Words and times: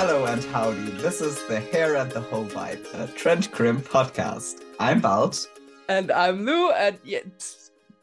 Hello 0.00 0.24
and 0.24 0.42
howdy. 0.44 0.92
This 1.02 1.20
is 1.20 1.46
the 1.46 1.60
Hair 1.60 1.96
and 1.96 2.10
the 2.10 2.22
Whole 2.22 2.46
Vibe, 2.46 2.86
a 2.94 3.06
Trent 3.06 3.52
Crimm 3.52 3.82
podcast. 3.82 4.62
I'm 4.78 4.98
Balth. 4.98 5.46
And 5.90 6.10
I'm 6.10 6.46
Lou, 6.46 6.70
and 6.70 6.98
yeah, 7.04 7.18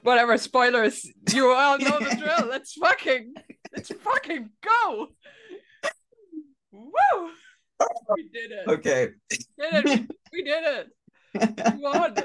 whatever 0.04 0.38
spoilers, 0.38 1.10
you 1.34 1.52
all 1.52 1.80
know 1.80 1.98
the 1.98 2.16
drill. 2.20 2.48
Let's 2.48 2.74
fucking, 2.74 3.34
let's 3.76 3.92
fucking 3.92 4.48
go. 4.64 5.08
Woo! 6.72 7.32
We 8.14 8.30
did 8.30 8.52
it. 8.52 8.68
Okay. 8.68 9.08
We 9.32 9.72
did 9.72 9.86
it. 9.88 10.12
We 10.32 10.44
did 10.44 10.64
it. 11.34 11.74
We 11.74 11.82
won. 11.82 12.16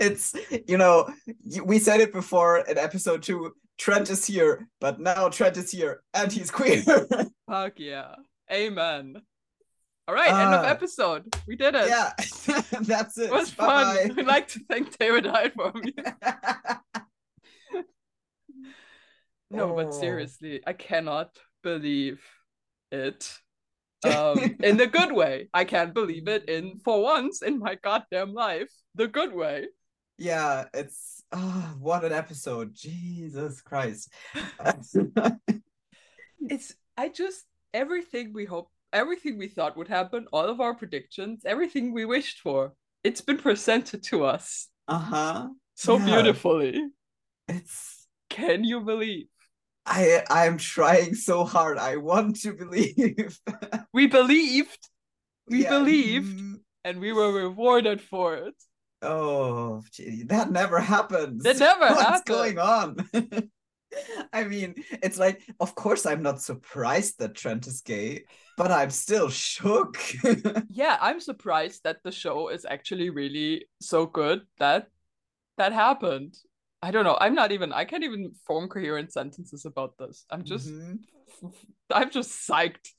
It's, 0.00 0.34
you 0.66 0.78
know, 0.78 1.08
we 1.62 1.78
said 1.78 2.00
it 2.00 2.12
before 2.12 2.58
in 2.58 2.76
episode 2.76 3.22
two 3.22 3.52
Trent 3.78 4.10
is 4.10 4.26
here, 4.26 4.68
but 4.80 4.98
now 4.98 5.28
Trent 5.28 5.56
is 5.56 5.70
here 5.70 6.02
and 6.12 6.32
he's 6.32 6.50
queer. 6.50 6.82
Fuck 7.48 7.74
yeah. 7.78 8.14
Amen. 8.52 9.16
All 10.06 10.14
right, 10.14 10.28
end 10.28 10.54
of 10.54 10.64
Ah. 10.64 10.68
episode. 10.68 11.34
We 11.46 11.56
did 11.56 11.74
it. 11.74 11.88
yeah, 11.88 12.12
that's 12.82 13.16
it. 13.18 13.26
It 13.26 13.32
was 13.32 13.50
Bye-bye. 13.52 13.94
fun. 14.08 14.16
We'd 14.16 14.26
like 14.26 14.48
to 14.48 14.60
thank 14.68 14.96
David 14.98 15.24
Hyde 15.26 15.52
for 15.54 15.72
me. 15.72 15.94
No, 19.50 19.70
Oh. 19.72 19.76
but 19.76 19.94
seriously, 19.94 20.62
I 20.66 20.72
cannot 20.72 21.38
believe 21.62 22.20
it. 22.90 23.38
Um, 24.04 24.56
in 24.62 24.76
the 24.76 24.86
good 24.88 25.12
way. 25.12 25.48
I 25.54 25.64
can't 25.64 25.94
believe 25.94 26.26
it 26.28 26.48
in 26.48 26.78
for 26.80 27.00
once 27.02 27.40
in 27.40 27.58
my 27.60 27.76
goddamn 27.76 28.34
life, 28.34 28.70
the 28.96 29.06
good 29.06 29.32
way. 29.32 29.68
yeah, 30.18 30.64
it's 30.74 31.22
ah, 31.32 31.74
what 31.78 32.04
an 32.04 32.12
episode. 32.12 32.74
Jesus 32.74 33.60
Christ. 33.62 34.12
It's 36.40 36.74
I 36.96 37.08
just 37.08 37.44
everything 37.74 38.32
we 38.32 38.46
hope, 38.46 38.70
everything 38.92 39.38
we 39.38 39.48
thought 39.48 39.76
would 39.76 39.88
happen, 39.88 40.26
all 40.32 40.46
of 40.48 40.60
our 40.60 40.74
predictions, 40.74 41.42
everything 41.44 41.92
we 41.92 42.06
wished 42.06 42.40
for, 42.40 42.72
it's 43.04 43.20
been 43.20 43.38
presented 43.38 44.02
to 44.04 44.24
us 44.24 44.68
uh-huh. 44.88 45.48
so 45.74 45.98
Yeah. 45.98 46.06
beautifully. 46.06 46.88
It's 47.48 48.06
Can 48.30 48.64
you 48.64 48.80
believe? 48.80 49.26
I 49.86 50.24
I'm 50.30 50.56
trying 50.58 51.14
so 51.14 51.44
hard. 51.44 51.78
I 51.78 51.96
want 51.96 52.40
to 52.42 52.54
believe. 52.54 53.38
We 53.92 54.06
believed, 54.08 54.88
we 55.48 55.62
Yeah, 55.62 55.70
believed, 55.70 56.38
mm, 56.38 56.60
and 56.84 57.00
we 57.00 57.12
were 57.12 57.32
rewarded 57.32 58.00
for 58.00 58.34
it. 58.36 58.54
Oh, 59.02 59.82
gee, 59.92 60.24
that 60.24 60.50
never 60.50 60.80
happens. 60.80 61.42
That 61.44 61.58
never 61.58 61.86
What's 61.94 62.02
happened. 62.02 62.24
going 62.24 62.58
on? 62.58 62.96
I 64.32 64.44
mean, 64.44 64.74
it's 65.02 65.18
like, 65.18 65.42
of 65.60 65.74
course, 65.74 66.06
I'm 66.06 66.22
not 66.22 66.40
surprised 66.40 67.18
that 67.18 67.34
Trent 67.34 67.66
is 67.66 67.80
gay, 67.80 68.24
but 68.56 68.70
I'm 68.70 68.90
still 68.90 69.28
shook. 69.28 69.98
yeah, 70.70 70.98
I'm 71.00 71.20
surprised 71.20 71.84
that 71.84 72.02
the 72.02 72.12
show 72.12 72.48
is 72.48 72.64
actually 72.64 73.10
really 73.10 73.66
so 73.80 74.06
good 74.06 74.42
that 74.58 74.88
that 75.56 75.72
happened. 75.72 76.36
I 76.82 76.90
don't 76.90 77.04
know. 77.04 77.16
I'm 77.20 77.34
not 77.34 77.52
even 77.52 77.72
I 77.72 77.84
can't 77.84 78.04
even 78.04 78.32
form 78.46 78.68
coherent 78.68 79.12
sentences 79.12 79.64
about 79.64 79.96
this. 79.98 80.26
I'm 80.30 80.44
just 80.44 80.68
Mhm. 80.68 80.98
I'm 81.90 82.10
just 82.10 82.48
psyched. 82.48 82.90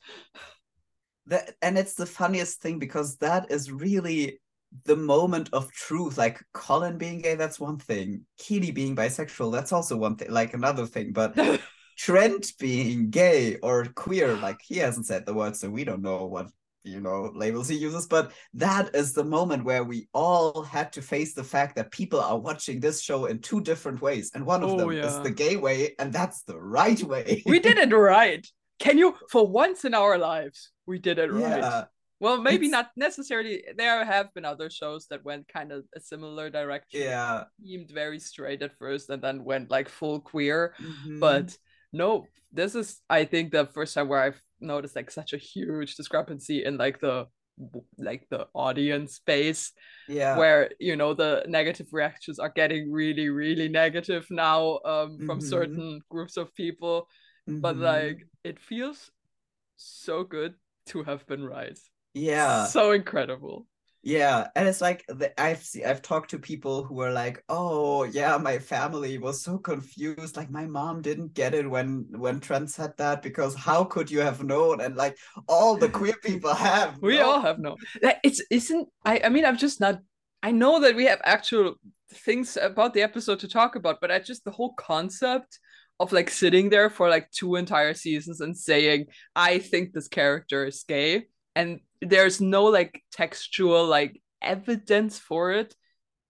that, 1.27 1.55
and 1.61 1.77
it's 1.77 1.95
the 1.95 2.05
funniest 2.05 2.61
thing 2.61 2.79
because 2.79 3.17
that 3.17 3.51
is 3.51 3.71
really 3.71 4.39
the 4.83 4.95
moment 4.95 5.49
of 5.53 5.71
truth. 5.71 6.17
Like 6.17 6.43
Colin 6.53 6.97
being 6.97 7.21
gay, 7.21 7.35
that's 7.35 7.59
one 7.59 7.77
thing. 7.77 8.25
Keeley 8.37 8.71
being 8.71 8.95
bisexual, 8.95 9.51
that's 9.51 9.71
also 9.71 9.95
one 9.97 10.15
thing, 10.17 10.31
like 10.31 10.53
another 10.53 10.85
thing. 10.85 11.11
But 11.13 11.37
Trent 11.97 12.51
being 12.59 13.09
gay 13.09 13.57
or 13.57 13.85
queer, 13.95 14.35
like 14.35 14.59
he 14.61 14.77
hasn't 14.77 15.05
said 15.07 15.25
the 15.25 15.33
word, 15.33 15.55
so 15.55 15.69
we 15.69 15.83
don't 15.85 16.01
know 16.01 16.25
what 16.25 16.47
you 16.83 16.99
know 16.99 17.31
labels 17.33 17.69
he 17.69 17.77
uses. 17.77 18.05
But 18.05 18.31
that 18.55 18.93
is 18.93 19.13
the 19.13 19.23
moment 19.23 19.63
where 19.63 19.83
we 19.83 20.07
all 20.13 20.61
had 20.63 20.91
to 20.93 21.01
face 21.01 21.33
the 21.33 21.43
fact 21.43 21.75
that 21.77 21.91
people 21.91 22.19
are 22.19 22.37
watching 22.37 22.79
this 22.81 23.01
show 23.01 23.25
in 23.25 23.39
two 23.39 23.61
different 23.61 24.01
ways, 24.01 24.31
and 24.35 24.45
one 24.45 24.61
of 24.61 24.71
Oh, 24.71 24.77
them 24.77 24.91
is 24.91 25.19
the 25.21 25.31
gay 25.31 25.55
way, 25.55 25.95
and 25.99 26.11
that's 26.11 26.43
the 26.43 26.59
right 26.59 27.01
way. 27.01 27.41
we 27.45 27.59
did 27.59 27.77
it 27.77 27.95
right. 27.95 28.45
Can 28.77 28.97
you 28.97 29.15
for 29.29 29.47
once 29.47 29.85
in 29.85 29.93
our 29.93 30.17
lives, 30.17 30.71
we 30.85 30.99
did 30.99 31.17
it 31.17 31.31
right. 31.31 31.85
Well, 32.19 32.41
maybe 32.41 32.67
It's- 32.67 32.71
not 32.71 32.91
necessarily. 32.95 33.63
There 33.75 34.03
have 34.05 34.33
been 34.33 34.45
other 34.45 34.69
shows 34.69 35.07
that 35.07 35.25
went 35.25 35.47
kind 35.47 35.71
of 35.71 35.83
a 35.95 35.99
similar 35.99 36.49
direction. 36.49 37.01
yeah. 37.01 37.43
Seemed 37.61 37.91
very 37.91 38.19
straight 38.19 38.61
at 38.61 38.77
first 38.77 39.09
and 39.09 39.21
then 39.21 39.43
went 39.43 39.69
like 39.69 39.89
full 39.89 40.19
queer. 40.21 40.73
Mhm. 40.79 41.19
but 41.19 41.57
no 41.93 42.25
this 42.51 42.75
is 42.75 43.01
i 43.09 43.23
think 43.25 43.51
the 43.51 43.65
first 43.67 43.93
time 43.93 44.07
where 44.09 44.19
i've 44.25 44.41
noticed 44.59 44.95
like 44.95 45.09
such 45.11 45.31
a 45.33 45.37
huge 45.37 45.95
discrepancy 45.95 46.63
in 46.67 46.77
like 46.77 46.99
the 46.99 47.27
like 47.97 48.27
the 48.29 48.47
audience 48.53 49.19
base 49.25 49.71
yeah, 50.09 50.37
where 50.37 50.69
you 50.79 50.95
know 50.95 51.13
the 51.13 51.43
negative 51.47 51.87
reactions 51.93 52.37
are 52.39 52.51
getting 52.61 52.91
really 52.91 53.29
really 53.29 53.69
negative 53.69 54.25
now 54.29 54.79
um 54.83 55.19
from 55.25 55.39
Mhm. 55.39 55.49
certain 55.55 55.89
groups 56.09 56.35
of 56.37 56.53
people 56.55 57.07
but 57.47 57.75
Mhm. 57.77 57.81
like 57.93 58.19
it 58.43 58.59
feels 58.59 59.11
so 59.77 60.23
good 60.23 60.53
to 60.91 61.03
have 61.03 61.25
been 61.27 61.43
right 61.45 61.79
yeah. 62.15 62.65
so 62.65 62.91
incredible 62.91 63.67
Yeah, 64.05 64.49
and 64.55 64.67
it's 64.67 64.81
like 64.81 65.03
the, 65.09 65.33
I've 65.41 65.63
see, 65.63 65.83
I've 65.83 66.03
talked 66.03 66.29
to 66.29 66.37
people 66.37 66.83
who 66.85 67.01
are 67.01 67.11
like, 67.11 67.43
"Oh, 67.49 68.03
yeah, 68.05 68.37
my 68.37 68.59
family 68.59 69.17
was 69.17 69.41
so 69.41 69.57
confused. 69.57 70.37
Like 70.37 70.51
my 70.51 70.67
mom 70.67 71.01
didn't 71.01 71.33
get 71.33 71.55
it 71.55 71.67
when 71.67 72.05
when 72.13 72.39
Trent 72.39 72.69
said 72.69 72.93
that 72.97 73.23
because 73.23 73.55
how 73.55 73.83
could 73.83 74.11
you 74.11 74.21
have 74.21 74.43
known?" 74.43 74.81
And 74.81 74.95
like 74.95 75.17
all 75.47 75.75
the 75.75 75.89
queer 75.89 76.13
people 76.23 76.53
have. 76.53 77.01
we 77.01 77.17
no- 77.17 77.31
all 77.31 77.41
have 77.41 77.57
known 77.57 77.77
like, 78.03 78.19
it's 78.23 78.41
isn't 78.51 78.87
i 79.05 79.19
i 79.25 79.29
mean 79.29 79.45
i'm 79.45 79.57
just 79.57 79.79
not 79.79 79.99
i 80.43 80.51
know 80.51 80.79
that 80.79 80.95
we 80.95 81.05
have 81.05 81.21
actual 81.23 81.75
things 82.13 82.57
about 82.57 82.93
the 82.93 83.01
episode 83.01 83.39
to 83.39 83.47
talk 83.47 83.75
about 83.75 83.99
but 84.01 84.11
i 84.11 84.19
just 84.19 84.43
the 84.45 84.51
whole 84.51 84.73
concept 84.73 85.59
of 85.99 86.11
like 86.11 86.29
sitting 86.29 86.69
there 86.69 86.89
for 86.89 87.09
like 87.09 87.29
two 87.31 87.55
entire 87.55 87.93
seasons 87.93 88.41
and 88.41 88.55
saying 88.57 89.05
i 89.35 89.57
think 89.57 89.93
this 89.93 90.07
character 90.07 90.65
is 90.65 90.83
gay 90.87 91.25
and 91.55 91.79
there's 92.01 92.41
no 92.41 92.65
like 92.65 93.01
textual 93.11 93.85
like 93.85 94.21
evidence 94.41 95.17
for 95.17 95.51
it 95.51 95.75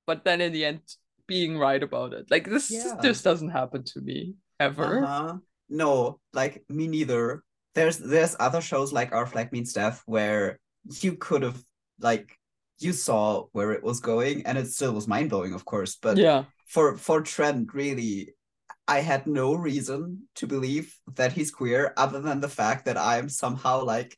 but 0.08 0.24
then 0.24 0.42
in 0.42 0.52
the 0.54 0.66
end 0.66 0.82
being 1.28 1.58
right 1.58 1.82
about 1.84 2.14
it 2.14 2.26
like 2.30 2.48
this 2.48 2.70
Yeah. 2.72 2.96
this 3.02 3.22
doesn't 3.22 3.50
happen 3.50 3.84
to 3.94 4.02
me 4.02 4.36
ever 4.60 5.04
Uh-huh. 5.04 5.38
No, 5.68 6.20
like 6.32 6.64
me 6.70 6.86
neither. 6.88 7.42
There's 7.74 7.98
there's 7.98 8.36
other 8.40 8.62
shows 8.62 8.94
like 8.94 9.12
Our 9.12 9.26
Flag 9.26 9.52
Means 9.52 9.74
Death 9.74 10.04
where 10.06 10.60
you 11.02 11.18
could 11.18 11.42
have 11.42 11.58
like 12.00 12.38
you 12.78 12.94
saw 12.94 13.48
where 13.52 13.72
it 13.74 13.82
was 13.82 14.00
going 14.00 14.46
and 14.46 14.58
it 14.60 14.68
still 14.68 14.94
was 14.94 15.08
mind 15.08 15.32
blowing, 15.32 15.54
of 15.58 15.66
course. 15.66 15.98
But 16.00 16.18
yeah 16.18 16.46
for 16.68 16.98
for 16.98 17.22
Trent, 17.22 17.74
really, 17.74 18.36
I 18.88 19.00
had 19.02 19.26
no 19.26 19.56
reason 19.56 20.30
to 20.36 20.46
believe 20.46 20.94
that 21.16 21.34
he's 21.34 21.50
queer 21.50 21.94
other 21.98 22.22
than 22.22 22.42
the 22.42 22.50
fact 22.62 22.86
that 22.86 22.98
I'm 22.98 23.28
somehow 23.28 23.84
like 23.84 24.14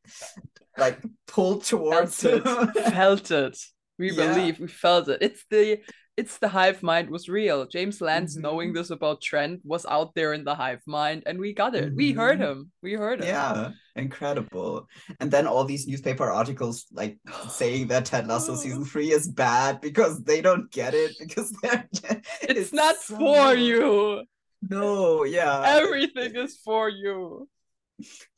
like 0.77 0.99
pulled 1.27 1.63
towards 1.63 2.21
felt 2.21 2.45
him. 2.45 2.71
it 2.75 2.91
felt 2.93 3.31
it. 3.31 3.57
We 3.99 4.11
Yeah. 4.11 4.33
believe 4.33 4.59
we 4.59 4.67
felt 4.67 5.07
it. 5.09 5.19
It's 5.21 5.43
the 5.49 5.79
it's 6.17 6.39
the 6.39 6.47
hive 6.47 6.81
mind 6.81 7.11
was 7.11 7.29
real. 7.29 7.67
James 7.67 8.01
lance 8.01 8.35
Mhm. 8.35 8.41
knowing 8.41 8.73
this 8.73 8.89
about 8.89 9.21
trent 9.21 9.61
was 9.63 9.85
out 9.85 10.15
there 10.15 10.33
in 10.33 10.43
the 10.43 10.55
hive 10.55 10.81
mind 10.87 11.21
and 11.27 11.37
we 11.39 11.53
got 11.53 11.75
it. 11.75 11.93
We 11.93 12.11
heard 12.11 12.39
him. 12.39 12.71
We 12.81 12.93
heard 12.93 13.21
it 13.21 13.27
yeah, 13.27 13.71
incredible. 13.95 14.87
And 15.19 15.29
then 15.29 15.45
all 15.45 15.63
these 15.63 15.85
newspaper 15.87 16.31
articles 16.31 16.85
like 16.91 17.19
saying 17.49 17.89
that 17.89 18.05
Ted 18.05 18.25
Lasso 18.27 18.55
season 18.55 18.83
three 18.83 19.11
is 19.11 19.27
bad 19.27 19.79
because 19.79 20.23
they 20.23 20.41
don't 20.41 20.71
get 20.71 20.95
it 20.95 21.15
because 21.19 21.51
they're 21.61 21.87
it's, 22.41 22.73
not 22.73 22.95
so- 22.97 23.17
for 23.17 23.53
you. 23.53 24.23
No, 24.67 25.23
yeah. 25.23 25.61
everything 25.77 26.35
is 26.35 26.57
for 26.57 26.89
you. 26.89 27.47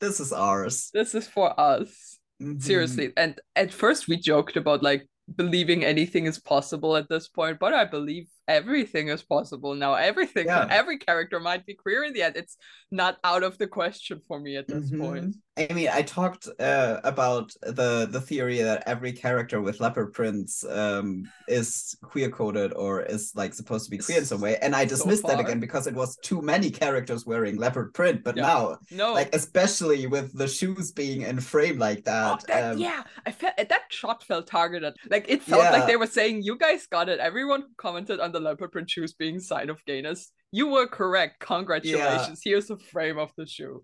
This 0.00 0.20
is 0.20 0.32
ours. 0.34 0.90
this 0.92 1.14
is 1.14 1.26
for 1.26 1.58
us 1.58 2.18
Mhm. 2.40 2.62
seriously 2.62 3.12
and 3.16 3.40
at 3.56 3.72
first 3.72 4.08
we 4.08 4.16
joked 4.16 4.56
about 4.56 4.82
like 4.82 5.06
believing 5.36 5.84
anything 5.84 6.26
is 6.26 6.38
possible 6.38 6.96
at 6.96 7.08
this 7.08 7.28
point 7.28 7.58
but 7.60 7.74
i 7.74 7.84
believe 7.84 8.26
everything 8.48 9.08
is 9.08 9.22
possible 9.22 9.74
now 9.74 9.94
everything 9.94 10.46
Yeah. 10.46 10.66
every 10.70 10.98
character 10.98 11.38
might 11.40 11.64
be 11.66 11.74
queer 11.74 12.04
in 12.04 12.12
the 12.12 12.22
end 12.22 12.36
it's 12.36 12.56
not 12.90 13.18
out 13.22 13.42
of 13.42 13.58
the 13.58 13.66
question 13.66 14.20
for 14.26 14.40
me 14.40 14.56
at 14.56 14.66
this 14.68 14.90
Mhm. 14.90 15.00
point 15.00 15.36
I 15.56 15.74
mean, 15.74 15.88
I 15.92 16.00
talked 16.00 16.48
uh, 16.58 17.00
about 17.04 17.52
the 17.60 18.06
the 18.10 18.20
theory 18.20 18.62
that 18.62 18.84
every 18.86 19.12
character 19.12 19.60
with 19.60 19.78
leopard 19.80 20.14
prints 20.14 20.64
um, 20.64 21.28
is 21.48 21.98
queer 22.02 22.30
coded 22.30 22.72
or 22.72 23.02
is 23.02 23.32
like 23.34 23.52
supposed 23.52 23.84
to 23.84 23.90
be 23.90 23.98
queer 23.98 24.18
in 24.18 24.24
some 24.24 24.40
way, 24.40 24.56
and 24.62 24.74
I 24.74 24.86
So 24.86 24.94
dismissed 24.94 25.26
that 25.26 25.40
again 25.40 25.60
because 25.60 25.86
it 25.86 25.94
was 25.94 26.16
too 26.16 26.40
many 26.40 26.70
characters 26.70 27.26
wearing 27.26 27.56
leopard 27.56 27.92
print. 27.92 28.24
But 28.24 28.36
Yeah. 28.36 28.42
now, 28.42 28.78
no 28.90 29.12
like 29.12 29.34
especially 29.34 30.06
with 30.06 30.32
the 30.32 30.48
shoes 30.48 30.92
being 30.92 31.22
in 31.22 31.40
frame 31.40 31.78
like 31.78 31.98
Oh, 31.98 32.38
that, 32.38 32.46
that, 32.46 32.72
um, 32.72 32.78
yeah, 32.78 33.02
I 33.26 33.30
felt 33.32 33.56
that 33.58 33.82
shot 33.90 34.22
felt 34.24 34.46
targeted. 34.46 34.96
Like 35.10 35.26
it 35.28 35.42
felt 35.42 35.70
like 35.72 35.86
they 35.86 35.96
were 35.96 36.06
saying, 36.06 36.42
"You 36.42 36.56
guys 36.56 36.86
got 36.86 37.08
it." 37.10 37.18
Everyone 37.20 37.62
who 37.62 37.74
commented 37.76 38.20
on 38.20 38.32
the 38.32 38.39
leopard 38.40 38.72
print 38.72 38.90
shoes 38.90 39.12
being 39.12 39.40
sign 39.40 39.70
of 39.70 39.84
gayness, 39.84 40.32
you 40.52 40.68
were 40.68 40.86
correct. 40.86 41.40
Congratulations. 41.40 42.42
Yeah. 42.44 42.50
Here's 42.52 42.70
a 42.70 42.76
frame 42.76 43.18
of 43.18 43.32
the 43.36 43.46
shoe. 43.46 43.82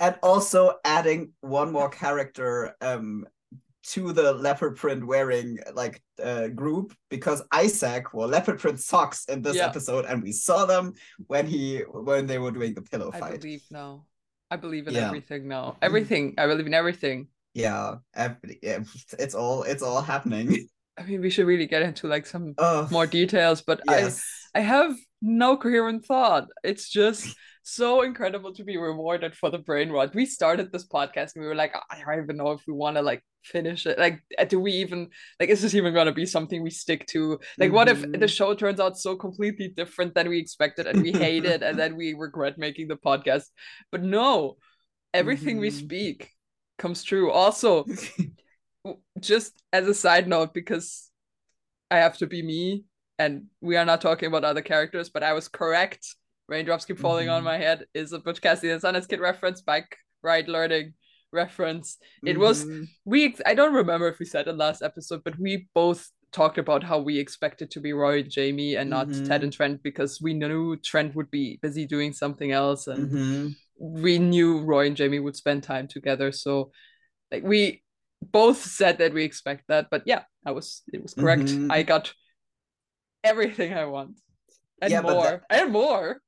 And 0.00 0.16
also 0.22 0.74
adding 0.84 1.32
one 1.40 1.72
more 1.72 1.88
character 1.88 2.76
um 2.80 3.26
to 3.84 4.12
the 4.12 4.34
leopard 4.34 4.76
print 4.76 5.06
wearing 5.06 5.58
like 5.72 6.02
uh, 6.22 6.48
group 6.48 6.94
because 7.08 7.42
Isaac 7.52 8.12
wore 8.12 8.26
leopard 8.26 8.58
print 8.58 8.80
socks 8.80 9.24
in 9.26 9.40
this 9.40 9.56
yeah. 9.56 9.66
episode 9.66 10.04
and 10.04 10.22
we 10.22 10.32
saw 10.32 10.66
them 10.66 10.92
when 11.26 11.46
he 11.46 11.78
when 11.90 12.26
they 12.26 12.38
were 12.38 12.50
doing 12.50 12.74
the 12.74 12.82
pillow 12.82 13.10
fight. 13.10 13.34
I 13.34 13.36
believe 13.36 13.62
now. 13.70 14.04
I 14.50 14.56
believe 14.56 14.88
in 14.88 14.94
yeah. 14.94 15.06
everything 15.06 15.48
now. 15.48 15.76
Everything. 15.80 16.34
I 16.38 16.46
believe 16.46 16.66
in 16.66 16.74
everything. 16.74 17.28
Yeah, 17.54 17.96
every, 18.14 18.58
it's 18.62 19.34
all 19.34 19.62
it's 19.62 19.82
all 19.82 20.00
happening. 20.00 20.68
I 20.98 21.02
mean, 21.04 21.20
we 21.20 21.30
should 21.30 21.46
really 21.46 21.66
get 21.66 21.82
into 21.82 22.08
like 22.08 22.26
some 22.26 22.54
uh, 22.58 22.88
more 22.90 23.06
details, 23.06 23.62
but 23.62 23.80
yes. 23.88 24.24
I 24.54 24.58
I 24.58 24.62
have 24.62 24.96
no 25.22 25.56
coherent 25.56 26.04
thought. 26.04 26.48
It's 26.64 26.88
just 26.88 27.36
so 27.62 28.02
incredible 28.02 28.54
to 28.54 28.64
be 28.64 28.76
rewarded 28.76 29.36
for 29.36 29.50
the 29.50 29.58
brain 29.58 29.90
rot. 29.90 30.14
We 30.14 30.26
started 30.26 30.72
this 30.72 30.86
podcast 30.86 31.34
and 31.34 31.42
we 31.42 31.46
were 31.46 31.54
like, 31.54 31.74
I 31.90 32.00
don't 32.00 32.24
even 32.24 32.36
know 32.36 32.52
if 32.52 32.62
we 32.66 32.72
want 32.72 32.96
to 32.96 33.02
like 33.02 33.22
finish 33.44 33.86
it. 33.86 33.98
Like, 33.98 34.20
uh, 34.38 34.44
do 34.44 34.58
we 34.58 34.72
even 34.72 35.08
like 35.38 35.50
is 35.50 35.62
this 35.62 35.74
even 35.74 35.94
gonna 35.94 36.12
be 36.12 36.26
something 36.26 36.62
we 36.62 36.70
stick 36.70 37.06
to? 37.08 37.38
Like, 37.58 37.68
mm-hmm. 37.68 37.74
what 37.74 37.88
if 37.88 38.00
the 38.00 38.08
mm-hmm. 38.08 38.26
show 38.26 38.54
turns 38.54 38.80
out 38.80 38.98
so 38.98 39.16
completely 39.16 39.68
different 39.68 40.14
than 40.14 40.28
we 40.28 40.38
expected 40.38 40.86
and 40.86 41.02
we 41.02 41.12
hate 41.12 41.44
it 41.44 41.62
and 41.62 41.78
then 41.78 41.96
we 41.96 42.14
regret 42.18 42.58
making 42.58 42.88
the 42.88 42.96
podcast? 42.96 43.44
But 43.92 44.02
no, 44.02 44.56
everything 45.12 45.56
mm-hmm. 45.56 45.62
we 45.62 45.70
speak 45.70 46.30
comes 46.78 47.02
true. 47.02 47.30
Also, 47.30 47.84
just 49.20 49.60
as 49.72 49.86
a 49.86 49.94
side 49.94 50.28
note, 50.28 50.54
because 50.54 51.10
I 51.90 51.98
have 51.98 52.18
to 52.18 52.26
be 52.26 52.42
me 52.42 52.84
and 53.18 53.46
we 53.60 53.76
are 53.76 53.84
not 53.84 54.00
talking 54.00 54.28
about 54.28 54.44
other 54.44 54.62
characters, 54.62 55.08
but 55.10 55.22
I 55.22 55.32
was 55.32 55.48
correct. 55.48 56.14
Raindrops 56.48 56.84
keep 56.84 56.98
falling 56.98 57.26
mm-hmm. 57.26 57.36
on 57.36 57.44
my 57.44 57.58
head 57.58 57.84
is 57.94 58.12
a 58.12 58.18
Butch 58.18 58.40
Cassidy 58.40 58.70
and 58.70 58.80
Sundance 58.80 59.08
Kid 59.08 59.20
reference, 59.20 59.60
bike 59.60 59.96
ride 60.22 60.48
learning 60.48 60.94
reference. 61.32 61.98
It 62.24 62.32
mm-hmm. 62.32 62.40
was 62.40 62.66
we. 63.04 63.36
I 63.44 63.54
don't 63.54 63.74
remember 63.74 64.08
if 64.08 64.18
we 64.18 64.24
said 64.24 64.48
it 64.48 64.56
last 64.56 64.82
episode, 64.82 65.22
but 65.24 65.38
we 65.38 65.68
both 65.74 66.08
talked 66.32 66.58
about 66.58 66.84
how 66.84 66.98
we 66.98 67.18
expected 67.18 67.70
to 67.70 67.80
be 67.80 67.92
Roy 67.92 68.20
and 68.20 68.30
Jamie 68.30 68.76
and 68.76 68.90
not 68.90 69.08
mm-hmm. 69.08 69.26
Ted 69.26 69.42
and 69.42 69.52
Trent 69.52 69.82
because 69.82 70.20
we 70.20 70.34
knew 70.34 70.76
Trent 70.76 71.14
would 71.14 71.30
be 71.30 71.58
busy 71.62 71.86
doing 71.86 72.12
something 72.12 72.52
else 72.52 72.86
and 72.86 73.10
mm-hmm. 73.10 73.48
we 73.78 74.18
knew 74.18 74.60
Roy 74.60 74.86
and 74.86 74.96
Jamie 74.96 75.20
would 75.20 75.36
spend 75.36 75.62
time 75.62 75.88
together. 75.88 76.30
So 76.32 76.70
like 77.32 77.42
we 77.42 77.82
both 78.22 78.62
said 78.62 78.98
that 78.98 79.12
we 79.14 79.24
expect 79.24 79.64
that, 79.68 79.88
but 79.90 80.02
yeah, 80.06 80.22
I 80.44 80.52
was 80.52 80.82
it 80.92 81.02
was 81.02 81.14
correct. 81.14 81.44
Mm-hmm. 81.44 81.70
I 81.70 81.82
got 81.82 82.12
everything 83.24 83.74
I 83.74 83.86
want 83.86 84.18
and 84.80 84.90
yeah, 84.90 85.00
more 85.00 85.22
that, 85.22 85.42
and 85.50 85.72
more. 85.72 86.20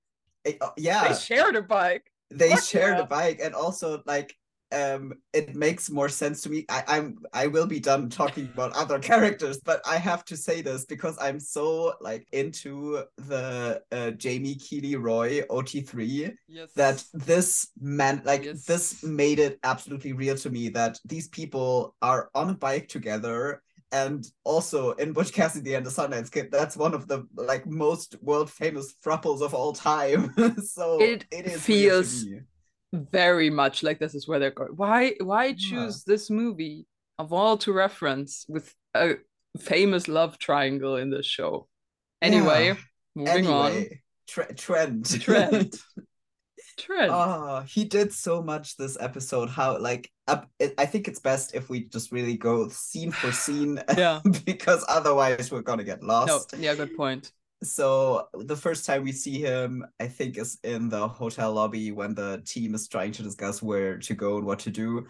It, 0.44 0.58
uh, 0.60 0.70
yeah, 0.76 1.08
they 1.08 1.14
shared 1.14 1.56
a 1.56 1.62
bike. 1.62 2.04
They 2.30 2.50
Fuck 2.50 2.64
shared 2.64 2.98
yeah. 2.98 3.04
a 3.04 3.06
bike, 3.06 3.40
and 3.42 3.54
also 3.54 4.02
like 4.06 4.34
um 4.72 5.12
it 5.32 5.54
makes 5.54 5.90
more 5.90 6.08
sense 6.08 6.42
to 6.42 6.48
me 6.48 6.64
I, 6.68 6.84
i'm 6.88 7.18
i 7.32 7.46
will 7.46 7.66
be 7.66 7.80
done 7.80 8.08
talking 8.08 8.48
about 8.52 8.72
other 8.72 8.98
characters 9.10 9.60
but 9.60 9.80
i 9.86 9.96
have 9.96 10.24
to 10.26 10.36
say 10.36 10.62
this 10.62 10.84
because 10.84 11.16
i'm 11.20 11.40
so 11.40 11.94
like 12.00 12.26
into 12.32 13.02
the 13.16 13.82
uh, 13.90 14.10
jamie 14.12 14.54
keeley 14.54 14.96
roy 14.96 15.40
ot3 15.42 16.34
yes. 16.48 16.72
that 16.74 17.04
this 17.12 17.68
meant 17.80 18.24
like 18.24 18.44
yes. 18.44 18.64
this 18.64 19.02
made 19.02 19.38
it 19.38 19.58
absolutely 19.64 20.12
real 20.12 20.36
to 20.36 20.50
me 20.50 20.68
that 20.68 20.98
these 21.04 21.28
people 21.28 21.94
are 22.02 22.30
on 22.34 22.50
a 22.50 22.54
bike 22.54 22.88
together 22.88 23.62
and 23.92 24.24
also 24.44 24.92
in 24.92 25.12
Butch 25.12 25.32
Cassidy 25.32 25.74
and 25.74 25.84
the 25.84 25.90
Sundance 25.90 26.30
Kid, 26.30 26.50
that's 26.50 26.76
one 26.76 26.94
of 26.94 27.08
the 27.08 27.26
like 27.34 27.66
most 27.66 28.14
world 28.22 28.50
famous 28.50 28.94
thruples 29.04 29.40
of 29.40 29.52
all 29.52 29.72
time. 29.72 30.32
so 30.64 31.00
it, 31.00 31.24
it 31.32 31.50
feels 31.58 32.24
very 32.92 33.50
much 33.50 33.82
like 33.82 33.98
this 33.98 34.14
is 34.14 34.26
where 34.26 34.38
they're 34.38 34.50
going. 34.50 34.72
Why 34.76 35.14
why 35.20 35.52
choose 35.52 36.04
yeah. 36.06 36.12
this 36.12 36.30
movie 36.30 36.86
of 37.18 37.32
all 37.32 37.56
to 37.58 37.72
reference 37.72 38.46
with 38.48 38.74
a 38.94 39.14
famous 39.58 40.08
love 40.08 40.38
triangle 40.38 40.96
in 40.96 41.10
this 41.10 41.26
show? 41.26 41.68
Anyway, 42.22 42.66
yeah. 42.66 42.76
moving 43.14 43.32
anyway, 43.32 43.52
on. 43.52 43.86
Tre- 44.26 44.54
trend. 44.56 45.20
Trend. 45.20 45.74
Trent. 46.78 47.10
Oh, 47.12 47.62
he 47.68 47.84
did 47.84 48.12
so 48.12 48.42
much 48.42 48.76
this 48.76 48.96
episode. 48.98 49.50
How 49.50 49.78
like 49.78 50.10
uh, 50.26 50.42
it, 50.58 50.74
I 50.78 50.86
think 50.86 51.08
it's 51.08 51.20
best 51.20 51.54
if 51.54 51.68
we 51.68 51.84
just 51.84 52.10
really 52.10 52.36
go 52.36 52.68
scene 52.68 53.10
for 53.10 53.32
scene. 53.32 53.80
yeah. 53.96 54.20
because 54.44 54.84
otherwise 54.88 55.50
we're 55.52 55.62
gonna 55.62 55.84
get 55.84 56.02
lost. 56.02 56.52
No, 56.54 56.58
yeah, 56.58 56.74
good 56.74 56.96
point. 56.96 57.32
So 57.62 58.28
the 58.32 58.56
first 58.56 58.86
time 58.86 59.04
we 59.04 59.12
see 59.12 59.38
him, 59.40 59.84
I 59.98 60.08
think, 60.08 60.38
is 60.38 60.58
in 60.64 60.88
the 60.88 61.06
hotel 61.06 61.52
lobby 61.52 61.92
when 61.92 62.14
the 62.14 62.42
team 62.46 62.74
is 62.74 62.88
trying 62.88 63.12
to 63.12 63.22
discuss 63.22 63.62
where 63.62 63.98
to 63.98 64.14
go 64.14 64.38
and 64.38 64.46
what 64.46 64.60
to 64.60 64.70
do 64.70 65.06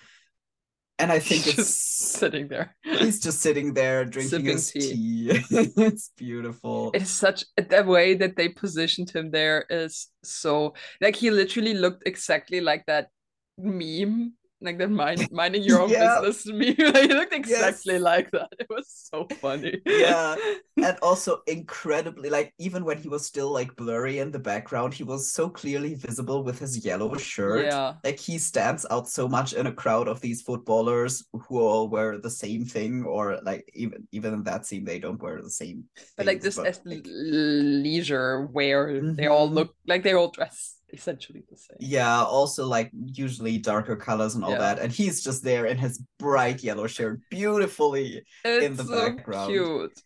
and 1.00 1.10
I 1.10 1.18
think 1.18 1.44
he's 1.44 1.58
it's 1.58 1.74
sitting 1.74 2.48
there. 2.48 2.76
He's 2.84 3.20
just 3.20 3.40
sitting 3.40 3.72
there 3.72 4.04
drinking 4.04 4.30
Sipping 4.30 4.52
his 4.52 4.70
tea. 4.70 4.90
tea. 4.92 5.44
it's 5.76 6.10
beautiful. 6.16 6.90
It's 6.92 7.10
such 7.10 7.44
the 7.56 7.82
way 7.84 8.14
that 8.14 8.36
they 8.36 8.50
positioned 8.50 9.10
him 9.10 9.30
there 9.30 9.64
is 9.70 10.08
so 10.22 10.74
like 11.00 11.16
he 11.16 11.30
literally 11.30 11.74
looked 11.74 12.02
exactly 12.06 12.60
like 12.60 12.84
that 12.86 13.08
meme 13.56 14.34
like 14.60 14.78
that 14.78 14.90
mind 14.90 15.28
minding 15.32 15.62
your 15.62 15.80
own 15.80 15.90
yeah. 15.90 16.20
business 16.20 16.44
to 16.44 16.52
me. 16.52 16.74
like, 16.78 17.08
he 17.10 17.14
looked 17.14 17.32
exactly 17.32 17.94
yes. 17.94 18.02
like 18.02 18.30
that. 18.32 18.48
It 18.58 18.66
was 18.68 18.86
so 18.88 19.26
funny. 19.40 19.80
Yeah. 19.86 20.36
and 20.76 20.98
also 21.02 21.42
incredibly 21.46 22.30
like 22.30 22.52
even 22.58 22.84
when 22.84 22.98
he 22.98 23.08
was 23.08 23.26
still 23.26 23.50
like 23.50 23.74
blurry 23.76 24.18
in 24.18 24.30
the 24.30 24.38
background, 24.38 24.94
he 24.94 25.04
was 25.04 25.32
so 25.32 25.48
clearly 25.48 25.94
visible 25.94 26.44
with 26.44 26.58
his 26.58 26.84
yellow 26.84 27.16
shirt. 27.16 27.66
Yeah. 27.66 27.94
Like 28.04 28.18
he 28.18 28.38
stands 28.38 28.86
out 28.90 29.08
so 29.08 29.28
much 29.28 29.52
in 29.52 29.66
a 29.66 29.72
crowd 29.72 30.08
of 30.08 30.20
these 30.20 30.42
footballers 30.42 31.24
who 31.32 31.60
all 31.60 31.88
wear 31.88 32.18
the 32.18 32.30
same 32.30 32.64
thing, 32.64 33.04
or 33.04 33.40
like 33.42 33.68
even 33.74 34.06
even 34.12 34.34
in 34.34 34.42
that 34.44 34.66
scene 34.66 34.84
they 34.84 34.98
don't 34.98 35.22
wear 35.22 35.40
the 35.42 35.50
same. 35.50 35.84
But 36.16 36.26
things, 36.26 36.26
like 36.26 36.40
this 36.40 36.56
but, 36.56 36.80
like... 36.84 37.06
leisure 37.06 38.46
wear, 38.46 38.88
mm-hmm. 38.88 39.14
they 39.14 39.26
all 39.26 39.46
mm-hmm. 39.46 39.56
look 39.56 39.74
like 39.86 40.02
they 40.02 40.14
all 40.14 40.30
dress 40.30 40.79
essentially 40.92 41.42
the 41.50 41.56
same. 41.56 41.76
Yeah, 41.80 42.22
also 42.22 42.66
like 42.66 42.90
usually 42.92 43.58
darker 43.58 43.96
colors 43.96 44.34
and 44.34 44.44
all 44.44 44.52
yeah. 44.52 44.58
that. 44.58 44.78
And 44.78 44.92
he's 44.92 45.22
just 45.22 45.42
there 45.42 45.66
in 45.66 45.78
his 45.78 46.02
bright 46.18 46.62
yellow 46.62 46.86
shirt, 46.86 47.20
beautifully 47.30 48.22
it's 48.44 48.64
in 48.64 48.76
the 48.76 48.84
so 48.84 49.08
background. 49.08 49.50
Cute. 49.50 50.00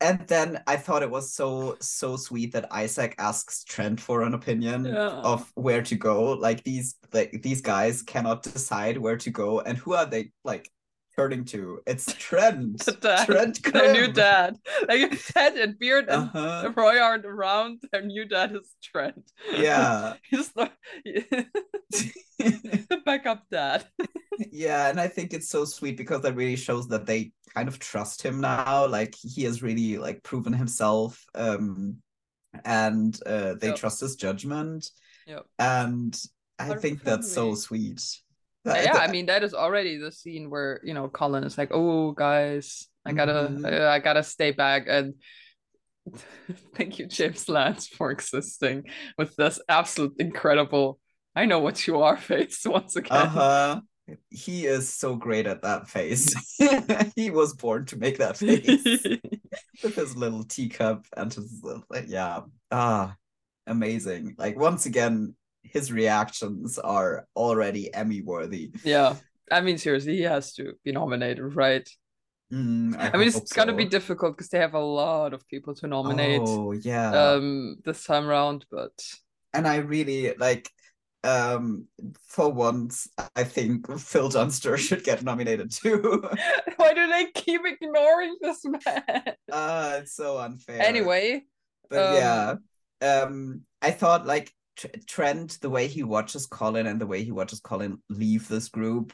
And 0.00 0.26
then 0.26 0.60
I 0.66 0.76
thought 0.76 1.04
it 1.04 1.10
was 1.10 1.32
so 1.32 1.76
so 1.80 2.16
sweet 2.16 2.52
that 2.54 2.72
Isaac 2.72 3.14
asks 3.18 3.62
Trent 3.62 4.00
for 4.00 4.22
an 4.22 4.34
opinion 4.34 4.84
yeah. 4.84 5.20
of 5.22 5.48
where 5.54 5.82
to 5.82 5.94
go. 5.94 6.32
Like 6.32 6.64
these 6.64 6.96
like 7.12 7.40
these 7.42 7.60
guys 7.60 8.02
cannot 8.02 8.42
decide 8.42 8.98
where 8.98 9.16
to 9.18 9.30
go, 9.30 9.60
and 9.60 9.78
who 9.78 9.94
are 9.94 10.06
they 10.06 10.32
like 10.44 10.68
turning 11.16 11.44
to. 11.46 11.80
It's 11.86 12.12
Trent. 12.14 12.88
dad, 13.00 13.26
Trent 13.26 13.72
Their 13.72 13.92
new 13.92 14.12
dad. 14.12 14.56
Like 14.88 15.18
Ted 15.26 15.54
and 15.54 15.78
Beard 15.78 16.08
and 16.08 16.30
uh-huh. 16.34 16.72
Roy 16.76 16.98
aren't 16.98 17.26
around. 17.26 17.82
Their 17.92 18.02
new 18.02 18.24
dad 18.24 18.52
is 18.54 18.74
Trent. 18.82 19.30
Yeah. 19.52 20.14
He's 20.30 20.52
the, 20.52 20.70
the 21.04 23.02
backup 23.04 23.44
dad. 23.50 23.86
yeah, 24.50 24.88
and 24.88 25.00
I 25.00 25.08
think 25.08 25.32
it's 25.32 25.48
so 25.48 25.64
sweet 25.64 25.96
because 25.96 26.22
that 26.22 26.36
really 26.36 26.56
shows 26.56 26.88
that 26.88 27.06
they 27.06 27.32
kind 27.54 27.68
of 27.68 27.78
trust 27.78 28.22
him 28.22 28.40
now. 28.40 28.86
Like 28.86 29.14
he 29.20 29.44
has 29.44 29.62
really 29.62 29.98
like 29.98 30.22
proven 30.22 30.52
himself. 30.52 31.24
Um 31.34 31.96
and 32.64 33.18
uh 33.24 33.54
they 33.54 33.68
yep. 33.68 33.76
trust 33.76 34.00
his 34.00 34.16
judgment. 34.16 34.88
Yep. 35.26 35.46
And 35.58 36.20
I 36.58 36.74
think 36.74 37.02
that's 37.02 37.32
so 37.32 37.54
sweet 37.54 38.00
yeah, 38.64 38.98
I 38.98 39.08
mean 39.08 39.26
that 39.26 39.42
is 39.42 39.54
already 39.54 39.96
the 39.96 40.12
scene 40.12 40.50
where 40.50 40.80
you 40.84 40.94
know 40.94 41.08
Colin 41.08 41.44
is 41.44 41.58
like, 41.58 41.70
"Oh, 41.72 42.12
guys, 42.12 42.86
I 43.04 43.12
gotta, 43.12 43.48
mm-hmm. 43.50 43.64
uh, 43.64 43.88
I 43.88 43.98
gotta 43.98 44.22
stay 44.22 44.52
back." 44.52 44.86
And 44.88 45.14
thank 46.74 46.98
you, 46.98 47.06
James 47.06 47.48
Lance, 47.48 47.88
for 47.88 48.10
existing 48.10 48.84
with 49.18 49.34
this 49.36 49.60
absolute 49.68 50.14
incredible. 50.18 50.98
I 51.34 51.46
know 51.46 51.60
what 51.60 51.86
you 51.86 52.02
are 52.02 52.16
face 52.32 52.62
once 52.64 52.96
again. 52.96 53.16
Uh 53.16 53.28
huh. 53.28 53.80
He 54.30 54.66
is 54.66 54.92
so 54.92 55.14
great 55.14 55.46
at 55.46 55.62
that 55.62 55.88
face. 55.88 56.34
he 57.16 57.30
was 57.30 57.54
born 57.54 57.86
to 57.86 57.96
make 57.96 58.18
that 58.18 58.36
face 58.36 58.84
with 59.82 59.94
his 59.94 60.16
little 60.16 60.42
teacup 60.42 61.06
and 61.16 61.32
his 61.32 61.62
yeah 62.08 62.40
ah 62.70 63.14
amazing. 63.66 64.34
Like 64.38 64.58
once 64.58 64.86
again, 64.86 65.34
his 65.62 65.92
reactions 65.92 66.78
are 66.78 67.26
already 67.36 67.92
Emmy 67.92 68.20
worthy. 68.22 68.72
Yeah. 68.84 69.16
I 69.50 69.60
mean, 69.60 69.78
seriously, 69.78 70.16
he 70.16 70.22
has 70.22 70.54
to 70.54 70.74
be 70.84 70.92
nominated, 70.92 71.54
right? 71.54 71.88
Mm, 72.52 72.96
I, 72.98 73.10
I, 73.12 73.16
mean, 73.16 73.28
it's 73.28 73.50
so. 73.50 73.56
gonna 73.56 73.72
be 73.72 73.86
difficult 73.86 74.36
because 74.36 74.50
they 74.50 74.58
have 74.58 74.74
a 74.74 74.78
lot 74.78 75.32
of 75.32 75.46
people 75.48 75.74
to 75.76 75.86
nominate. 75.86 76.42
Oh 76.44 76.72
yeah. 76.72 77.10
Um, 77.10 77.76
this 77.84 78.04
time 78.04 78.28
around, 78.28 78.66
but 78.70 78.92
and 79.52 79.66
I 79.66 79.76
really 79.76 80.34
like. 80.34 80.70
Um, 81.24 81.86
for 82.26 82.50
once, 82.50 83.06
I 83.36 83.44
think 83.44 83.88
Phil 83.96 84.28
Dunster 84.28 84.76
should 84.86 85.04
get 85.04 85.22
nominated 85.22 85.70
too. 85.70 86.28
Why 86.76 86.94
do 86.94 87.06
they 87.06 87.26
keep 87.26 87.60
ignoring 87.64 88.38
this 88.40 88.64
man? 88.64 89.22
Uh, 89.50 89.98
it's 90.00 90.16
so 90.16 90.38
unfair. 90.38 90.82
Anyway, 90.82 91.44
but 91.88 91.98
um, 91.98 92.14
yeah, 92.16 93.20
um 93.20 93.60
I 93.80 93.92
thought 93.92 94.26
like 94.26 94.52
Trent, 95.06 95.58
the 95.60 95.70
way 95.70 95.86
he 95.86 96.02
watches 96.02 96.46
Colin 96.46 96.86
and 96.86 97.00
the 97.00 97.06
way 97.06 97.22
he 97.22 97.32
watches 97.32 97.60
Colin 97.60 97.98
leave 98.08 98.48
this 98.48 98.68
group, 98.68 99.12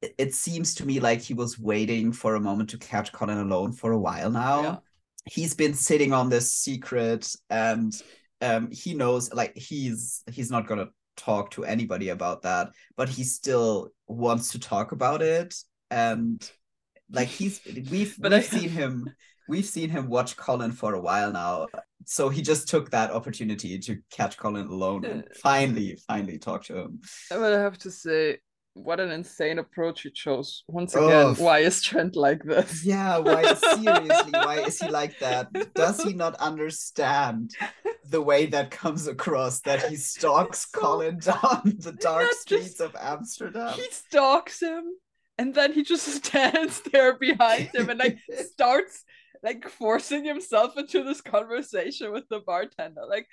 it, 0.00 0.14
it 0.18 0.34
seems 0.34 0.74
to 0.76 0.86
me 0.86 1.00
like 1.00 1.20
he 1.20 1.34
was 1.34 1.58
waiting 1.58 2.12
for 2.12 2.34
a 2.34 2.40
moment 2.40 2.70
to 2.70 2.78
catch 2.78 3.12
Colin 3.12 3.38
alone 3.38 3.72
for 3.72 3.92
a 3.92 3.98
while 3.98 4.30
now. 4.30 4.62
Yeah. 4.62 4.76
He's 5.24 5.54
been 5.54 5.74
sitting 5.74 6.12
on 6.12 6.28
this 6.28 6.52
secret 6.52 7.34
and 7.48 7.92
um 8.40 8.70
he 8.72 8.92
knows 8.92 9.32
like 9.32 9.56
he's 9.56 10.24
he's 10.30 10.50
not 10.50 10.66
gonna 10.66 10.88
talk 11.16 11.50
to 11.52 11.64
anybody 11.64 12.08
about 12.08 12.42
that, 12.42 12.70
but 12.96 13.08
he 13.08 13.22
still 13.22 13.90
wants 14.08 14.50
to 14.52 14.58
talk 14.58 14.92
about 14.92 15.22
it. 15.22 15.54
And 15.90 16.42
like 17.10 17.28
he's 17.28 17.60
we've 17.90 18.16
But 18.20 18.32
we've 18.32 18.40
I- 18.52 18.58
seen 18.58 18.68
him 18.68 19.10
we've 19.48 19.64
seen 19.64 19.90
him 19.90 20.08
watch 20.08 20.36
Colin 20.36 20.72
for 20.72 20.94
a 20.94 21.00
while 21.00 21.32
now. 21.32 21.66
So 22.04 22.28
he 22.28 22.42
just 22.42 22.68
took 22.68 22.90
that 22.90 23.10
opportunity 23.12 23.78
to 23.78 23.98
catch 24.10 24.36
Colin 24.36 24.66
alone 24.66 25.04
and 25.04 25.22
uh, 25.22 25.26
finally, 25.42 25.98
finally 26.08 26.38
talk 26.38 26.64
to 26.64 26.76
him. 26.76 27.00
I 27.30 27.36
have 27.36 27.78
to 27.78 27.90
say, 27.90 28.38
what 28.74 29.00
an 29.00 29.10
insane 29.10 29.58
approach 29.58 30.02
he 30.02 30.10
chose. 30.10 30.64
Once 30.66 30.96
oh, 30.96 31.06
again, 31.06 31.26
Oh. 31.38 31.44
why 31.44 31.58
is 31.58 31.82
Trent 31.82 32.16
like 32.16 32.42
this? 32.42 32.84
Yeah, 32.84 33.18
why 33.18 33.42
seriously? 33.54 34.32
Why 34.32 34.60
is 34.66 34.80
he 34.80 34.88
like 34.88 35.18
that? 35.18 35.52
Does 35.74 36.02
he 36.02 36.14
not 36.14 36.34
understand 36.36 37.50
the 38.08 38.22
way 38.22 38.46
that 38.46 38.70
comes 38.70 39.06
across 39.06 39.60
that 39.60 39.88
he 39.88 39.96
stalks 39.96 40.66
So- 40.72 40.80
Colin 40.80 41.18
down 41.18 41.76
the 41.78 41.92
dark 42.00 42.32
streets 42.32 42.78
just- 42.78 42.80
of 42.80 42.96
Amsterdam? 42.98 43.74
He 43.74 43.86
stalks 43.90 44.60
him, 44.62 44.84
and 45.38 45.54
then 45.54 45.72
he 45.74 45.82
just 45.82 46.06
stands 46.06 46.80
there 46.92 47.18
behind 47.18 47.70
him 47.74 47.90
and 47.90 47.98
like 47.98 48.18
starts 48.52 49.04
like 49.42 49.68
forcing 49.68 50.24
himself 50.24 50.76
into 50.76 51.02
this 51.04 51.20
conversation 51.20 52.12
with 52.12 52.28
the 52.28 52.40
bartender. 52.40 53.02
Like, 53.08 53.26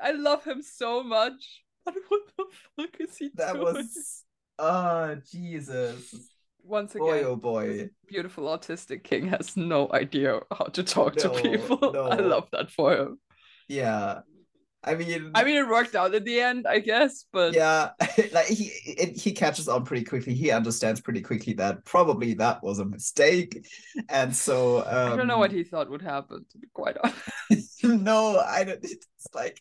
I 0.00 0.12
love 0.12 0.44
him 0.44 0.62
so 0.62 1.02
much. 1.02 1.62
But 1.84 1.94
what 2.08 2.22
the 2.36 2.44
fuck 2.76 3.00
is 3.00 3.16
he 3.18 3.30
That 3.34 3.54
doing? 3.54 3.74
was 3.74 4.24
oh 4.58 5.16
Jesus. 5.30 6.14
Once 6.62 6.94
again, 6.94 7.06
Boy 7.06 7.24
oh 7.24 7.36
boy. 7.36 7.90
beautiful 8.06 8.44
autistic 8.44 9.02
king 9.04 9.28
has 9.28 9.56
no 9.56 9.90
idea 9.92 10.40
how 10.50 10.66
to 10.66 10.82
talk 10.82 11.16
No, 11.16 11.22
to 11.22 11.30
people. 11.30 11.96
I 12.10 12.16
love 12.16 12.48
that 12.52 12.70
for 12.70 12.94
him. 12.94 13.18
Yeah. 13.68 14.22
I 14.82 14.94
mean 14.94 15.30
I 15.34 15.44
mean, 15.44 15.56
it 15.56 15.68
worked 15.68 15.94
out 15.94 16.14
in 16.14 16.24
the 16.24 16.40
end, 16.40 16.66
I 16.66 16.78
guess, 16.78 17.26
but 17.32 17.54
yeah 17.54 17.90
like 18.32 18.46
he 18.46 18.70
it, 18.86 19.16
he 19.16 19.32
catches 19.32 19.68
on 19.68 19.84
pretty 19.84 20.04
quickly 20.04 20.34
he 20.34 20.50
understands 20.50 21.00
pretty 21.00 21.20
quickly 21.20 21.52
that 21.54 21.84
probably 21.84 22.34
that 22.34 22.62
was 22.62 22.78
a 22.78 22.84
mistake 22.84 23.66
and 24.08 24.34
so 24.34 24.78
um, 24.86 25.12
I 25.12 25.16
don't 25.16 25.26
know 25.26 25.38
what 25.38 25.52
he 25.52 25.64
thought 25.64 25.90
would 25.90 26.02
happen, 26.02 26.46
to 26.50 26.58
be 26.58 26.68
quite 26.72 26.96
honest. 27.02 27.84
no 27.84 28.38
i 28.38 28.64
don't 28.64 28.80
it's 28.82 29.06
like 29.34 29.60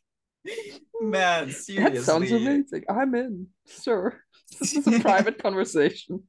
man 1.01 1.51
seriously 1.51 1.97
That 1.97 2.03
sounds 2.03 2.31
amazing. 2.31 2.83
I'm 2.89 3.13
in, 3.15 3.47
sure. 3.67 4.21
This 4.59 4.73
is 4.73 4.87
a 4.87 4.99
private 4.99 5.41
conversation. 5.41 6.23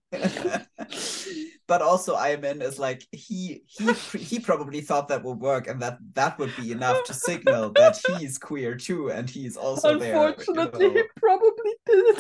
But 1.71 1.83
also 1.83 2.15
Iron 2.17 2.61
is 2.63 2.79
like 2.81 3.07
he 3.13 3.63
he 3.67 3.95
he 4.19 4.37
probably 4.41 4.81
thought 4.83 5.07
that 5.09 5.23
would 5.23 5.39
work 5.39 5.69
and 5.71 5.79
that 5.83 5.99
that 6.15 6.37
would 6.41 6.55
be 6.57 6.73
enough 6.73 6.99
to 7.07 7.15
signal 7.15 7.71
that 7.79 7.95
he's 8.07 8.39
queer 8.39 8.75
too 8.75 9.03
and 9.15 9.31
he's 9.31 9.57
also 9.57 9.95
there 10.03 10.17
you 10.17 10.25
Unfortunately, 10.27 10.89
know. 10.89 10.95
he 10.99 11.03
probably 11.17 11.75
did. 11.87 12.19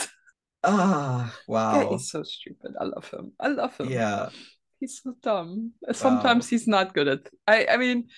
ah 0.63 1.35
Yeah, 1.51 1.51
wow 1.55 1.91
he's 1.91 2.11
so 2.15 2.23
stupid. 2.23 2.73
I 2.81 2.85
love 2.85 3.11
him. 3.11 3.33
I 3.41 3.49
love 3.49 3.77
him. 3.77 3.91
yeah 3.91 4.31
He's 4.79 5.01
so 5.03 5.15
dumb. 5.21 5.73
Sometimes 5.93 6.49
he's 6.49 6.67
not 6.77 6.95
good 6.95 7.09
at 7.09 7.23
I 7.47 7.67
I 7.75 7.77
mean 7.77 8.09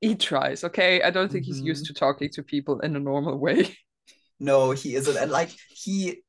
he 0.00 0.14
tries, 0.14 0.62
okay? 0.64 1.02
I 1.02 1.10
don't 1.10 1.30
think 1.32 1.44
he's 1.44 1.60
used 1.60 1.84
Mhm. 1.84 1.88
to 1.88 1.94
talking 1.94 2.30
to 2.34 2.42
people 2.54 2.80
in 2.86 2.94
a 2.96 3.00
normal 3.00 3.36
way. 3.46 3.76
No, 4.40 4.70
he 4.72 4.94
isn't. 4.94 5.16
And 5.16 5.30
like 5.30 5.50
he 5.68 6.22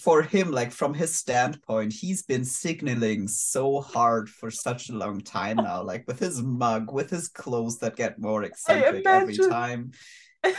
for 0.00 0.22
him, 0.22 0.50
like 0.50 0.72
from 0.72 0.94
his 0.94 1.14
standpoint, 1.14 1.92
he's 1.92 2.22
been 2.22 2.44
signaling 2.44 3.28
so 3.28 3.80
hard 3.80 4.28
for 4.28 4.50
such 4.50 4.88
a 4.88 4.94
long 4.94 5.20
time 5.20 5.58
now, 5.58 5.82
like 5.82 6.06
with 6.06 6.18
his 6.18 6.42
mug, 6.42 6.92
with 6.92 7.10
his 7.10 7.28
clothes 7.28 7.78
that 7.78 7.96
get 7.96 8.18
more 8.18 8.42
eccentric 8.44 9.06
every 9.06 9.36
time. 9.38 9.92
I 10.44 10.54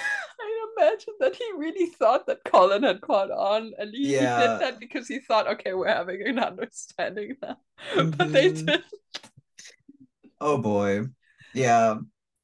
imagine 0.78 1.14
that 1.20 1.36
he 1.36 1.46
really 1.58 1.88
thought 1.88 2.28
that 2.28 2.44
Colin 2.46 2.84
had 2.84 3.02
caught 3.02 3.32
on, 3.32 3.74
and 3.78 3.92
he, 3.94 4.08
he 4.08 4.16
did 4.16 4.60
that 4.60 4.80
because 4.80 5.08
he 5.08 5.20
thought, 5.20 5.48
okay, 5.48 5.74
we're 5.74 5.88
having 5.88 6.22
an 6.26 6.40
understanding 6.40 7.36
now. 7.42 7.58
but 7.96 8.34
they 8.34 8.50
Mhm. 8.50 8.66
did. 8.66 8.84
Oh 10.42 10.58
boy. 10.58 11.08
Yeah. 11.54 11.96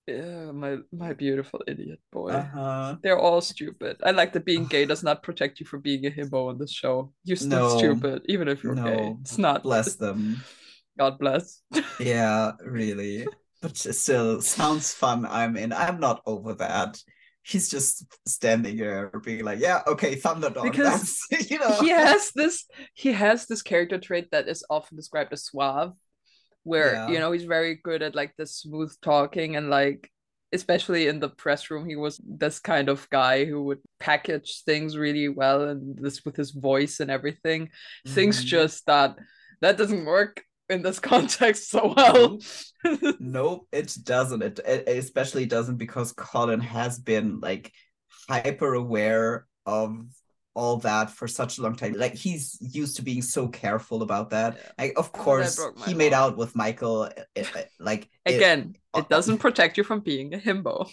Yeah, 0.08 0.52
my 0.52 0.78
my 0.92 1.14
beautiful 1.14 1.62
idiot 1.66 2.00
boy. 2.12 2.30
Uh-huh. 2.30 2.98
They're 3.02 3.18
all 3.18 3.42
stupid. 3.42 3.98
I 4.04 4.12
like 4.12 4.34
that 4.34 4.46
being 4.46 4.66
gay 4.66 4.86
does 4.86 5.02
not 5.02 5.24
protect 5.24 5.60
you 5.60 5.66
from 5.66 5.82
being 5.82 6.06
a 6.06 6.12
himbo 6.12 6.50
on 6.50 6.60
this 6.60 6.72
show. 6.72 7.12
You're 7.24 7.38
still 7.38 7.70
No. 7.70 7.78
stupid, 7.78 8.22
even 8.26 8.48
if 8.48 8.64
you're 8.64 8.76
gay. 8.76 8.82
No. 8.82 9.18
It's 9.22 9.38
not. 9.40 9.64
Bless 9.64 9.96
them. 9.96 10.38
God 10.98 11.18
bless. 11.20 11.62
Yeah, 12.00 12.52
really. 12.64 13.28
But 13.62 13.76
still 13.78 14.42
sounds 14.42 14.94
fun. 14.94 15.26
I'm 15.26 15.58
in. 15.58 15.74
I'm 15.74 16.00
not 16.00 16.22
over 16.28 16.54
that. 16.56 17.02
He's 17.42 17.70
just 17.70 18.06
standing 18.28 18.78
there 18.78 19.12
being 19.24 19.44
like, 19.44 19.60
yeah, 19.60 19.82
okay, 19.88 20.16
Thunderdog. 20.16 20.64
Because 20.64 21.20
you 21.50 21.58
know. 21.60 21.82
he 21.82 21.90
has 21.90 22.32
this 22.36 22.66
he 22.94 23.12
has 23.12 23.48
this 23.48 23.62
character 23.64 23.98
trait 23.98 24.30
that 24.32 24.48
is 24.48 24.64
often 24.70 24.98
described 24.98 25.34
as 25.34 25.46
suave 25.46 25.94
where 26.66 26.94
Yeah. 26.94 27.08
you 27.10 27.20
know 27.20 27.32
he's 27.32 27.46
very 27.46 27.76
good 27.84 28.02
at 28.04 28.16
like 28.16 28.34
the 28.38 28.46
smooth 28.46 28.92
talking 29.02 29.56
and 29.56 29.70
like 29.70 30.12
especially 30.54 31.08
in 31.08 31.20
the 31.20 31.30
press 31.30 31.72
room 31.72 31.86
he 31.88 31.96
was 31.96 32.20
this 32.26 32.60
kind 32.60 32.90
of 32.90 33.10
guy 33.10 33.46
who 33.46 33.64
would 33.64 33.80
package 34.00 34.62
things 34.66 34.98
really 34.98 35.30
well 35.30 35.64
and 35.70 35.98
this 35.98 36.26
with 36.26 36.36
his 36.36 36.52
voice 36.52 37.00
and 37.02 37.12
everything 37.12 37.70
things 38.08 38.44
Mhm. 38.44 38.48
just 38.48 38.86
that 38.88 39.16
that 39.62 39.78
doesn't 39.78 40.06
work 40.06 40.44
in 40.70 40.82
this 40.82 41.00
context 41.14 41.70
so 41.70 41.94
well 41.96 42.40
Nope, 43.20 43.68
it 43.72 43.98
doesn't. 44.04 44.44
It, 44.44 44.60
it 44.66 44.98
especially 44.98 45.46
doesn't 45.48 45.78
because 45.78 46.14
Colin 46.14 46.60
has 46.62 47.00
been 47.00 47.40
like 47.40 47.72
hyper 48.30 48.74
aware 48.76 49.48
of 49.66 50.06
all 50.56 50.78
that 50.78 51.12
for 51.12 51.28
such 51.28 51.58
a 51.58 51.62
long 51.62 51.76
time. 51.76 51.94
Like 51.94 52.16
he's 52.16 52.58
used 52.60 52.96
to 52.96 53.04
being 53.04 53.22
so 53.22 53.48
careful 53.48 54.02
about 54.02 54.32
that. 54.32 54.56
Yeah. 54.56 54.86
Like 54.86 54.94
of 54.98 55.12
course 55.12 55.58
broke 55.58 55.78
my 55.80 55.86
he 55.86 55.94
made 55.94 56.14
out 56.14 56.38
with 56.38 56.56
Michael. 56.56 57.04
uh, 57.04 57.10
uh, 57.38 57.62
like 57.80 58.10
again 58.26 58.76
uh, 58.94 59.00
it 59.00 59.10
doesn't 59.10 59.38
protect 59.38 59.78
you 59.78 59.84
from 59.84 60.00
being 60.00 60.34
a 60.34 60.38
himbo 60.38 60.90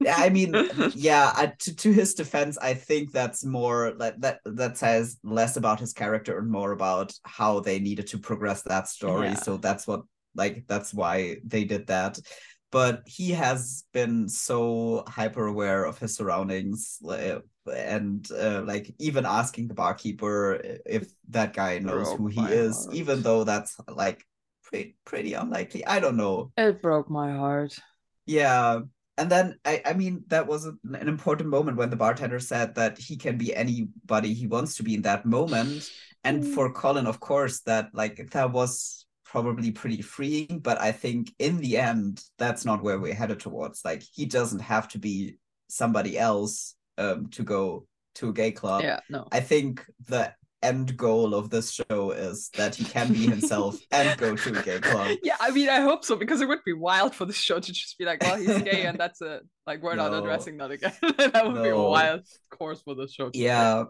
yeah, 0.00 0.16
I 0.18 0.28
mean, 0.28 0.54
yeah. 0.94 1.32
I, 1.34 1.46
to 1.58 1.76
to 1.76 1.92
his 1.92 2.14
defense, 2.14 2.58
I 2.58 2.74
think 2.74 3.12
that's 3.12 3.44
more 3.44 3.94
like 3.96 4.20
that. 4.20 4.40
That 4.44 4.76
says 4.76 5.18
less 5.22 5.56
about 5.56 5.80
his 5.80 5.92
character 5.92 6.38
and 6.38 6.50
more 6.50 6.72
about 6.72 7.14
how 7.24 7.60
they 7.60 7.78
needed 7.78 8.08
to 8.08 8.18
progress 8.18 8.62
that 8.62 8.88
story. 8.88 9.28
Yeah. 9.28 9.34
So 9.34 9.56
that's 9.56 9.86
what, 9.86 10.02
like, 10.34 10.64
that's 10.66 10.92
why 10.92 11.38
they 11.44 11.64
did 11.64 11.86
that. 11.86 12.18
But 12.72 13.02
he 13.06 13.30
has 13.30 13.84
been 13.92 14.28
so 14.28 15.04
hyper 15.06 15.46
aware 15.46 15.84
of 15.84 15.98
his 15.98 16.16
surroundings, 16.16 16.98
like, 17.00 17.40
and 17.72 18.28
uh, 18.32 18.62
like 18.66 18.94
even 18.98 19.24
asking 19.24 19.68
the 19.68 19.74
barkeeper 19.74 20.60
if 20.84 21.08
that 21.30 21.54
guy 21.54 21.78
knows 21.78 22.12
who 22.12 22.26
he 22.26 22.40
is, 22.42 22.84
heart. 22.84 22.94
even 22.96 23.22
though 23.22 23.44
that's 23.44 23.76
like 23.88 24.26
pretty 24.64 24.96
pretty 25.04 25.34
unlikely. 25.34 25.86
I 25.86 26.00
don't 26.00 26.16
know. 26.16 26.52
it 26.56 26.82
broke 26.82 27.08
my 27.08 27.32
heart 27.32 27.78
Yeah. 28.26 28.80
And 29.18 29.30
then 29.30 29.58
I, 29.64 29.80
I 29.86 29.92
mean 29.94 30.24
that 30.28 30.46
was 30.46 30.66
an, 30.66 30.78
an 30.84 31.08
important 31.08 31.48
moment 31.48 31.78
when 31.78 31.88
the 31.88 31.96
bartender 31.96 32.38
said 32.40 32.74
that 32.74 32.98
he 32.98 33.16
can 33.16 33.38
be 33.38 33.54
anybody 33.56 34.34
he 34.34 34.46
wants 34.46 34.76
to 34.76 34.82
be 34.82 34.94
in 34.94 35.02
that 35.02 35.24
moment. 35.24 35.90
And 36.24 36.42
Mm. 36.42 36.54
for 36.54 36.72
Colin, 36.72 37.06
of 37.06 37.20
course, 37.20 37.60
that 37.60 37.94
like 37.94 38.30
that 38.32 38.52
was 38.52 39.05
probably 39.26 39.72
pretty 39.72 40.02
freeing, 40.02 40.60
but 40.62 40.80
I 40.80 40.92
think 40.92 41.34
in 41.38 41.58
the 41.58 41.76
end, 41.76 42.22
that's 42.38 42.64
not 42.64 42.82
where 42.82 42.98
we're 42.98 43.14
headed 43.14 43.40
towards. 43.40 43.84
Like 43.84 44.02
he 44.14 44.24
doesn't 44.24 44.60
have 44.60 44.88
to 44.88 44.98
be 44.98 45.36
somebody 45.68 46.18
else 46.18 46.74
um 46.96 47.28
to 47.30 47.42
go 47.42 47.86
to 48.14 48.28
a 48.28 48.32
gay 48.32 48.52
club. 48.52 48.82
yeah 48.82 49.00
no 49.10 49.26
I 49.32 49.40
think 49.40 49.84
the 50.08 50.32
end 50.62 50.96
goal 50.96 51.34
of 51.34 51.50
this 51.50 51.70
show 51.70 52.12
is 52.12 52.48
that 52.56 52.74
he 52.74 52.84
can 52.84 53.12
be 53.12 53.26
himself 53.26 53.78
and 53.90 54.18
go 54.18 54.34
to 54.34 54.58
a 54.58 54.62
gay 54.62 54.80
club. 54.80 55.18
Yeah, 55.22 55.36
I 55.40 55.50
mean, 55.50 55.68
I 55.68 55.80
hope 55.80 56.04
so 56.04 56.16
because 56.16 56.40
it 56.40 56.48
would 56.48 56.64
be 56.64 56.72
wild 56.72 57.14
for 57.14 57.24
the 57.24 57.32
show 57.32 57.60
to 57.60 57.72
just 57.72 57.98
be 57.98 58.04
like, 58.04 58.22
"Well, 58.22 58.36
he's 58.36 58.62
gay, 58.62 58.82
and 58.86 58.98
that's 58.98 59.20
it." 59.20 59.42
Like, 59.66 59.82
we're 59.82 59.96
not 59.96 60.14
addressing 60.14 60.56
that 60.58 60.70
again. 60.70 60.92
that 61.02 61.46
would 61.46 61.62
be 61.62 61.68
a 61.68 61.76
wild 61.76 62.22
course 62.50 62.82
for 62.82 62.94
the 62.94 63.08
show. 63.08 63.30
yeah 63.34 63.84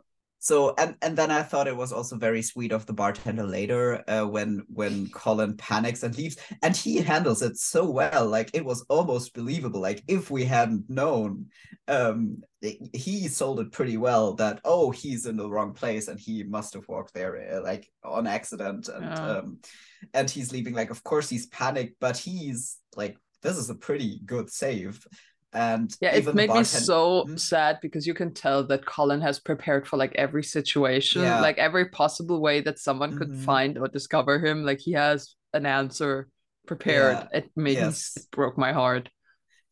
so 0.46 0.72
and 0.78 0.94
and 1.02 1.18
then 1.18 1.32
i 1.32 1.42
thought 1.42 1.66
it 1.66 1.76
was 1.76 1.92
also 1.92 2.16
very 2.16 2.40
sweet 2.40 2.70
of 2.70 2.86
the 2.86 2.92
bartender 2.92 3.42
later 3.42 4.04
uh, 4.06 4.24
when 4.24 4.62
when 4.68 5.08
colin 5.08 5.56
panics 5.56 6.04
and 6.04 6.16
leaves 6.16 6.36
and 6.62 6.76
he 6.76 6.98
handles 6.98 7.42
it 7.42 7.56
so 7.56 7.90
well 7.90 8.28
like 8.28 8.48
it 8.54 8.64
was 8.64 8.86
almost 8.88 9.34
believable 9.34 9.80
like 9.80 10.04
if 10.06 10.30
we 10.30 10.44
hadn't 10.44 10.88
known 10.88 11.46
um 11.88 12.38
he 12.92 13.26
sold 13.26 13.58
it 13.58 13.72
pretty 13.72 13.96
well 13.96 14.34
that 14.34 14.60
oh 14.64 14.92
he's 14.92 15.26
in 15.26 15.36
the 15.36 15.50
wrong 15.50 15.72
place 15.72 16.06
and 16.06 16.20
he 16.20 16.44
must 16.44 16.74
have 16.74 16.86
walked 16.86 17.12
there 17.12 17.56
uh, 17.56 17.62
like 17.62 17.90
on 18.04 18.26
accident. 18.26 18.88
And 18.88 19.18
um 19.18 19.58
and 20.14 20.30
he's 20.30 20.52
leaving 20.52 20.74
like 20.74 20.90
of 20.90 21.02
course 21.02 21.28
he's 21.28 21.46
panicked 21.46 21.96
but 22.00 22.16
he's 22.16 22.78
like 22.94 23.16
this 23.42 23.56
is 23.56 23.70
a 23.70 23.74
pretty 23.74 24.20
good 24.24 24.50
save 24.50 25.04
and 25.56 25.96
yeah 26.00 26.10
it 26.10 26.34
made 26.34 26.50
me 26.50 26.62
so 26.62 27.24
Mhm. 27.26 27.38
sad 27.38 27.78
because 27.80 28.06
you 28.06 28.14
can 28.14 28.32
tell 28.32 28.62
that 28.64 28.84
colin 28.86 29.20
has 29.20 29.40
prepared 29.40 29.86
for 29.88 29.96
like 29.96 30.14
every 30.14 30.44
situation 30.44 31.22
Yeah. 31.22 31.40
like 31.40 31.58
every 31.58 31.88
possible 31.88 32.40
way 32.40 32.60
that 32.60 32.78
someone 32.78 33.14
could 33.14 33.28
Mhm. 33.30 33.44
find 33.44 33.78
or 33.78 33.88
discover 33.88 34.38
him 34.38 34.64
like 34.64 34.78
he 34.78 34.92
has 34.92 35.34
an 35.54 35.64
answer 35.66 36.28
prepared 36.66 37.16
Yeah, 37.18 37.28
it 37.32 37.50
made 37.56 37.80
me 37.80 37.88
it 37.88 38.30
broke 38.30 38.58
my 38.58 38.72
heart 38.72 39.08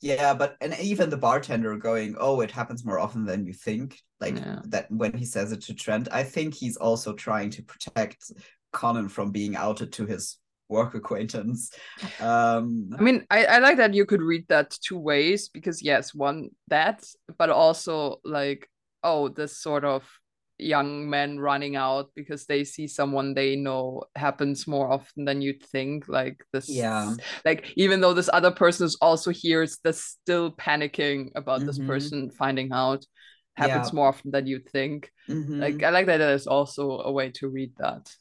Yeah, 0.01 0.35
but 0.35 0.57
and 0.61 0.75
even 0.81 1.09
the 1.09 1.17
bartender 1.17 1.77
going, 1.77 2.17
"Oh, 2.19 2.41
it 2.41 2.51
happens 2.51 2.85
more 2.85 2.99
often 2.99 3.25
than 3.25 3.47
you 3.47 3.53
think." 3.55 4.01
Like 4.21 4.37
Yeah. 4.37 4.61
that 4.65 4.91
when 4.91 5.13
he 5.15 5.25
says 5.25 5.53
it 5.53 5.63
to 5.63 5.75
Trent, 5.75 6.09
I 6.13 6.25
think 6.25 6.55
he's 6.55 6.77
also 6.77 7.15
trying 7.15 7.51
to 7.51 7.63
protect 7.63 8.33
Colin 8.73 9.09
from 9.09 9.31
being 9.31 9.57
outed 9.57 9.93
to 9.95 10.07
his 10.07 10.39
work 10.69 10.95
acquaintance. 10.95 11.71
Um, 12.21 12.91
I 12.99 13.03
mean, 13.03 13.27
I, 13.31 13.45
I 13.47 13.59
like 13.59 13.77
that 13.79 13.95
you 13.95 14.07
could 14.07 14.23
read 14.23 14.47
that 14.49 14.71
two 14.71 14.99
ways 14.99 15.49
because 15.49 15.83
yes, 15.83 16.15
one 16.15 16.51
that, 16.69 17.05
but 17.39 17.51
also 17.51 18.21
like, 18.25 18.69
oh, 19.03 19.29
this 19.29 19.59
sort 19.59 19.85
of 19.85 20.09
young 20.59 21.11
men 21.11 21.41
running 21.41 21.75
out 21.75 22.11
because 22.15 22.47
they 22.47 22.63
see 22.63 22.87
someone 22.87 23.35
they 23.35 23.57
know 23.57 24.05
happens 24.15 24.69
more 24.69 24.91
often 24.93 25.25
than 25.25 25.43
you'd 25.43 25.63
think. 25.65 26.07
Like 26.09 26.45
this 26.53 26.69
Yeah. 26.69 27.15
like 27.45 27.73
even 27.77 28.01
though 28.01 28.15
this 28.15 28.31
other 28.33 28.53
person 28.53 28.87
is 28.87 28.97
also 29.01 29.31
here, 29.31 29.63
it's 29.63 29.79
that's 29.79 30.03
still 30.03 30.53
panicking 30.53 31.31
about 31.35 31.65
this 31.67 31.79
Mhm. 31.79 31.87
person 31.89 32.31
finding 32.31 32.73
out 32.73 33.05
happens 33.57 33.89
Yeah. 33.89 33.97
more 33.97 34.09
often 34.09 34.31
than 34.31 34.47
you'd 34.47 34.69
think. 34.71 35.11
mhm. 35.29 35.61
Like 35.61 35.83
I 35.83 35.91
like 35.91 36.07
that 36.07 36.19
there's 36.19 36.47
also 36.47 37.01
a 37.01 37.13
way 37.13 37.31
to 37.33 37.49
read 37.49 37.73
that. 37.79 38.15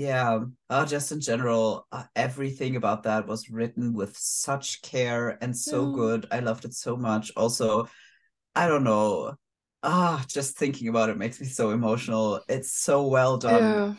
Yeah, 0.00 0.44
uh, 0.70 0.86
just 0.86 1.12
in 1.12 1.20
general, 1.20 1.86
uh, 1.92 2.04
everything 2.16 2.76
about 2.76 3.02
that 3.02 3.26
was 3.26 3.50
written 3.50 3.92
with 3.92 4.16
such 4.16 4.80
care 4.80 5.36
and 5.42 5.54
so 5.54 5.84
Yeah. 5.84 5.92
good. 5.94 6.26
I 6.30 6.40
loved 6.40 6.64
it 6.64 6.72
so 6.72 6.96
much. 6.96 7.30
Also, 7.36 7.86
I 8.54 8.66
don't 8.66 8.82
know. 8.82 9.34
Ah, 9.82 10.24
just 10.26 10.56
thinking 10.56 10.88
about 10.88 11.10
it 11.10 11.18
makes 11.18 11.38
me 11.38 11.46
so 11.46 11.68
emotional. 11.72 12.40
It's 12.48 12.72
so 12.72 13.08
well 13.08 13.36
done. 13.36 13.94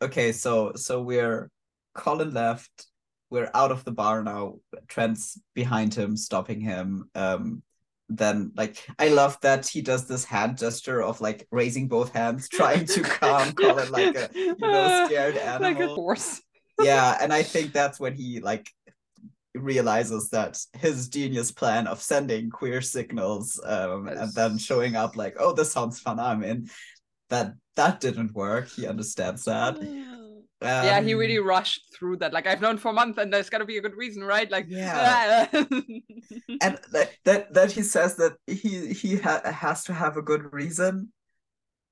Okay, 0.00 0.32
so 0.32 0.72
so 0.74 1.02
we're 1.02 1.50
Colin 1.92 2.32
left. 2.32 2.86
We're 3.28 3.50
out 3.52 3.72
of 3.72 3.84
the 3.84 3.92
bar 3.92 4.22
now. 4.22 4.54
Trent's 4.88 5.38
behind 5.52 5.92
him, 5.92 6.16
stopping 6.16 6.62
him. 6.62 7.10
Um, 7.14 7.62
then 8.08 8.52
like 8.56 8.84
I 8.98 9.08
love 9.08 9.38
that 9.40 9.66
he 9.66 9.80
does 9.80 10.06
this 10.06 10.24
hand 10.24 10.58
gesture 10.58 11.02
of 11.02 11.20
like 11.20 11.46
raising 11.50 11.88
both 11.88 12.12
hands, 12.12 12.48
trying 12.48 12.86
to 12.86 13.02
calm 13.02 13.52
Colin 13.60 13.90
like 13.90 14.14
a 14.16 14.30
you 14.34 14.56
know 14.58 15.06
scared 15.06 15.36
animal 15.36 15.72
like 15.72 15.80
a 15.80 15.94
horse. 15.94 16.42
yeah, 16.80 17.16
and 17.20 17.32
I 17.32 17.42
think 17.42 17.72
that's 17.72 17.98
when 17.98 18.14
he 18.14 18.40
like 18.40 18.68
realizes 19.54 20.30
that 20.30 20.58
his 20.74 21.08
genius 21.08 21.52
plan 21.52 21.86
of 21.86 22.02
sending 22.02 22.50
queer 22.50 22.80
signals 22.80 23.60
um 23.64 24.08
and 24.08 24.34
then 24.34 24.58
showing 24.58 24.96
up 24.96 25.16
like, 25.16 25.36
oh, 25.38 25.52
this 25.52 25.72
sounds 25.72 26.00
fun, 26.00 26.20
I'm 26.20 26.42
in. 26.42 26.68
That 27.30 27.54
that 27.76 28.00
didn't 28.00 28.34
work. 28.34 28.68
He 28.68 28.86
understands 28.86 29.44
that. 29.44 29.78
Yeah, 30.64 31.00
he 31.00 31.12
Um, 31.14 31.20
really 31.20 31.38
rushed 31.38 31.82
through 31.94 32.16
that. 32.18 32.32
Like 32.32 32.46
I've 32.46 32.60
known 32.60 32.78
for 32.78 32.88
a 32.90 32.92
month, 32.92 33.18
and 33.18 33.32
there's 33.32 33.50
gotta 33.50 33.64
be 33.64 33.78
a 33.78 33.82
good 33.82 33.96
reason, 33.96 34.22
right? 34.24 34.50
Like 34.50 34.66
Yeah. 34.68 35.46
and 35.52 36.78
that 36.92 37.10
that 37.24 37.52
that 37.54 37.72
he 37.72 37.82
says 37.82 38.16
that 38.16 38.34
he 38.46 38.92
he 38.92 39.16
ha- 39.16 39.42
has 39.44 39.84
to 39.84 39.92
have 39.94 40.16
a 40.16 40.22
good 40.22 40.52
reason. 40.52 41.12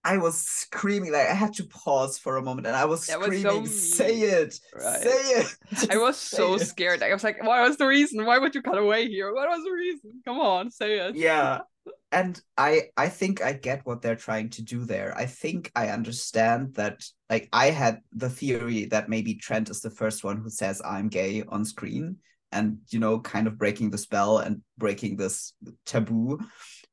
I 0.05 0.19
was 0.19 0.41
screaming 0.41 1.12
like 1.12 1.29
I 1.29 1.35
had 1.35 1.55
to 1.55 1.64
pause 1.64 2.19
for 2.19 2.37
a 2.37 2.43
moment, 2.43 2.67
and 2.67 2.75
I 2.75 2.87
was 2.87 3.07
That 3.07 3.21
was 3.21 3.41
so 3.41 3.64
screaming, 3.64 3.67
"Say 3.67 4.21
it, 4.21 4.59
Right. 4.75 5.00
say 5.00 5.11
it!" 5.11 5.47
I 5.93 5.97
was 5.97 6.17
so 6.17 6.57
scared. 6.57 7.00
Like, 7.00 7.11
I 7.11 7.14
was 7.14 7.23
like, 7.23 7.41
what 7.45 7.62
was 7.69 7.76
the 7.76 7.87
reason? 7.87 8.25
Why 8.25 8.38
would 8.38 8.55
you 8.55 8.62
cut 8.62 8.79
away 8.79 9.07
here? 9.09 9.33
What 9.33 9.49
was 9.49 9.62
the 9.64 9.71
reason? 9.71 10.21
Come 10.25 10.41
on, 10.41 10.71
say 10.73 10.99
it. 10.99 11.14
yeah 11.14 11.61
and 12.10 12.40
i 12.56 12.82
i 12.97 13.08
think 13.08 13.42
i 13.42 13.52
get 13.52 13.84
what 13.84 14.02
they're 14.02 14.14
trying 14.16 14.49
to 14.50 14.62
do 14.62 14.84
there 14.84 15.16
i 15.16 15.26
think 15.26 15.71
i 15.75 15.88
understand 15.88 16.75
that 16.75 17.02
like 17.30 17.49
i 17.52 17.71
had 17.71 18.00
the 18.12 18.28
theory 18.30 18.84
that 18.84 19.08
maybe 19.08 19.34
trent 19.34 19.71
is 19.71 19.80
the 19.80 19.90
first 19.90 20.23
one 20.23 20.36
who 20.36 20.50
says 20.50 20.80
i'm 20.84 21.08
gay 21.08 21.42
on 21.49 21.64
screen 21.64 22.16
and 22.52 22.78
you 22.90 22.99
know 22.99 23.18
kind 23.18 23.47
of 23.47 23.58
breaking 23.58 23.90
the 23.90 23.99
spell 23.99 24.38
and 24.38 24.60
breaking 24.78 25.16
this 25.16 25.54
taboo 25.86 26.38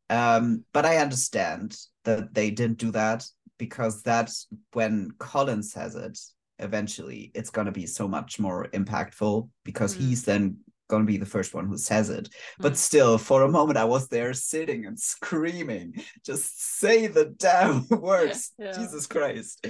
um 0.10 0.64
but 0.74 0.86
i 0.86 0.98
understand 0.98 1.78
that 2.06 2.34
they 2.34 2.50
didn't 2.50 2.78
do 2.78 2.92
that 2.92 3.26
because 3.58 4.02
that's 4.02 4.48
when 4.74 5.12
colin 5.20 5.62
says 5.62 5.96
it 5.96 6.18
eventually 6.60 7.32
it's 7.36 7.50
going 7.50 7.66
to 7.66 7.72
be 7.72 7.86
so 7.86 8.08
much 8.08 8.40
more 8.40 8.68
impactful 8.74 9.50
because 9.64 9.94
Mm. 9.96 9.98
he's 10.00 10.24
then 10.24 10.58
going 10.90 11.04
to 11.04 11.08
be 11.12 11.18
the 11.18 11.26
first 11.26 11.54
one 11.54 11.68
who 11.68 11.78
says 11.78 12.10
it 12.10 12.28
but 12.60 12.74
Mm. 12.74 12.78
still 12.78 13.18
for 13.18 13.44
a 13.44 13.50
moment 13.50 13.78
i 13.78 13.86
was 13.86 14.08
there 14.10 14.34
sitting 14.34 14.86
and 14.86 15.00
screaming 15.00 15.94
just 16.26 16.80
say 16.80 17.08
the 17.08 17.26
damn 17.38 17.88
words 17.90 18.52
Yeah. 18.60 18.74
jesus 18.74 19.08
christ 19.08 19.66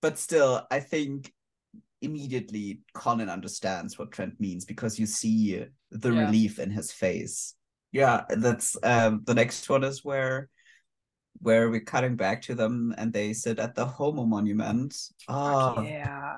but 0.00 0.18
still 0.18 0.66
i 0.70 0.80
think 0.80 1.32
immediately 2.00 2.80
colin 2.94 3.28
understands 3.28 3.98
what 3.98 4.12
trent 4.12 4.40
means 4.40 4.64
because 4.64 4.98
you 4.98 5.06
see 5.06 5.66
the 5.90 6.12
Yeah. 6.12 6.20
relief 6.26 6.58
in 6.58 6.70
his 6.70 6.90
face 6.92 7.54
yeah 7.92 8.24
that's 8.30 8.76
um 8.82 9.22
the 9.26 9.34
next 9.34 9.68
one 9.68 9.84
is 9.84 10.04
where 10.04 10.48
where 11.42 11.70
we're 11.70 11.80
cutting 11.80 12.16
back 12.16 12.42
to 12.42 12.54
them 12.54 12.94
and 12.98 13.12
they 13.12 13.32
sit 13.32 13.58
at 13.58 13.74
the 13.74 13.84
homo 13.84 14.24
monument 14.24 14.96
oh 15.28 15.82
Yeah. 15.84 16.36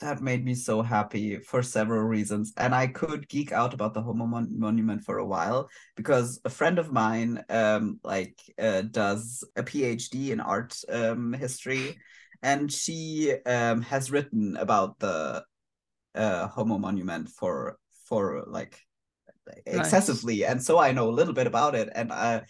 That 0.00 0.20
made 0.20 0.44
me 0.44 0.54
so 0.54 0.82
happy 0.82 1.38
for 1.38 1.62
several 1.62 2.02
reasons. 2.02 2.52
And 2.56 2.74
i 2.74 2.86
could 2.86 3.28
geek 3.28 3.52
out 3.52 3.74
about 3.74 3.94
the 3.94 4.02
homo 4.02 4.26
mon- 4.26 4.58
monument 4.58 5.04
for 5.04 5.18
a 5.18 5.26
while 5.26 5.68
because 5.96 6.40
a 6.44 6.50
friend 6.50 6.78
of 6.78 6.92
mine 6.92 7.44
um 7.48 7.98
like 8.04 8.38
uh, 8.58 8.82
does 8.82 9.44
a 9.56 9.62
phd 9.62 10.30
in 10.30 10.40
art 10.40 10.76
um 10.88 11.32
history. 11.32 11.96
And 12.42 12.70
she 12.70 13.34
um 13.46 13.82
has 13.82 14.10
written 14.10 14.56
about 14.56 14.98
the 14.98 15.44
uh 16.14 16.48
homo 16.48 16.78
monument 16.78 17.28
for 17.30 17.78
for 18.08 18.44
like 18.46 18.78
excessively. 19.64 20.44
And 20.44 20.62
so 20.62 20.78
i 20.78 20.92
know 20.92 21.08
a 21.08 21.18
little 21.18 21.34
bit 21.34 21.46
about 21.46 21.74
it. 21.74 21.88
And 21.94 22.12
uh 22.12 22.42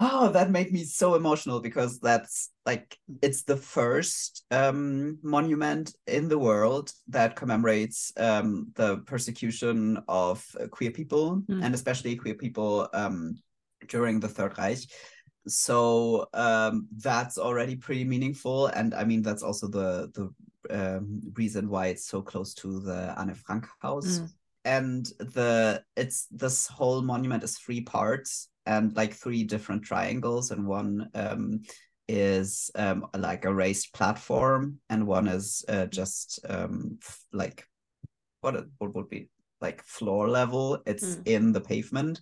oh 0.00 0.30
that 0.30 0.50
made 0.50 0.72
me 0.72 0.84
so 0.84 1.14
emotional 1.14 1.60
because 1.60 1.98
that's 1.98 2.50
like 2.64 2.96
it's 3.22 3.42
the 3.42 3.56
first 3.56 4.44
um 4.50 5.18
monument 5.22 5.94
in 6.06 6.28
the 6.28 6.38
world 6.38 6.92
that 7.08 7.34
commemorates 7.36 8.12
um 8.16 8.70
the 8.76 8.98
persecution 8.98 9.98
of 10.08 10.44
queer 10.70 10.90
people 10.90 11.42
Mm. 11.48 11.64
and 11.64 11.74
especially 11.74 12.16
queer 12.16 12.34
people 12.34 12.88
um 12.92 13.38
during 13.88 14.20
the 14.20 14.28
third 14.28 14.56
reich 14.58 14.80
so 15.46 16.26
um 16.34 16.86
that's 16.98 17.38
already 17.38 17.74
pretty 17.76 18.04
meaningful 18.04 18.66
and 18.66 18.94
i 18.94 19.04
mean 19.04 19.22
that's 19.22 19.42
also 19.42 19.66
the 19.68 20.10
the 20.14 20.30
um, 20.70 21.20
reason 21.34 21.68
why 21.70 21.86
it's 21.86 22.06
so 22.06 22.20
close 22.20 22.52
to 22.54 22.80
the 22.80 23.14
anne 23.18 23.34
frank 23.34 23.66
house 23.80 24.20
Mm. 24.20 24.28
and 24.64 25.06
the 25.34 25.82
it's 25.96 26.26
this 26.30 26.66
whole 26.66 27.00
monument 27.02 27.42
is 27.42 27.56
three 27.56 27.80
parts 27.80 28.48
and 28.68 28.94
like 28.96 29.14
three 29.14 29.44
different 29.44 29.82
triangles 29.82 30.50
and 30.52 30.66
one 30.66 31.08
um 31.14 31.60
is 32.08 32.70
um 32.74 33.06
like 33.16 33.44
a 33.44 33.52
raised 33.62 33.92
platform 33.92 34.78
and 34.88 35.06
one 35.06 35.26
is 35.28 35.64
uh, 35.68 35.86
just 35.86 36.38
um 36.48 36.98
f- 37.02 37.20
like 37.32 37.66
what 38.40 38.54
it, 38.54 38.64
what 38.78 38.94
would 38.94 39.08
be 39.10 39.28
like 39.60 39.82
floor 39.82 40.28
level 40.28 40.82
it's 40.86 41.16
Mm. 41.16 41.26
in 41.26 41.52
the 41.52 41.60
pavement 41.60 42.20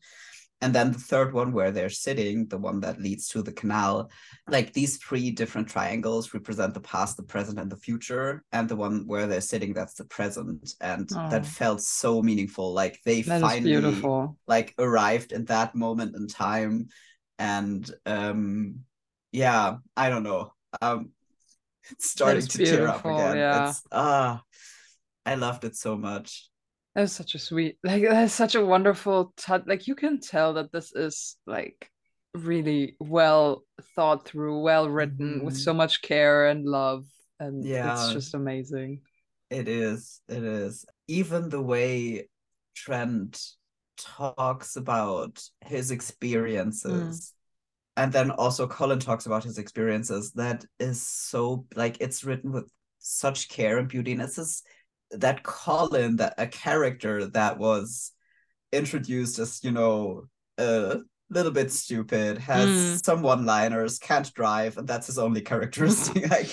and 0.62 0.74
then 0.74 0.90
the 0.90 0.98
third 0.98 1.34
one 1.34 1.52
where 1.52 1.70
they're 1.70 1.90
sitting 1.90 2.46
the 2.48 2.56
one 2.56 2.80
that 2.80 3.00
leads 3.00 3.28
to 3.28 3.42
the 3.42 3.52
canal 3.52 4.10
like 4.48 4.72
these 4.72 4.96
three 4.96 5.30
different 5.30 5.68
triangles 5.68 6.32
represent 6.32 6.72
the 6.72 6.80
past 6.80 7.16
the 7.16 7.22
present 7.22 7.58
and 7.58 7.70
the 7.70 7.76
future. 7.76 8.42
And 8.52 8.68
the 8.68 8.76
one 8.76 9.06
where 9.06 9.26
they're 9.26 9.40
sitting 9.40 9.74
that's 9.74 9.94
the 9.94 10.04
present. 10.04 10.72
And 10.80 11.08
Oh. 11.14 11.28
that 11.30 11.44
felt 11.44 11.82
so 11.82 12.22
meaningful. 12.22 12.72
Like 12.72 12.98
they 13.04 13.22
That 13.22 13.40
finally 13.42 13.72
like 14.46 14.74
arrived 14.78 15.32
in 15.32 15.44
that 15.46 15.74
moment 15.74 16.16
in 16.16 16.26
time. 16.28 16.88
And 17.38 17.90
um 18.06 18.80
yeah 19.32 19.76
i 19.96 20.08
don't 20.08 20.22
know. 20.22 20.52
Um 20.80 21.10
starting 21.98 22.46
to 22.46 22.58
tear 22.64 22.88
up 22.88 23.04
again. 23.04 23.36
yeah. 23.36 23.68
it's 23.68 23.82
ah 23.92 24.42
i 25.24 25.34
loved 25.34 25.64
it 25.64 25.76
so 25.76 25.96
much 25.96 26.48
That 26.96 27.02
is 27.02 27.12
such 27.12 27.34
a 27.34 27.38
sweet, 27.38 27.76
like 27.84 28.02
that 28.04 28.24
is 28.24 28.32
such 28.32 28.54
a 28.54 28.64
wonderful 28.64 29.34
touch. 29.36 29.64
Like 29.66 29.86
you 29.86 29.94
can 29.94 30.18
tell 30.18 30.54
that 30.54 30.72
this 30.72 30.94
is 30.96 31.36
like 31.46 31.90
really 32.32 32.96
well 32.98 33.64
thought 33.94 34.24
through, 34.26 34.62
well 34.62 34.88
written, 34.88 35.44
with 35.44 35.54
Mhm. 35.54 35.64
so 35.64 35.74
much 35.74 36.00
care 36.00 36.46
and 36.46 36.64
love, 36.64 37.04
and 37.38 37.62
Yeah. 37.62 37.92
it's 37.92 38.14
just 38.14 38.32
amazing. 38.32 39.02
It 39.50 39.68
is. 39.68 40.22
It 40.26 40.42
is. 40.42 40.86
Even 41.06 41.50
the 41.50 41.60
way 41.60 42.30
Trent 42.74 43.42
talks 43.98 44.76
about 44.76 45.46
his 45.66 45.90
experiences. 45.90 47.34
And 47.98 48.10
then 48.10 48.30
also 48.30 48.66
Colin 48.66 49.00
talks 49.00 49.26
about 49.26 49.44
his 49.44 49.58
experiences. 49.58 50.32
That 50.32 50.64
is 50.78 51.06
so 51.06 51.66
like 51.74 51.98
it's 52.00 52.24
written 52.24 52.52
with 52.52 52.70
such 52.98 53.48
care 53.50 53.76
and 53.76 53.86
beauty. 53.88 54.12
And 54.12 54.22
it's 54.22 54.36
this 54.36 54.62
that 55.12 55.42
Colin, 55.42 56.16
that 56.16 56.34
a 56.38 56.46
character 56.46 57.26
that 57.28 57.58
was 57.58 58.12
introduced 58.72 59.38
as, 59.38 59.62
you 59.64 59.70
know, 59.72 60.28
a 60.58 60.98
little 61.30 61.52
bit 61.52 61.72
stupid, 61.72 62.38
has 62.38 62.68
Mm. 62.68 63.04
some 63.04 63.22
one-liners, 63.22 63.98
can't 63.98 64.32
drive, 64.34 64.78
and 64.78 64.88
that's 64.88 65.06
his 65.06 65.18
only 65.18 65.40
characteristic. 65.40 66.30
like 66.30 66.50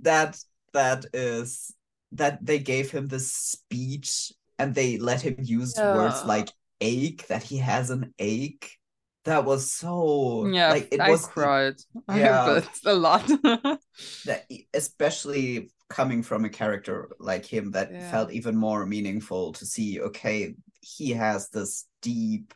that 0.00 0.38
that 0.72 1.06
is 1.12 1.74
that 2.12 2.44
they 2.44 2.58
gave 2.58 2.90
him 2.90 3.08
this 3.08 3.32
speech 3.32 4.32
and 4.58 4.74
they 4.74 4.98
let 4.98 5.22
him 5.22 5.36
use 5.42 5.74
words 5.82 6.24
like 6.24 6.50
ache, 6.80 7.26
that 7.28 7.42
he 7.42 7.58
has 7.58 7.90
an 7.90 8.12
ache. 8.18 8.78
That 9.24 9.44
was 9.44 9.72
so 9.72 10.50
Yeah, 10.52 10.70
like 10.70 10.88
it 10.92 11.00
I 11.00 11.10
was 11.10 11.26
cried. 11.26 11.76
Yeah. 12.08 12.60
but 12.60 12.68
a 12.84 12.94
lot. 12.94 13.26
that 14.24 14.50
especially 14.74 15.70
coming 15.92 16.22
from 16.22 16.44
a 16.44 16.48
character 16.48 17.10
like 17.18 17.44
him 17.44 17.70
that 17.72 17.90
Yeah. 17.92 18.10
felt 18.10 18.32
even 18.32 18.56
more 18.56 18.86
meaningful 18.86 19.52
to 19.52 19.66
see 19.66 20.00
okay 20.00 20.54
he 20.80 21.10
has 21.10 21.48
this 21.50 21.86
deep 22.00 22.54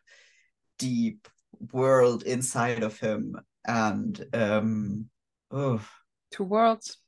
deep 0.79 1.29
world 1.73 2.23
inside 2.23 2.83
of 2.83 2.99
him 2.99 3.37
and 3.67 4.25
um 4.33 5.07
oh 5.51 5.81
Two 6.31 6.45
worlds. 6.45 6.99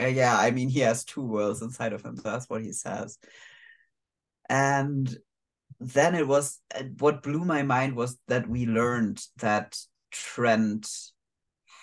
uh, 0.00 0.06
yeah 0.06 0.36
i 0.38 0.50
mean 0.50 0.68
he 0.68 0.80
has 0.80 1.04
two 1.04 1.22
worlds 1.22 1.62
inside 1.62 1.92
of 1.92 2.04
him 2.04 2.16
so 2.16 2.22
that's 2.22 2.48
what 2.48 2.62
he 2.62 2.72
says 2.72 3.18
and 4.48 5.16
then 5.80 6.14
it 6.14 6.26
was 6.26 6.60
uh, 6.74 6.84
what 6.98 7.22
blew 7.22 7.44
my 7.44 7.62
mind 7.62 7.94
was 7.96 8.18
that 8.28 8.48
we 8.48 8.66
learned 8.66 9.20
that 9.38 9.76
trent 10.10 10.88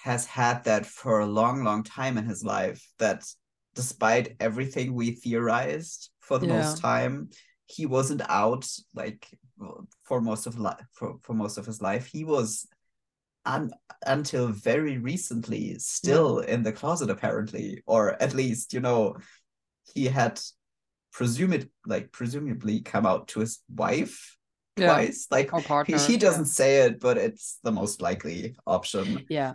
has 0.03 0.25
had 0.25 0.63
that 0.63 0.85
for 0.85 1.19
a 1.19 1.25
long 1.39 1.63
long 1.63 1.83
time 1.83 2.17
in 2.17 2.25
his 2.25 2.43
life 2.43 2.81
that 2.97 3.23
despite 3.75 4.35
everything 4.39 4.93
we 4.93 5.11
theorized 5.11 6.09
for 6.19 6.37
the 6.37 6.47
Yeah. 6.47 6.57
most 6.61 6.81
time 6.81 7.29
he 7.65 7.85
wasn't 7.85 8.21
out 8.29 8.67
like 8.93 9.27
for 10.03 10.19
most 10.21 10.45
of 10.45 10.59
life 10.59 10.85
for, 10.91 11.17
for 11.21 11.33
most 11.33 11.57
of 11.57 11.65
his 11.65 11.81
life. 11.81 12.07
He 12.07 12.23
was 12.23 12.67
un- 13.45 13.73
until 14.05 14.47
very 14.47 14.97
recently 14.97 15.77
still 15.79 16.39
in 16.39 16.63
the 16.63 16.73
closet 16.73 17.09
apparently 17.09 17.81
or 17.85 18.21
at 18.21 18.33
least 18.33 18.73
you 18.73 18.79
know 18.79 19.15
he 19.93 20.05
had 20.05 20.39
presumed 21.11 21.69
like 21.85 22.11
presumably 22.11 22.81
come 22.81 23.05
out 23.05 23.27
to 23.29 23.39
his 23.39 23.59
wife 23.73 24.37
Yeah. 24.77 24.93
twice. 24.93 25.27
Like 25.29 25.53
Or 25.53 25.83
he, 25.85 25.97
he 25.97 26.17
doesn't 26.17 26.45
say 26.45 26.81
it 26.85 26.99
but 26.99 27.17
it's 27.17 27.59
the 27.63 27.71
most 27.71 28.01
likely 28.01 28.55
option. 28.65 29.25
Yeah. 29.29 29.53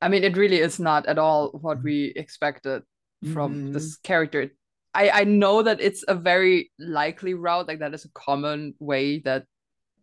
I 0.00 0.08
mean, 0.08 0.24
it 0.24 0.36
really 0.36 0.60
is 0.60 0.78
not 0.78 1.06
at 1.06 1.18
all 1.18 1.50
what 1.50 1.78
mm. 1.78 1.84
we 1.84 2.12
expected 2.16 2.82
from 3.24 3.56
Mhm. 3.56 3.72
this 3.72 3.96
character. 3.98 4.50
I 4.94 5.10
I 5.10 5.24
know 5.24 5.62
that 5.62 5.80
it's 5.80 6.04
a 6.08 6.14
very 6.14 6.72
likely 6.78 7.34
route, 7.34 7.68
like 7.68 7.80
that 7.80 7.94
is 7.94 8.04
a 8.04 8.10
common 8.12 8.74
way 8.78 9.20
that 9.20 9.44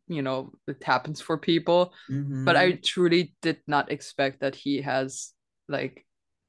you 0.08 0.22
know 0.22 0.52
it 0.68 0.84
happens 0.84 1.22
for 1.22 1.38
people. 1.38 1.94
But 2.46 2.58
I 2.58 2.74
truly 2.74 3.36
did 3.42 3.60
not 3.68 3.92
expect 3.92 4.42
that 4.42 4.56
he 4.56 4.82
has 4.82 5.34
like 5.70 6.06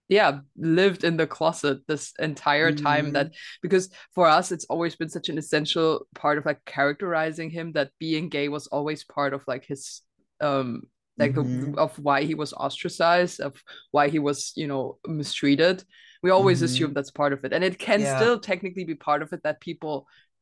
yeah 0.08 0.40
lived 0.56 1.02
in 1.04 1.16
the 1.16 1.26
closet 1.26 1.78
this 1.88 2.12
entire 2.18 2.72
time 2.72 3.12
that 3.12 3.32
because 3.62 3.88
for 4.14 4.26
us 4.26 4.52
it's 4.52 4.66
always 4.66 4.96
been 4.96 5.08
such 5.08 5.30
an 5.30 5.38
essential 5.38 6.06
part 6.14 6.36
of 6.36 6.44
like 6.44 6.62
characterizing 6.66 7.48
him 7.48 7.72
that 7.72 7.90
being 7.98 8.28
gay 8.28 8.48
was 8.48 8.66
always 8.66 9.04
part 9.04 9.32
of 9.32 9.42
like 9.46 9.64
his 9.64 10.02
um 10.40 10.82
like 11.16 11.34
the, 11.34 11.42
Mhm. 11.44 11.78
of 11.78 11.98
why 11.98 12.24
he 12.24 12.34
was 12.34 12.52
ostracized 12.52 13.40
of 13.40 13.62
why 13.92 14.08
he 14.08 14.18
was 14.18 14.52
you 14.56 14.66
know 14.66 14.98
mistreated 15.06 15.82
we 16.24 16.30
always 16.30 16.60
Mhm. 16.60 16.64
assume 16.68 16.92
that's 16.94 17.10
part 17.20 17.32
of 17.34 17.44
it 17.44 17.52
and 17.52 17.62
it 17.62 17.78
can 17.78 18.00
Yeah. 18.00 18.16
still 18.16 18.38
technically 18.40 18.84
be 18.92 18.94
part 19.08 19.20
of 19.24 19.32
it 19.34 19.42
that 19.42 19.60
people 19.60 19.94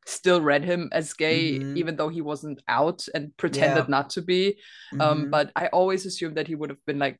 still 0.05 0.41
read 0.51 0.63
him 0.71 0.81
as 0.99 1.13
gay 1.25 1.59
Mhm. 1.59 1.75
even 1.81 1.93
though 1.97 2.07
he 2.17 2.21
wasn't 2.21 2.59
out 2.79 2.99
and 3.15 3.35
pretended 3.43 3.85
Yeah. 3.85 3.95
not 3.97 4.09
to 4.15 4.21
be 4.21 4.41
um 5.05 5.17
Mhm. 5.25 5.29
but 5.35 5.51
i 5.63 5.65
always 5.79 6.05
assumed 6.09 6.35
that 6.37 6.47
he 6.47 6.55
would 6.55 6.69
have 6.73 6.83
been 6.89 6.99
like 7.05 7.17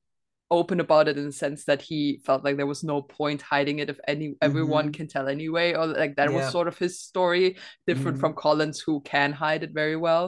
open 0.59 0.79
about 0.79 1.07
it 1.09 1.17
in 1.17 1.25
the 1.25 1.37
sense 1.45 1.65
that 1.65 1.81
he 1.89 1.99
felt 2.27 2.43
like 2.45 2.55
there 2.57 2.71
was 2.73 2.83
no 2.93 2.97
point 3.01 3.41
hiding 3.41 3.79
it 3.79 3.89
if 3.89 3.99
any 4.13 4.27
everyone 4.41 4.87
Mhm. 4.89 4.93
can 4.97 5.07
tell 5.13 5.27
anyway 5.27 5.67
or 5.79 5.85
like 5.87 6.15
that 6.15 6.31
was 6.31 6.51
sort 6.57 6.67
of 6.71 6.77
his 6.77 6.93
story 7.09 7.57
different 7.89 8.17
Mhm. 8.17 8.21
from 8.21 8.33
collins 8.45 8.79
who 8.85 8.95
can 9.01 9.33
hide 9.33 9.63
it 9.67 9.71
very 9.81 9.97
well 10.07 10.25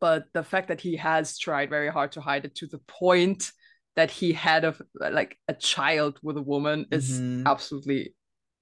but 0.00 0.24
the 0.34 0.44
fact 0.52 0.68
that 0.68 0.80
he 0.86 0.96
has 0.96 1.38
tried 1.38 1.70
very 1.70 1.88
hard 1.96 2.12
to 2.12 2.20
hide 2.20 2.44
it 2.44 2.54
to 2.60 2.66
the 2.66 2.82
point 3.02 3.52
that 3.98 4.12
he 4.12 4.32
had 4.32 4.64
a 4.64 4.76
like 4.94 5.36
a 5.48 5.54
child 5.54 6.20
with 6.22 6.36
a 6.36 6.42
woman 6.42 6.86
is 6.92 7.10
Mhm. 7.10 7.46
absolutely 7.46 8.14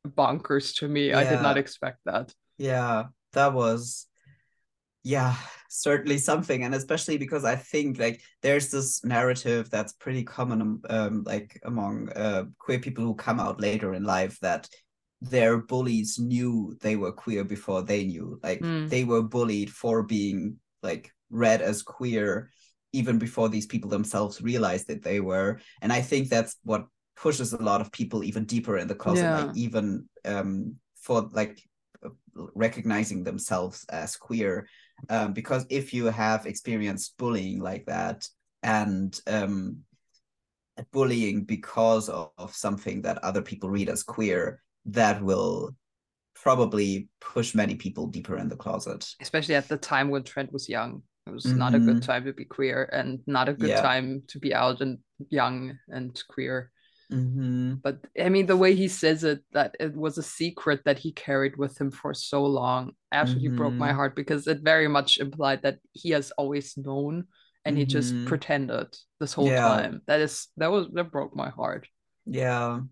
bonkers 0.08 0.74
to 0.78 0.88
me. 0.88 1.12
I 1.12 1.24
did 1.28 1.42
not 1.42 1.58
expect 1.58 1.98
that. 2.06 2.32
Yeah 2.56 3.08
that 3.32 3.52
was 3.52 4.08
yeah 5.02 5.36
certainly 5.68 6.16
something. 6.16 6.64
And 6.64 6.74
especially 6.74 7.18
because 7.18 7.44
i 7.44 7.54
think 7.54 7.98
like 7.98 8.22
there's 8.40 8.70
this 8.70 9.04
narrative 9.04 9.68
that's 9.68 9.92
pretty 9.92 10.24
common 10.24 10.62
um, 10.62 10.80
um 10.88 11.22
like 11.24 11.60
among 11.64 12.08
uh 12.16 12.44
queer 12.58 12.78
people 12.78 13.04
who 13.04 13.14
come 13.14 13.38
out 13.38 13.60
later 13.60 13.92
in 13.92 14.04
life 14.04 14.40
that 14.40 14.62
their 15.20 15.58
bullies 15.58 16.18
knew 16.18 16.74
they 16.80 16.96
were 16.96 17.12
queer 17.12 17.44
before 17.44 17.82
they 17.82 18.04
knew. 18.06 18.40
Like 18.42 18.60
Mm. 18.60 18.88
they 18.88 19.04
were 19.04 19.22
bullied 19.22 19.70
for 19.70 20.02
being 20.02 20.56
like 20.82 21.12
read 21.28 21.60
as 21.60 21.82
queer 21.82 22.50
even 22.96 23.18
before 23.18 23.48
these 23.50 23.66
people 23.72 23.90
themselves 23.90 24.40
realized 24.50 24.86
that 24.88 25.02
they 25.02 25.20
were. 25.30 25.50
And 25.82 25.92
i 25.92 26.00
think 26.08 26.22
that's 26.28 26.56
what 26.70 26.82
pushes 27.24 27.52
a 27.52 27.62
lot 27.70 27.80
of 27.80 27.90
people 27.98 28.20
even 28.24 28.44
deeper 28.44 28.76
in 28.78 28.88
the 28.88 28.94
closet 29.02 29.24
Yeah. 29.24 29.40
like 29.40 29.56
even 29.66 29.86
um 30.32 30.76
for 31.04 31.18
like 31.40 31.54
recognizing 32.64 33.24
themselves 33.24 33.78
as 33.88 34.16
queer. 34.16 34.52
Um 35.14 35.32
because 35.32 35.62
if 35.80 35.94
you 35.96 36.04
have 36.24 36.46
experienced 36.46 37.16
bullying 37.20 37.58
like 37.70 37.84
that 37.86 38.18
and 38.62 39.10
um 39.26 39.54
bullying 40.92 41.44
because 41.44 42.08
of, 42.08 42.30
of 42.36 42.54
something 42.54 43.02
that 43.02 43.18
other 43.28 43.42
people 43.42 43.70
read 43.70 43.88
as 43.88 44.02
queer 44.02 44.40
that 45.00 45.22
will 45.22 45.74
probably 46.34 47.08
push 47.20 47.54
many 47.54 47.74
people 47.74 48.06
deeper 48.06 48.36
in 48.36 48.48
the 48.48 48.56
closet. 48.64 49.02
Especially 49.20 49.54
at 49.54 49.68
the 49.68 49.78
time 49.78 50.10
when 50.10 50.22
trent 50.22 50.52
was 50.52 50.68
young 50.68 51.02
it 51.26 51.30
was 51.32 51.54
not 51.56 51.74
a 51.74 51.80
good 51.80 52.00
Mhm. 52.00 52.02
time 52.02 52.24
to 52.24 52.32
be 52.32 52.44
queer 52.44 52.88
and 52.92 53.20
not 53.26 53.48
a 53.48 53.52
good 53.54 53.68
Yeah. 53.68 53.82
time 53.82 54.22
to 54.28 54.38
be 54.38 54.54
out 54.54 54.80
and 54.80 54.98
young 55.30 55.78
and 55.88 56.22
queer 56.28 56.70
hmm 57.10 57.82
but 57.82 57.98
i 58.20 58.28
mean 58.28 58.46
the 58.46 58.56
way 58.56 58.74
he 58.74 58.88
says 58.88 59.24
it 59.24 59.40
that 59.52 59.76
it 59.80 59.94
was 59.94 60.18
a 60.18 60.22
secret 60.22 60.80
that 60.84 60.98
he 60.98 61.12
carried 61.12 61.56
with 61.56 61.78
him 61.80 61.90
for 61.90 62.12
so 62.14 62.44
long 62.44 62.92
absolutely 63.12 63.48
broke 63.50 63.78
my 63.78 63.92
Mhm. 63.92 63.92
heart 63.92 64.16
because 64.16 64.46
it 64.46 64.60
very 64.62 64.88
much 64.88 65.18
implied 65.18 65.62
that 65.62 65.78
he 65.92 66.10
has 66.10 66.30
always 66.32 66.76
known 66.76 67.24
and 67.64 67.76
he 67.76 67.84
just 67.84 68.14
Mhm. 68.14 68.24
pretended 68.24 68.86
this 69.20 69.32
whole 69.32 69.52
Yeah. 69.52 69.54
time 69.54 70.02
that 70.06 70.20
is 70.20 70.48
that 70.56 70.70
was 70.70 70.88
that 70.92 71.10
broke 71.12 71.34
my 71.34 71.50
heart 71.50 71.86
Yeah. 72.26 72.82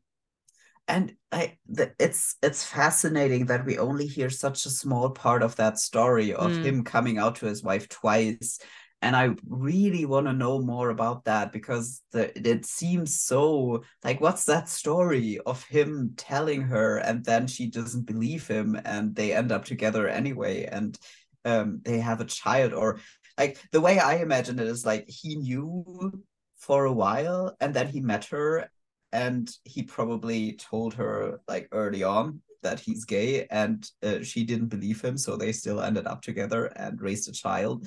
And 0.87 1.15
I 1.33 1.57
the, 1.67 1.93
it's 1.99 2.37
it's 2.43 2.65
fascinating 2.65 3.47
that 3.47 3.65
we 3.65 3.79
only 3.79 4.07
hear 4.07 4.29
such 4.31 4.67
a 4.67 4.71
small 4.71 5.11
part 5.11 5.43
of 5.43 5.57
that 5.57 5.79
story 5.79 6.35
of 6.35 6.53
Mm. 6.53 6.65
him 6.65 6.85
coming 6.85 7.19
out 7.19 7.37
to 7.37 7.47
his 7.47 7.63
wife 7.63 7.89
twice. 7.89 8.59
And 9.01 9.15
I 9.17 9.31
really 9.47 10.07
want 10.07 10.27
to 10.27 10.33
know 10.33 10.61
more 10.61 10.89
about 10.89 11.25
that 11.25 11.53
because 11.53 12.03
the, 12.13 12.37
it 12.49 12.65
seems 12.65 13.21
so 13.21 13.83
like 14.03 14.21
what's 14.21 14.45
that 14.45 14.69
story 14.69 15.39
of 15.45 15.63
him 15.65 16.15
telling 16.17 16.63
her 16.63 16.99
and 16.99 17.25
then 17.25 17.47
she 17.47 17.67
doesn't 17.67 18.07
believe 18.07 18.47
him 18.47 18.81
and 18.85 19.15
they 19.15 19.35
end 19.35 19.53
up 19.53 19.65
together 19.67 20.09
anyway 20.09 20.65
and 20.65 20.99
um 21.45 21.81
they 21.85 21.99
have 21.99 22.21
a 22.21 22.25
child 22.25 22.73
or 22.73 22.99
like 23.37 23.59
the 23.73 23.81
way 23.81 23.99
I 23.99 24.17
imagine 24.17 24.59
it 24.59 24.67
is 24.67 24.87
like 24.87 25.05
he 25.09 25.37
knew 25.37 26.25
for 26.57 26.87
a 26.87 26.93
while 26.93 27.57
and 27.61 27.75
then 27.75 27.89
he 27.89 28.01
met 28.01 28.27
her 28.27 28.71
and 29.15 29.49
he 29.63 29.85
probably 29.85 30.55
told 30.55 30.93
her 30.95 31.41
like 31.47 31.69
early 31.71 32.03
on 32.03 32.41
that 32.65 32.81
he's 32.81 33.05
gay 33.05 33.47
and 33.49 33.89
uh, 34.03 34.21
she 34.23 34.43
didn't 34.43 34.67
believe 34.67 35.01
him 35.01 35.17
so 35.17 35.37
they 35.37 35.53
still 35.53 35.81
ended 35.81 36.07
up 36.09 36.21
together 36.21 36.67
and 36.67 37.01
raised 37.01 37.29
a 37.29 37.33
child. 37.33 37.87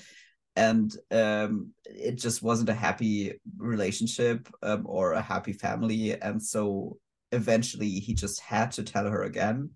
And 0.55 0.95
um, 1.11 1.71
it 1.83 2.15
just 2.15 2.41
wasn't 2.41 2.69
a 2.69 2.73
happy 2.73 3.39
relationship 3.57 4.47
um, 4.63 4.83
or 4.85 5.13
a 5.13 5.21
happy 5.21 5.51
family. 5.51 6.19
And 6.19 6.41
so 6.41 6.97
eventually 7.33 7.89
he 7.89 8.13
just 8.13 8.39
had 8.39 8.71
to 8.73 8.83
tell 8.83 9.05
her 9.05 9.23
again. 9.23 9.71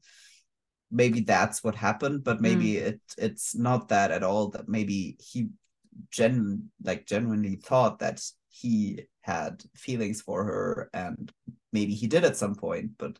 Maybe 0.89 1.19
that's 1.19 1.63
what 1.63 1.75
happened 1.75 2.23
but 2.23 2.41
maybe 2.41 2.77
it 2.77 2.99
it's 3.17 3.55
not 3.55 3.87
that 3.89 4.11
at 4.11 4.23
all 4.23 4.49
that 4.49 4.67
maybe 4.67 5.17
he 5.19 5.47
gen 6.09 6.69
like 6.83 7.05
genuinely 7.05 7.55
thought 7.55 7.99
that 7.99 8.21
he 8.49 8.99
had 9.21 9.63
feelings 9.75 10.21
for 10.21 10.43
her 10.43 10.89
and 10.93 11.31
maybe 11.71 11.93
he 11.93 12.07
did 12.07 12.23
at 12.23 12.37
some 12.37 12.55
point 12.55 12.91
but 12.97 13.17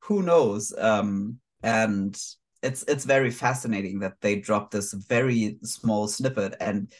who 0.00 0.22
knows 0.22 0.72
um 0.78 1.38
and 1.62 2.20
it's 2.62 2.82
it's 2.88 3.04
very 3.04 3.30
fascinating 3.30 4.00
that 4.00 4.14
they 4.20 4.36
dropped 4.36 4.72
this 4.72 4.92
very 4.92 5.58
small 5.62 6.08
snippet 6.08 6.54
and 6.60 6.92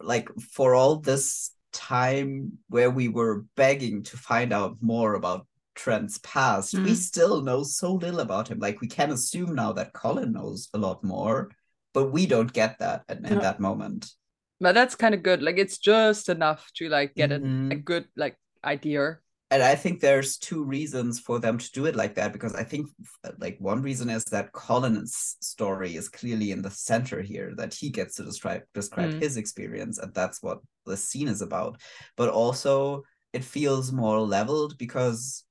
like 0.00 0.28
for 0.52 0.74
all 0.74 0.96
this 0.96 1.52
time 1.72 2.58
where 2.68 2.90
we 2.90 3.08
were 3.08 3.44
begging 3.56 4.02
to 4.02 4.16
find 4.16 4.52
out 4.52 4.76
more 4.80 5.14
about 5.14 5.46
Trent's 5.74 6.18
past, 6.22 6.74
we 6.74 6.92
Mm. 6.92 6.96
still 6.96 7.40
know 7.40 7.62
so 7.62 7.94
little 7.94 8.20
about 8.20 8.48
him. 8.48 8.58
Like 8.58 8.82
we 8.82 8.88
can 8.88 9.10
assume 9.10 9.54
now 9.54 9.72
that 9.72 9.94
Colin 9.94 10.32
knows 10.32 10.68
a 10.74 10.78
lot 10.78 11.02
more, 11.02 11.50
but 11.94 12.12
we 12.12 12.26
don't 12.26 12.52
get 12.52 12.78
that 12.80 13.04
in, 13.08 13.24
in 13.24 13.38
that 13.38 13.58
moment 13.58 14.12
but 14.62 14.74
that's 14.74 14.94
kind 14.94 15.14
of 15.14 15.22
good 15.22 15.42
like 15.42 15.58
it's 15.58 15.78
just 15.78 16.28
enough 16.28 16.70
to 16.74 16.88
like 16.88 17.14
get 17.14 17.30
mm-hmm. 17.30 17.72
a, 17.72 17.74
a 17.74 17.78
good 17.78 18.06
like 18.16 18.36
idea 18.64 19.18
and 19.50 19.62
I 19.62 19.74
think 19.74 20.00
there's 20.00 20.38
two 20.38 20.64
reasons 20.64 21.20
for 21.20 21.38
them 21.38 21.58
to 21.58 21.72
do 21.72 21.84
it 21.84 21.94
like 21.94 22.14
that 22.14 22.32
because 22.32 22.54
I 22.54 22.64
think 22.64 22.88
like 23.38 23.58
one 23.58 23.82
reason 23.82 24.08
is 24.08 24.24
that 24.26 24.52
Colin's 24.52 25.36
story 25.42 25.94
is 25.94 26.08
clearly 26.08 26.52
in 26.52 26.62
the 26.62 26.70
center 26.70 27.20
here 27.20 27.52
that 27.56 27.74
he 27.74 27.90
gets 27.90 28.16
to 28.16 28.24
describe 28.24 28.62
describe 28.72 29.10
mm. 29.10 29.20
his 29.20 29.36
experience 29.36 29.98
and 29.98 30.14
that's 30.14 30.42
what 30.42 30.60
the 30.86 30.96
scene 30.96 31.28
is 31.28 31.42
about 31.42 31.80
but 32.16 32.30
also 32.30 33.02
it 33.32 33.44
feels 33.44 33.92
more 33.92 34.20
leveled 34.20 34.78
because 34.78 35.44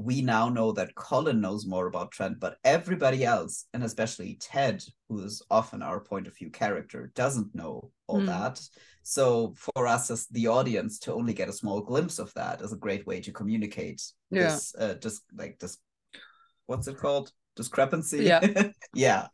we 0.00 0.22
now 0.22 0.48
know 0.48 0.72
that 0.72 0.94
Colin 0.94 1.42
knows 1.42 1.66
more 1.66 1.86
about 1.86 2.10
Trent, 2.10 2.40
but 2.40 2.56
everybody 2.64 3.22
else, 3.22 3.66
and 3.74 3.84
especially 3.84 4.38
Ted, 4.40 4.82
who 5.08 5.22
is 5.22 5.42
often 5.50 5.82
our 5.82 6.00
point 6.00 6.26
of 6.26 6.34
view 6.34 6.48
character, 6.48 7.12
doesn't 7.14 7.54
know 7.54 7.90
all 8.06 8.20
mm. 8.20 8.26
that. 8.26 8.60
So 9.02 9.54
for 9.56 9.86
us 9.86 10.10
as 10.10 10.26
the 10.28 10.46
audience 10.46 10.98
to 11.00 11.12
only 11.12 11.34
get 11.34 11.50
a 11.50 11.52
small 11.52 11.82
glimpse 11.82 12.18
of 12.18 12.32
that 12.32 12.62
is 12.62 12.72
a 12.72 12.76
great 12.76 13.06
way 13.06 13.20
to 13.20 13.32
communicate 13.32 14.02
yeah. 14.30 14.44
this 14.44 14.74
uh, 14.78 14.94
just 14.94 15.22
like 15.36 15.58
this 15.58 15.76
what's 16.66 16.88
it 16.88 16.96
called? 16.96 17.30
Discrepancy. 17.56 18.24
Yeah. 18.24 18.70
yeah. 18.94 19.26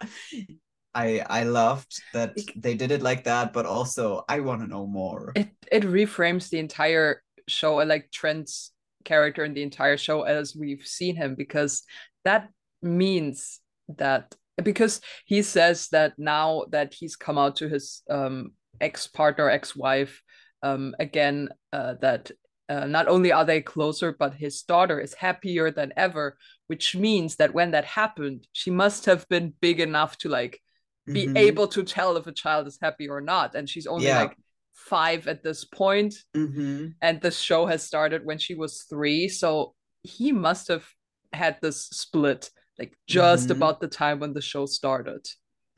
I 0.95 1.23
I 1.29 1.45
loved 1.45 2.03
that 2.13 2.37
they 2.57 2.75
did 2.75 2.91
it 2.91 3.03
like 3.03 3.25
that, 3.25 3.53
but 3.53 3.67
also 3.67 4.25
I 4.29 4.41
want 4.41 4.63
to 4.63 4.67
know 4.67 4.87
more. 4.87 5.33
It 5.37 5.51
it 5.71 5.83
reframes 5.85 6.49
the 6.49 6.59
entire 6.59 7.23
show, 7.47 7.77
like 7.77 8.11
Trent's 8.11 8.73
character 9.07 9.45
in 9.45 9.55
the 9.55 9.63
entire 9.63 9.97
show 9.97 10.23
as 10.23 10.55
we've 10.55 10.87
seen 10.87 11.17
him 11.17 11.35
because 11.35 11.83
that 12.25 12.51
means 12.83 13.61
that 13.89 14.35
because 14.63 15.01
he 15.25 15.43
says 15.43 15.89
that 15.89 16.13
now 16.19 16.65
that 16.71 16.93
he's 16.93 17.17
come 17.17 17.39
out 17.39 17.57
to 17.57 17.69
his 17.69 18.03
um, 18.11 18.51
ex-partner 18.81 19.49
ex-wife 19.49 20.23
um, 20.63 20.95
again 20.99 21.49
uh, 21.73 21.95
that 22.01 22.31
uh, 22.69 22.87
not 22.87 23.07
only 23.07 23.31
are 23.33 23.45
they 23.45 23.61
closer 23.61 24.13
but 24.13 24.35
his 24.35 24.63
daughter 24.63 24.99
is 25.01 25.15
happier 25.15 25.71
than 25.71 25.93
ever 25.97 26.37
which 26.67 26.97
means 26.97 27.37
that 27.37 27.55
when 27.55 27.71
that 27.71 27.85
happened 27.85 28.47
she 28.53 28.71
must 28.71 29.07
have 29.07 29.27
been 29.29 29.55
big 29.61 29.79
enough 29.81 30.19
to 30.19 30.29
like 30.29 30.61
be 31.07 31.27
mm-hmm. 31.27 31.37
able 31.37 31.69
to 31.69 31.85
tell 31.85 32.17
if 32.17 32.27
a 32.27 32.33
child 32.33 32.67
is 32.67 32.79
happy 32.83 33.09
or 33.09 33.21
not 33.21 33.55
and 33.55 33.71
she's 33.71 33.87
only 33.87 34.07
yeah. 34.07 34.23
like 34.23 34.37
five 34.77 35.27
at 35.27 35.43
this 35.43 35.65
point. 35.65 36.15
Mm-hmm. 36.37 36.89
and 37.03 37.21
the 37.21 37.31
show 37.31 37.67
has 37.67 37.83
started 37.83 38.25
when 38.25 38.39
she 38.39 38.55
was 38.55 38.85
three 38.89 39.29
so 39.29 39.75
he 40.03 40.31
must 40.31 40.69
have 40.69 40.87
had 41.33 41.59
this 41.61 41.87
split 41.87 42.51
like 42.79 42.97
just 43.07 43.49
mm-hmm. 43.49 43.57
about 43.57 43.81
the 43.81 43.89
time 43.89 44.21
when 44.21 44.33
the 44.33 44.41
show 44.41 44.67
started 44.67 45.27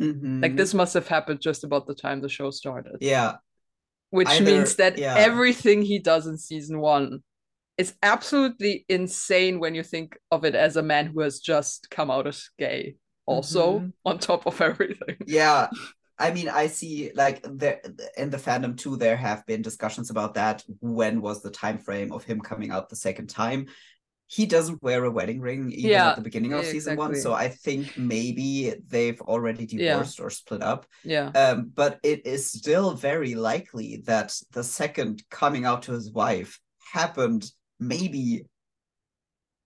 mm-hmm. 0.01 0.43
like 0.43 0.57
this 0.57 0.75
must 0.75 0.95
have 0.95 1.09
happened 1.09 1.41
just 1.41 1.65
about 1.65 1.87
the 1.87 1.95
time 1.95 2.21
the 2.21 2.29
show 2.29 2.51
started 2.51 2.97
yeah 3.01 3.37
which 4.11 4.29
Either, 4.29 4.45
means 4.45 4.77
that 4.77 4.99
yeah. 4.99 5.15
everything 5.17 5.83
he 5.83 5.99
does 5.99 6.27
in 6.27 6.37
season 6.39 6.81
one 6.81 7.23
is 7.77 7.95
absolutely 8.03 8.85
insane 8.89 9.61
when 9.61 9.75
you 9.75 9.83
think 9.83 10.19
of 10.31 10.45
it 10.45 10.55
as 10.55 10.77
a 10.77 10.83
man 10.83 11.07
who 11.07 11.21
has 11.21 11.39
just 11.41 11.89
come 11.91 12.11
out 12.11 12.27
as 12.27 12.51
gay 12.59 12.97
also 13.27 13.79
mm-hmm. 13.79 13.89
on 14.05 14.19
top 14.19 14.47
of 14.47 14.61
everything 14.61 15.17
yeah 15.27 15.69
I 16.19 16.33
mean, 16.33 16.49
I 16.49 16.67
see 16.67 17.13
like 17.15 17.43
there 17.45 17.81
in 18.17 18.31
the 18.31 18.37
fandom 18.37 18.77
too. 18.77 18.97
There 18.97 19.17
have 19.17 19.47
been 19.47 19.63
discussions 19.63 20.11
about 20.11 20.35
that. 20.35 20.65
When 20.81 21.21
was 21.21 21.43
the 21.43 21.51
time 21.51 21.79
frame 21.79 22.13
of 22.13 22.25
him 22.25 22.41
coming 22.41 22.71
out 22.71 22.89
the 22.89 22.97
second 22.97 23.29
time? 23.29 23.67
He 24.27 24.45
doesn't 24.45 24.83
wear 24.83 25.05
a 25.05 25.11
wedding 25.11 25.41
ring 25.41 25.73
even 25.73 25.91
yeah, 25.91 26.11
at 26.11 26.17
the 26.17 26.23
beginning 26.23 26.53
of 26.53 26.63
yeah, 26.63 26.71
season 26.71 26.95
exactly. 26.95 27.15
one, 27.15 27.23
so 27.23 27.33
I 27.33 27.49
think 27.49 27.97
maybe 27.97 28.75
they've 28.87 29.21
already 29.23 29.65
divorced 29.65 30.19
yeah. 30.19 30.25
or 30.25 30.29
split 30.29 30.63
up. 30.63 30.85
Yeah. 31.03 31.29
Um, 31.29 31.73
but 31.75 31.99
it 32.03 32.27
is 32.27 32.51
still 32.51 32.93
very 32.93 33.35
likely 33.35 34.03
that 34.05 34.39
the 34.53 34.65
second 34.65 35.23
coming 35.31 35.65
out 35.65 35.83
to 35.85 35.93
his 35.93 36.13
wife 36.13 36.61
happened 36.93 37.51
maybe 37.81 38.45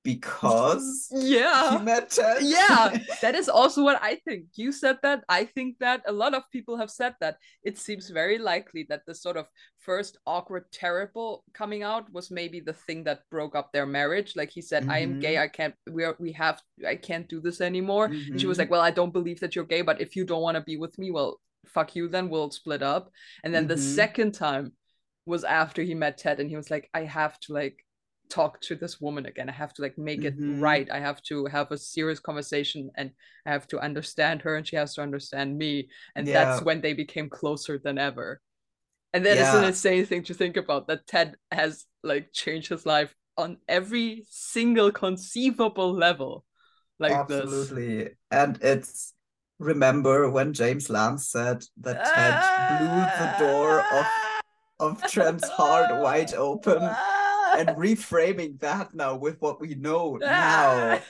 because 0.05 1.09
yeah 1.13 1.79
he 1.79 1.85
met 1.85 2.11
Ted. 2.11 2.39
yeah 2.43 2.99
that 3.23 3.35
is 3.37 3.49
also 3.49 3.85
what 3.85 4.03
i 4.03 4.17
think 4.25 4.47
you 4.57 4.73
said 4.73 4.99
that 5.03 5.23
i 5.29 5.45
think 5.45 5.79
that 5.79 6.03
a 6.07 6.13
lot 6.13 6.35
of 6.35 6.43
people 6.51 6.77
have 6.77 6.91
said 6.91 7.15
that 7.21 7.37
it 7.63 7.79
seems 7.79 8.11
very 8.11 8.37
likely 8.39 8.85
that 8.89 9.03
the 9.07 9.15
sort 9.15 9.37
of 9.37 9.47
first 9.79 10.19
awkward 10.27 10.65
terrible 10.73 11.45
coming 11.53 11.85
out 11.85 12.13
was 12.13 12.31
maybe 12.31 12.59
the 12.59 12.73
thing 12.73 13.05
that 13.05 13.21
broke 13.31 13.55
up 13.55 13.71
their 13.73 13.87
marriage 13.87 14.35
like 14.35 14.51
he 14.51 14.61
said 14.61 14.83
mm-hmm. 14.83 14.93
i 14.93 14.99
am 14.99 15.21
gay 15.21 15.35
mm-hmm. 15.35 15.45
i 15.45 15.49
can't 15.49 15.75
we 15.91 16.03
are 16.03 16.17
we 16.19 16.33
have 16.33 16.61
i 16.87 16.97
can't 16.97 17.29
do 17.29 17.41
this 17.41 17.61
anymore 17.61 18.09
mm-hmm. 18.09 18.33
and 18.33 18.41
she 18.41 18.47
was 18.47 18.57
mm-hmm. 18.57 18.63
like 18.63 18.71
well 18.71 18.81
i 18.81 18.91
don't 18.91 19.13
believe 19.13 19.39
that 19.39 19.55
you're 19.55 19.65
gay 19.65 19.83
but 19.83 20.01
if 20.01 20.17
you 20.17 20.25
don't 20.25 20.43
want 20.43 20.57
to 20.57 20.63
be 20.63 20.77
with 20.77 20.99
me 20.99 21.13
well 21.13 21.39
fuck 21.67 21.95
you 21.95 22.09
then 22.09 22.29
we'll 22.29 22.51
split 22.51 22.83
up 22.83 23.09
and 23.45 23.55
then 23.55 23.65
mm-hmm. 23.65 23.75
the 23.75 23.79
second 23.79 24.33
time 24.33 24.73
was 25.27 25.45
after 25.45 25.83
he 25.83 25.95
met 25.95 26.19
ted 26.19 26.41
and 26.41 26.51
he 26.51 26.57
was 26.57 26.73
like 26.73 26.91
i 26.93 27.05
have 27.05 27.39
to 27.39 27.53
like 27.53 27.85
talk 28.33 28.59
to 28.63 28.75
this 28.75 28.99
woman 28.99 29.27
again 29.27 29.51
i 29.51 29.53
have 29.53 29.75
to 29.75 29.83
like 29.83 29.99
make 29.99 30.23
mm-hmm. 30.23 30.57
it 30.57 30.61
right 30.61 30.91
i 30.91 30.99
have 30.99 31.21
to 31.21 31.45
have 31.45 31.71
a 31.71 31.77
serious 31.77 32.19
conversation 32.19 32.91
and 32.97 33.11
i 33.45 33.51
have 33.51 33.67
to 33.67 33.79
understand 33.79 34.41
her 34.41 34.57
and 34.57 34.67
she 34.67 34.75
has 34.75 34.95
to 34.95 35.03
understand 35.03 35.59
me 35.59 35.87
and 36.17 36.27
yeah. 36.27 36.33
that's 36.33 36.65
when 36.65 36.81
they 36.81 36.95
became 36.95 37.29
closer 37.29 37.79
than 37.79 37.99
ever 37.99 38.41
and 39.13 39.27
that 39.27 39.37
yeah. 39.37 39.51
is 39.51 39.55
an 39.55 39.65
insane 39.65 40.07
thing 40.07 40.23
to 40.23 40.33
think 40.33 40.57
about 40.57 40.87
that 40.87 41.07
ted 41.07 41.37
has 41.51 41.85
like 42.03 42.33
changed 42.33 42.71
his 42.71 42.87
life 42.87 43.15
on 43.37 43.59
every 43.69 44.25
single 44.31 44.91
conceivable 44.91 45.93
level 45.93 46.43
like 46.99 47.13
absolutely 47.13 48.05
this. 48.05 48.13
and 48.31 48.59
it's 48.63 49.13
remember 49.59 50.31
when 50.31 50.55
james 50.55 50.89
lance 50.89 51.29
said 51.29 51.63
that 51.77 52.03
ted 52.15 52.79
blew 52.79 53.05
the 53.21 53.31
door 53.45 53.85
of 53.93 54.07
of 54.81 55.11
trent's 55.11 55.49
heart 55.51 56.01
wide 56.01 56.33
open 56.33 56.81
and 57.57 57.69
reframing 57.71 58.59
that 58.61 58.95
now 58.95 59.17
with 59.17 59.41
what 59.41 59.61
we 59.61 59.75
know 59.75 60.17
now. 60.21 61.01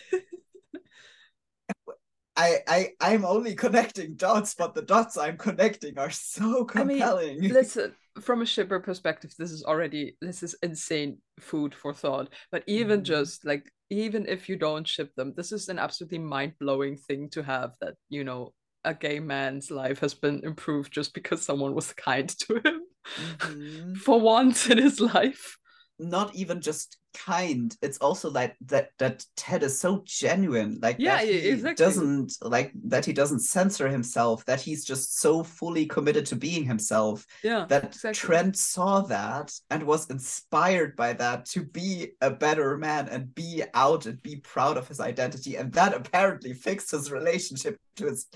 I, 2.34 2.58
I 2.66 2.88
I'm 3.00 3.24
only 3.24 3.54
connecting 3.54 4.14
dots, 4.14 4.54
but 4.54 4.74
the 4.74 4.82
dots 4.82 5.16
I'm 5.16 5.36
connecting 5.36 5.98
are 5.98 6.10
so 6.10 6.64
compelling. 6.64 7.36
I 7.36 7.40
mean, 7.40 7.52
listen, 7.52 7.94
from 8.20 8.42
a 8.42 8.46
shipper 8.46 8.80
perspective, 8.80 9.34
this 9.38 9.50
is 9.50 9.64
already 9.64 10.16
this 10.20 10.42
is 10.42 10.56
insane 10.62 11.18
food 11.40 11.74
for 11.74 11.92
thought. 11.92 12.32
But 12.50 12.64
even 12.66 13.00
mm. 13.00 13.04
just 13.04 13.44
like 13.44 13.70
even 13.90 14.26
if 14.26 14.48
you 14.48 14.56
don't 14.56 14.88
ship 14.88 15.14
them, 15.14 15.34
this 15.36 15.52
is 15.52 15.68
an 15.68 15.78
absolutely 15.78 16.18
mind 16.18 16.54
blowing 16.58 16.96
thing 16.96 17.28
to 17.30 17.42
have 17.42 17.74
that 17.80 17.94
you 18.08 18.24
know 18.24 18.54
a 18.84 18.94
gay 18.94 19.20
man's 19.20 19.70
life 19.70 20.00
has 20.00 20.14
been 20.14 20.40
improved 20.44 20.92
just 20.92 21.14
because 21.14 21.42
someone 21.42 21.74
was 21.74 21.92
kind 21.92 22.28
to 22.28 22.56
him 22.56 22.82
mm-hmm. 23.18 23.94
for 24.04 24.20
once 24.20 24.68
in 24.68 24.78
his 24.78 25.00
life 25.00 25.56
not 26.02 26.34
even 26.34 26.60
just 26.60 26.98
kind 27.14 27.76
it's 27.82 27.98
also 27.98 28.30
like 28.30 28.56
that 28.66 28.90
that 28.98 29.24
ted 29.36 29.62
is 29.62 29.78
so 29.78 30.02
genuine 30.06 30.78
like 30.82 30.96
yeah 30.98 31.16
that 31.16 31.26
he 31.26 31.48
exactly. 31.48 31.84
doesn't 31.84 32.32
like 32.40 32.72
that 32.84 33.04
he 33.04 33.12
doesn't 33.12 33.40
censor 33.40 33.88
himself 33.88 34.44
that 34.46 34.60
he's 34.60 34.84
just 34.84 35.18
so 35.20 35.42
fully 35.42 35.84
committed 35.84 36.24
to 36.24 36.36
being 36.36 36.64
himself 36.64 37.26
yeah 37.44 37.66
that 37.68 37.84
exactly. 37.84 38.14
trent 38.14 38.56
saw 38.56 39.00
that 39.02 39.52
and 39.70 39.82
was 39.82 40.08
inspired 40.10 40.96
by 40.96 41.12
that 41.12 41.44
to 41.44 41.62
be 41.62 42.08
a 42.20 42.30
better 42.30 42.78
man 42.78 43.08
and 43.08 43.34
be 43.34 43.62
out 43.74 44.06
and 44.06 44.22
be 44.22 44.36
proud 44.36 44.76
of 44.76 44.88
his 44.88 45.00
identity 45.00 45.56
and 45.56 45.72
that 45.72 45.94
apparently 45.94 46.54
fixed 46.54 46.90
his 46.90 47.12
relationship 47.12 47.78
to 47.96 48.06
his 48.06 48.26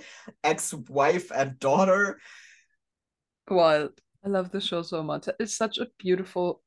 ex-wife 0.44 1.30
and 1.34 1.58
daughter 1.58 2.20
wild 3.48 3.92
i 4.24 4.28
love 4.28 4.50
the 4.50 4.60
show 4.60 4.82
so 4.82 5.02
much 5.02 5.28
it's 5.40 5.56
such 5.56 5.78
a 5.78 5.88
beautiful 5.98 6.60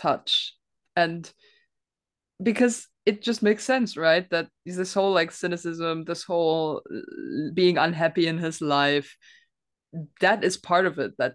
touch. 0.00 0.54
And 0.96 1.30
because 2.42 2.86
it 3.06 3.22
just 3.22 3.42
makes 3.42 3.64
sense 3.64 3.96
right? 3.96 4.28
That 4.30 4.48
this 4.64 4.94
whole 4.94 5.12
like 5.12 5.30
cynicism 5.30 6.04
this 6.04 6.22
whole 6.22 6.82
uh, 6.94 7.50
being 7.54 7.78
unhappy 7.78 8.26
in 8.26 8.38
his 8.38 8.60
life 8.60 9.16
that 10.20 10.44
is 10.44 10.56
part 10.56 10.86
of 10.86 10.98
it 10.98 11.12
that 11.18 11.34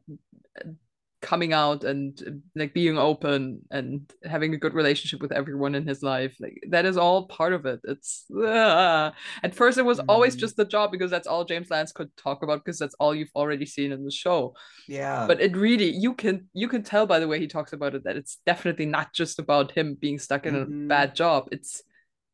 coming 1.26 1.54
out 1.54 1.84
and 1.84 2.44
like 2.56 2.72
being 2.72 3.00
open 3.00 3.60
and 3.72 4.14
having 4.26 4.54
a 4.54 4.58
good 4.58 4.76
relationship 4.76 5.20
with 5.24 5.32
everyone 5.32 5.74
in 5.74 5.88
his 5.88 6.04
life 6.04 6.36
like 6.40 6.62
that 6.70 6.86
is 6.86 6.98
all 6.98 7.26
part 7.26 7.52
of 7.52 7.66
it 7.66 7.80
it's 7.86 8.26
uh, 8.32 9.10
at 9.42 9.56
first 9.56 9.80
it 9.80 9.86
was 9.86 10.00
mm. 10.00 10.06
always 10.08 10.36
just 10.36 10.56
the 10.56 10.64
job 10.64 10.92
because 10.92 11.10
that's 11.10 11.26
all 11.26 11.44
james 11.44 11.72
lance 11.72 11.92
could 11.92 12.16
talk 12.16 12.44
about 12.44 12.64
because 12.64 12.78
that's 12.78 12.94
all 13.00 13.16
you've 13.16 13.36
already 13.36 13.66
seen 13.66 13.92
in 13.92 14.06
the 14.06 14.12
show 14.12 14.54
yeah 14.88 15.26
but 15.26 15.42
it 15.42 15.58
really 15.58 15.90
you 15.90 16.14
can 16.14 16.48
you 16.54 16.68
can 16.68 16.84
tell 16.84 17.08
by 17.08 17.20
the 17.20 17.28
way 17.28 17.40
he 17.40 17.48
talks 17.48 17.74
about 17.74 17.96
it 17.96 18.04
that 18.04 18.16
it's 18.16 18.38
definitely 18.46 18.86
not 18.86 19.12
just 19.12 19.40
about 19.40 19.72
him 19.72 19.98
being 20.00 20.20
stuck 20.20 20.46
in 20.46 20.54
mm-hmm. 20.54 20.86
a 20.86 20.88
bad 20.88 21.16
job 21.16 21.50
it's 21.52 21.82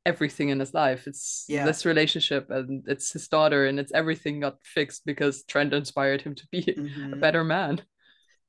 everything 0.04 0.50
in 0.50 0.60
his 0.60 0.74
life. 0.74 1.06
It's 1.06 1.46
yeah. 1.48 1.64
this 1.64 1.86
relationship 1.86 2.50
and 2.50 2.84
it's 2.88 3.12
his 3.12 3.28
daughter 3.28 3.68
and 3.68 3.80
it's 3.80 3.92
everything 3.92 4.40
got 4.40 4.58
fixed 4.64 5.06
because 5.06 5.44
Trent 5.44 5.74
inspired 5.74 6.24
him 6.24 6.34
to 6.34 6.48
be 6.52 6.64
mm-hmm. 6.64 7.14
a 7.14 7.18
better 7.18 7.44
man 7.44 7.84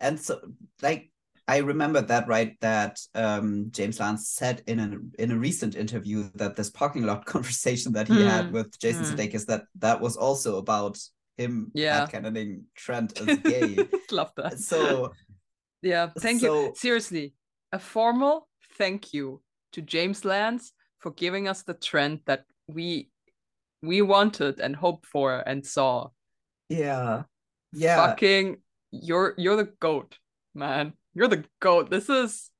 and 0.02 0.20
so 0.20 0.40
like 0.82 1.10
I 1.48 1.58
remember 1.58 2.00
that 2.00 2.28
right 2.28 2.56
that 2.60 3.00
um, 3.14 3.68
James 3.70 3.98
Lance 3.98 4.28
said 4.28 4.62
in 4.66 4.78
a 4.78 5.22
in 5.22 5.32
a 5.32 5.38
recent 5.38 5.74
interview 5.74 6.28
that 6.34 6.56
this 6.56 6.70
parking 6.70 7.04
lot 7.04 7.24
conversation 7.34 7.92
that 7.94 8.08
he 8.08 8.14
mm. 8.14 8.28
had 8.28 8.52
with 8.52 8.78
Jason 8.78 9.04
mm. 9.04 9.12
Sudeikis 9.12 9.46
that 9.46 9.64
that 9.78 10.00
was 10.00 10.16
also 10.16 10.58
about 10.58 10.98
him 11.36 11.72
Yeah. 11.74 12.06
headcanoning 12.06 12.62
Trent 12.74 13.20
as 13.20 13.38
gay. 13.44 13.78
Love 14.10 14.32
that. 14.36 14.58
so 14.60 15.12
Yeah, 15.82 16.10
thank 16.18 16.42
you. 16.42 16.72
Seriously, 16.76 17.34
a 17.72 17.78
formal 17.78 18.48
thank 18.78 19.12
you 19.12 19.40
to 19.72 19.82
James 19.82 20.24
Lance 20.24 20.72
for 21.00 21.10
giving 21.10 21.48
us 21.48 21.62
the 21.62 21.74
trend 21.74 22.20
that 22.26 22.44
we 22.68 23.10
we 23.82 24.00
wanted 24.00 24.60
and 24.60 24.76
hoped 24.76 25.06
for 25.06 25.42
and 25.46 25.66
saw. 25.66 26.10
yeah. 26.68 27.24
Yeah. 27.74 27.96
Fucking 27.96 28.58
you're 28.92 29.34
you're 29.36 29.56
the 29.56 29.72
goat, 29.80 30.18
man. 30.54 30.92
You're 31.14 31.28
the 31.28 31.44
goat. 31.60 31.90
This 31.90 32.08
is 32.08 32.50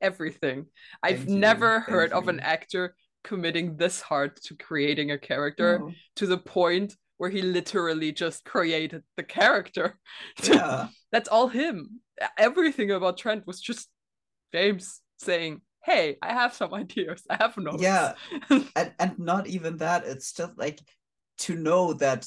everything. 0.00 0.66
I've 1.02 1.28
you, 1.28 1.36
never 1.36 1.78
thank 1.80 1.88
heard 1.90 2.12
of 2.12 2.28
an 2.28 2.40
actor 2.40 2.96
committing 3.22 3.76
this 3.76 4.00
hard 4.00 4.36
to 4.42 4.54
creating 4.56 5.10
a 5.12 5.18
character 5.18 5.78
No. 5.78 5.92
to 6.16 6.26
the 6.26 6.36
point 6.38 6.96
where 7.16 7.30
he 7.30 7.40
literally 7.42 8.12
just 8.12 8.44
created 8.44 9.02
the 9.16 9.22
character. 9.22 9.98
Yeah. 10.42 10.88
That's 11.12 11.28
all 11.28 11.48
him. 11.48 12.00
Everything 12.38 12.90
about 12.90 13.16
Trent 13.18 13.46
was 13.46 13.60
just 13.60 13.88
James 14.52 15.00
saying, 15.18 15.60
"Hey, 15.84 16.16
I 16.22 16.32
have 16.32 16.52
some 16.54 16.74
ideas. 16.82 17.22
I 17.30 17.36
have 17.36 17.56
notes." 17.56 17.82
Yeah. 17.82 18.14
and 18.76 18.92
and 18.98 19.18
not 19.18 19.46
even 19.46 19.78
that 19.78 20.04
it's 20.06 20.32
just 20.32 20.58
like 20.58 20.80
to 21.38 21.54
know 21.54 21.92
that 21.94 22.26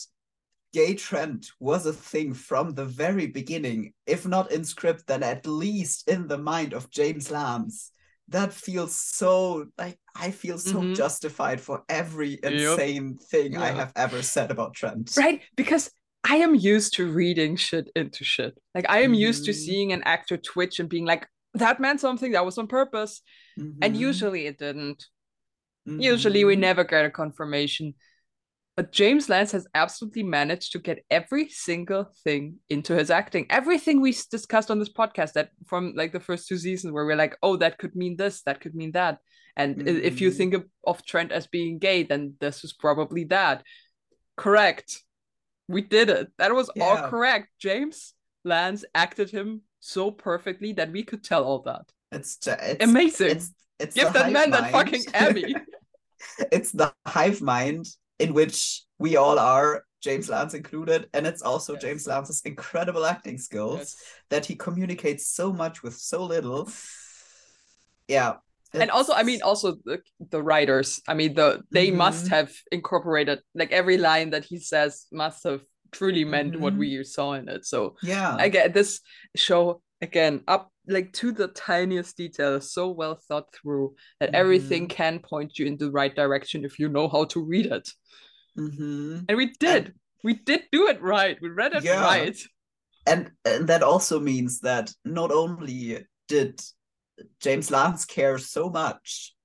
gay 0.78 0.94
Trent 0.94 1.44
was 1.60 1.86
a 1.86 1.94
thing 2.12 2.30
from 2.48 2.66
the 2.74 2.86
very 3.04 3.28
beginning 3.40 3.82
if 4.06 4.22
not 4.28 4.52
in 4.52 4.64
script 4.64 5.02
then 5.08 5.24
at 5.24 5.48
least 5.66 6.08
in 6.08 6.28
the 6.28 6.38
mind 6.54 6.72
of 6.74 6.90
james 7.00 7.32
lance 7.32 7.92
that 8.30 8.52
feels 8.54 8.94
so 8.96 9.66
like 9.84 9.98
i 10.16 10.30
feel 10.42 10.60
so 10.60 10.78
Mhm. 10.82 10.96
justified 10.96 11.60
for 11.68 11.78
every 11.90 12.34
insane 12.44 13.18
thing 13.32 13.58
i 13.58 13.72
have 13.82 13.92
ever 13.96 14.22
said 14.22 14.52
about 14.52 14.76
trent 14.76 15.06
right? 15.18 15.42
Because 15.56 15.86
I 16.30 16.38
am 16.48 16.54
used 16.76 16.92
to 16.96 17.04
reading 17.22 17.56
shit 17.56 17.86
into 17.96 18.24
shit. 18.34 18.54
Like 18.76 18.88
I 18.90 19.00
am 19.08 19.14
used 19.14 19.46
to 19.46 19.52
Mhm. 19.52 19.62
seeing 19.66 19.90
an 19.94 20.04
actor 20.04 20.38
twitch 20.52 20.76
and 20.80 20.90
being 20.90 21.06
like, 21.06 21.24
"That 21.54 21.80
meant 21.80 22.02
something. 22.02 22.34
That 22.34 22.44
was 22.46 22.58
on 22.58 22.68
purpose." 22.68 23.22
And 23.82 23.96
Mhm, 23.96 24.00
usually 24.10 24.44
it 24.52 24.58
didn't. 24.60 25.00
Usually 25.86 26.44
we 26.44 26.56
mhm. 26.56 26.68
never 26.68 26.84
get 26.84 27.06
a 27.06 27.10
confirmation. 27.10 27.96
But 28.78 28.92
James 28.92 29.28
Lance 29.28 29.52
has 29.54 29.66
absolutely 29.74 30.22
managed 30.22 30.72
to 30.74 30.80
get 30.80 31.04
every 31.10 31.50
single 31.50 32.12
thing 32.24 32.58
into 32.70 32.94
his 32.96 33.10
acting. 33.10 33.48
Everything 33.50 34.00
we 34.00 34.16
discussed 34.30 34.70
on 34.70 34.78
this 34.78 34.94
podcast 34.94 35.34
that 35.34 35.50
from 35.66 35.94
like 35.96 36.12
the 36.14 36.20
first 36.20 36.48
two 36.48 36.58
seasons 36.60 36.94
where 36.94 37.04
we're 37.06 37.16
like, 37.16 37.36
oh, 37.42 37.58
that 37.58 37.80
could 37.80 37.96
mean 37.96 38.16
this, 38.18 38.44
that 38.44 38.62
could 38.62 38.76
mean 38.76 38.92
that. 38.92 39.18
And 39.56 39.82
i- 39.90 39.92
if 39.92 40.22
you 40.22 40.30
Mhm. 40.30 40.38
think 40.38 40.54
of, 40.54 40.66
of 40.86 41.04
Trent 41.04 41.32
as 41.32 41.48
being 41.48 41.80
gay, 41.80 42.04
then 42.04 42.36
this 42.40 42.64
is 42.64 42.72
probably 42.72 43.24
that. 43.26 43.64
Correct. 44.36 45.02
We 45.68 45.82
did 45.82 46.12
it. 46.12 46.28
That 46.38 46.54
was 46.54 46.70
all 46.80 47.10
correct. 47.10 47.48
James 47.60 48.14
Lance 48.46 48.86
acted 48.94 49.32
him 49.32 49.64
so 49.80 50.12
perfectly 50.12 50.74
that 50.74 50.92
we 50.92 51.02
could 51.02 51.24
tell 51.24 51.44
all 51.44 51.64
that. 51.64 51.86
it's, 52.12 52.38
it's 52.46 52.84
Amazing. 52.84 53.32
it's 53.32 53.52
it's 53.80 53.96
Give 53.96 54.14
that 54.14 54.32
man 54.32 54.52
that 54.52 54.72
fucking 54.72 55.04
Emmy. 55.16 55.56
it's 56.52 56.72
the 56.72 56.94
hive 57.08 57.42
mind 57.42 57.86
in 58.20 58.34
which 58.34 58.84
we 59.00 59.16
all 59.18 59.38
are, 59.40 59.84
James 60.02 60.30
Lance 60.30 60.54
included, 60.54 61.08
and 61.14 61.26
it's 61.28 61.42
also 61.42 61.74
Yes. 61.74 61.82
James 61.82 62.08
Lance's 62.08 62.42
incredible 62.46 63.06
acting 63.06 63.38
skills 63.38 63.80
Yes. 63.80 63.96
that 64.30 64.46
he 64.46 64.56
communicates 64.56 65.28
so 65.28 65.52
much 65.54 65.84
with 65.84 65.96
so 65.98 66.24
little. 66.24 66.70
Yeah. 68.08 68.36
and 68.74 68.92
also 68.92 69.14
i 69.14 69.24
mean 69.24 69.42
also 69.42 69.78
the, 69.86 69.98
the 70.30 70.44
writers 70.44 71.00
i 71.08 71.14
mean 71.14 71.34
the 71.34 71.64
they 71.72 71.90
must 71.90 72.26
Mhm. 72.26 72.30
have 72.36 72.52
incorporated 72.72 73.40
like 73.56 73.72
every 73.72 73.98
line 73.98 74.30
that 74.32 74.44
he 74.44 74.60
says 74.60 75.08
must 75.12 75.44
have 75.46 75.62
truly 75.92 76.26
meant 76.26 76.60
what 76.60 76.74
Mhm. 76.74 76.78
we 76.80 77.04
saw 77.04 77.32
in 77.40 77.48
it 77.48 77.66
so 77.66 77.96
yeah. 78.04 78.36
i 78.38 78.50
get 78.50 78.74
this 78.74 79.00
show 79.36 79.82
again 80.02 80.44
up 80.50 80.70
like 80.88 81.12
to 81.14 81.32
the 81.32 81.48
tiniest 81.50 82.18
detail 82.18 82.60
so 82.62 82.90
well 82.90 83.16
thought 83.28 83.54
through 83.54 83.96
that 84.20 84.34
everything 84.34 84.88
Mhm. 84.88 84.90
can 84.90 85.20
point 85.20 85.60
you 85.60 85.66
in 85.66 85.78
the 85.78 85.92
right 85.92 86.16
direction 86.16 86.64
if 86.66 86.80
you 86.80 86.90
know 86.90 87.08
how 87.10 87.26
to 87.26 87.44
read 87.44 87.66
it 87.68 87.90
Mhm. 88.58 89.26
and 89.28 89.38
we 89.38 89.54
did 89.60 89.94
we 90.24 90.34
did 90.34 90.64
do 90.72 90.88
it 90.88 91.02
right 91.02 91.38
we 91.42 91.50
read 91.50 91.74
it 91.74 91.84
Yeah. 91.84 92.02
right 92.02 92.40
and 93.06 93.32
and 93.46 93.68
that 93.68 93.84
also 93.84 94.20
means 94.20 94.62
that 94.62 94.92
not 95.06 95.32
only 95.32 96.06
did 96.28 96.60
James 97.40 97.72
Lance 97.72 98.06
care 98.06 98.38
so 98.38 98.70
much 98.70 99.36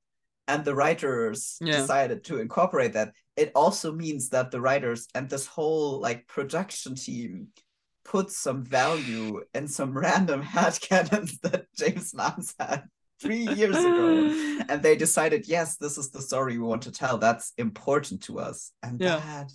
and 0.48 0.64
the 0.64 0.74
writers 0.74 1.56
Yeah. 1.60 1.80
decided 1.80 2.24
to 2.24 2.38
incorporate 2.40 2.92
that 2.94 3.12
it 3.36 3.50
also 3.54 3.92
means 3.92 4.28
that 4.30 4.50
the 4.50 4.60
writers 4.60 5.06
and 5.14 5.28
this 5.28 5.46
whole 5.46 6.00
like 6.00 6.26
production 6.26 6.94
team 6.94 7.48
put 8.04 8.30
some 8.30 8.64
value 8.64 9.40
in 9.54 9.68
some 9.68 9.96
random 9.96 10.42
headcanons 10.42 11.40
that 11.42 11.66
James 11.76 12.12
Lance 12.14 12.54
had 12.58 12.84
three 13.20 13.46
years 13.54 13.76
ago 13.76 14.60
and 14.68 14.82
they 14.82 14.96
decided 14.96 15.46
yes 15.46 15.76
this 15.76 15.96
is 15.96 16.10
the 16.10 16.20
story 16.20 16.58
we 16.58 16.64
want 16.66 16.82
to 16.82 16.90
tell 16.90 17.18
that's 17.18 17.52
important 17.56 18.20
to 18.24 18.40
us 18.40 18.72
and 18.82 19.00
Yeah. 19.00 19.16
that 19.20 19.52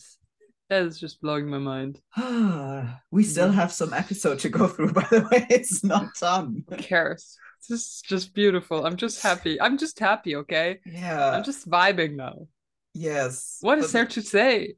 that 0.69 0.83
is 0.83 0.99
just 0.99 1.19
blowing 1.21 1.47
my 1.49 1.57
mind 1.57 1.99
we 3.11 3.23
still 3.23 3.51
have 3.51 3.71
some 3.73 3.93
episode 3.93 4.39
to 4.39 4.49
go 4.49 4.67
through, 4.67 4.91
by 4.99 5.07
the 5.11 5.27
way. 5.31 5.45
It's 5.49 5.83
not 5.83 6.13
done. 6.19 6.63
who 6.69 6.77
cares 6.77 7.37
this 7.69 7.81
is 7.81 8.01
just 8.07 8.33
beautiful 8.33 8.85
i'm 8.85 8.95
just 8.95 9.21
happy 9.21 9.59
i'm 9.59 9.77
just 9.77 9.99
happy 9.99 10.35
okay 10.37 10.79
Yeah. 10.85 11.31
i'm 11.31 11.43
just 11.43 11.69
vibing 11.69 12.15
now 12.15 12.47
yes. 12.93 13.57
What 13.61 13.77
is 13.79 13.91
there 13.91 14.05
to 14.07 14.21
say? 14.21 14.75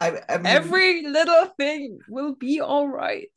I, 0.00 0.20
I 0.28 0.38
mean, 0.38 0.46
Every 0.46 1.02
little 1.02 1.46
thing 1.58 1.98
will 2.08 2.34
be 2.34 2.60
all 2.60 2.88
right. 2.88 3.28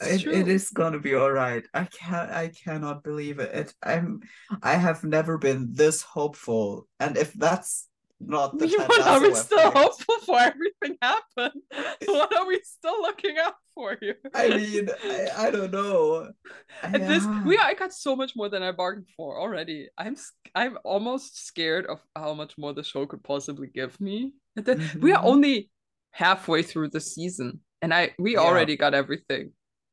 It, 0.00 0.26
it 0.26 0.48
is 0.48 0.70
gonna 0.70 1.00
be 1.00 1.14
all 1.14 1.32
right. 1.32 1.64
I 1.74 1.84
can't. 1.84 2.30
I 2.30 2.48
cannot 2.48 3.02
believe 3.02 3.38
it. 3.40 3.52
it. 3.52 3.74
I'm. 3.82 4.20
I 4.62 4.74
have 4.74 5.02
never 5.02 5.36
been 5.38 5.72
this 5.72 6.02
hopeful, 6.02 6.86
and 7.00 7.16
if 7.16 7.32
that's 7.32 7.88
not 8.20 8.56
the 8.58 8.68
what 8.88 9.06
are 9.06 9.20
we 9.20 9.34
still 9.34 9.58
effect, 9.58 9.76
hopeful 9.76 10.18
for 10.26 10.38
everything 10.38 10.96
happen? 11.00 11.50
What 12.06 12.36
are 12.36 12.46
we 12.46 12.60
still 12.62 13.00
looking 13.00 13.36
out 13.38 13.54
for 13.74 13.96
you 14.00 14.14
I 14.34 14.48
mean, 14.48 14.90
I, 15.04 15.28
I 15.46 15.50
don't 15.50 15.72
know. 15.72 16.30
At 16.82 17.00
this, 17.08 17.24
we 17.44 17.56
I 17.56 17.74
got 17.74 17.92
so 17.92 18.14
much 18.14 18.36
more 18.36 18.48
than 18.48 18.62
I 18.62 18.72
bargained 18.72 19.08
for 19.16 19.40
already. 19.40 19.88
I'm 19.96 20.16
i'm 20.54 20.78
almost 20.84 21.46
scared 21.46 21.86
of 21.86 22.00
how 22.14 22.34
much 22.34 22.58
more 22.58 22.72
the 22.72 22.84
show 22.84 23.06
could 23.06 23.24
possibly 23.24 23.68
give 23.68 24.00
me. 24.00 24.34
The- 24.60 24.98
We 25.00 25.12
are 25.12 25.22
Mhm. 25.22 25.26
only 25.32 25.70
halfway 26.12 26.62
through 26.62 26.88
the 26.90 27.00
season, 27.00 27.60
and 27.82 27.92
I 27.94 28.14
we 28.18 28.32
Yeah. 28.34 28.40
already 28.40 28.76
got 28.76 28.94
everything, 28.94 29.52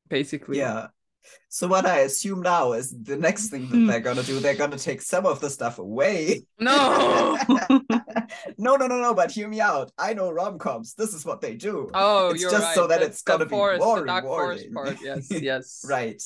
basically. 0.09 0.57
Yeah. 0.59 0.87
So 1.49 1.67
what 1.67 1.85
I 1.85 1.99
assume 2.07 2.41
now 2.41 2.71
is 2.71 2.95
the 3.03 3.17
next 3.17 3.49
thing 3.49 3.67
that 3.69 3.85
they're 3.91 3.99
gonna 3.99 4.23
do, 4.23 4.39
they're 4.39 4.55
gonna 4.55 4.77
take 4.77 5.01
some 5.01 5.25
of 5.25 5.41
the 5.41 5.49
stuff 5.49 5.77
away. 5.77 6.45
No. 6.57 7.37
no, 8.57 8.75
no, 8.77 8.87
no, 8.87 8.97
no, 9.01 9.13
but 9.13 9.31
hear 9.31 9.49
me 9.49 9.59
out. 9.59 9.91
I 9.97 10.13
know 10.13 10.31
rom-coms. 10.31 10.93
This 10.93 11.13
is 11.13 11.25
what 11.25 11.41
they 11.41 11.55
do. 11.55 11.89
Oh, 11.93 12.29
It's 12.29 12.41
you're 12.41 12.51
just 12.51 12.63
right. 12.63 12.75
so 12.75 12.87
that 12.87 13.01
it's 13.01 13.21
gonna 13.23 13.45
be 13.45 13.49
forest, 13.49 13.83
more 13.83 13.99
the 13.99 14.05
dark 14.05 14.23
forest 14.23 14.65
rewarding. 14.67 14.95
part. 14.95 15.03
Yes, 15.03 15.27
yes. 15.41 15.85
right. 15.87 16.21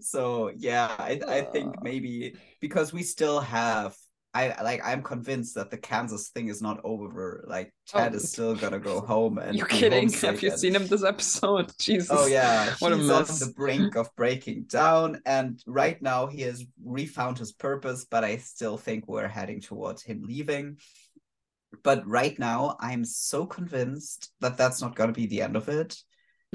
So 0.00 0.50
yeah, 0.56 0.94
I, 0.98 1.20
I 1.28 1.40
think 1.42 1.76
Uh. 1.76 1.80
maybe 1.82 2.34
because 2.60 2.92
we 2.94 3.02
still 3.02 3.40
have 3.40 3.94
I 4.36 4.62
like 4.62 4.80
I'm 4.84 5.02
convinced 5.02 5.54
that 5.54 5.70
the 5.70 5.78
Kansas 5.78 6.28
thing 6.28 6.48
is 6.48 6.60
not 6.60 6.80
over. 6.84 7.44
Like 7.48 7.72
Ted 7.86 8.12
Oh. 8.12 8.16
is 8.16 8.30
still 8.32 8.54
gonna 8.54 8.78
go 8.78 9.00
home 9.12 9.38
and 9.38 9.56
You're 9.56 9.66
kidding? 9.66 10.10
Have 10.12 10.42
you 10.42 10.50
and- 10.50 10.58
seen 10.60 10.74
him 10.74 10.86
this 10.86 11.04
episode? 11.04 11.72
Jesus. 11.80 12.10
Oh 12.12 12.26
yeah, 12.26 12.74
What 12.80 12.92
a 12.92 12.96
he's 12.96 13.10
on 13.10 13.24
the 13.24 13.52
brink 13.56 13.96
of 13.96 14.14
breaking 14.16 14.64
down, 14.64 15.20
and 15.24 15.62
right 15.66 16.00
now 16.00 16.26
he 16.26 16.42
has 16.42 16.64
refound 16.84 17.38
his 17.38 17.52
purpose. 17.52 18.06
But 18.10 18.24
I 18.24 18.36
still 18.38 18.76
think 18.76 19.04
we're 19.06 19.28
heading 19.28 19.60
towards 19.60 20.02
him 20.02 20.22
leaving. 20.26 20.78
But 21.82 22.06
right 22.06 22.38
now, 22.38 22.76
I'm 22.80 23.04
so 23.04 23.44
convinced 23.46 24.30
that 24.40 24.56
that's 24.56 24.80
not 24.80 24.94
going 24.96 25.08
to 25.12 25.20
be 25.20 25.26
the 25.26 25.42
end 25.42 25.56
of 25.56 25.68
it. 25.68 25.96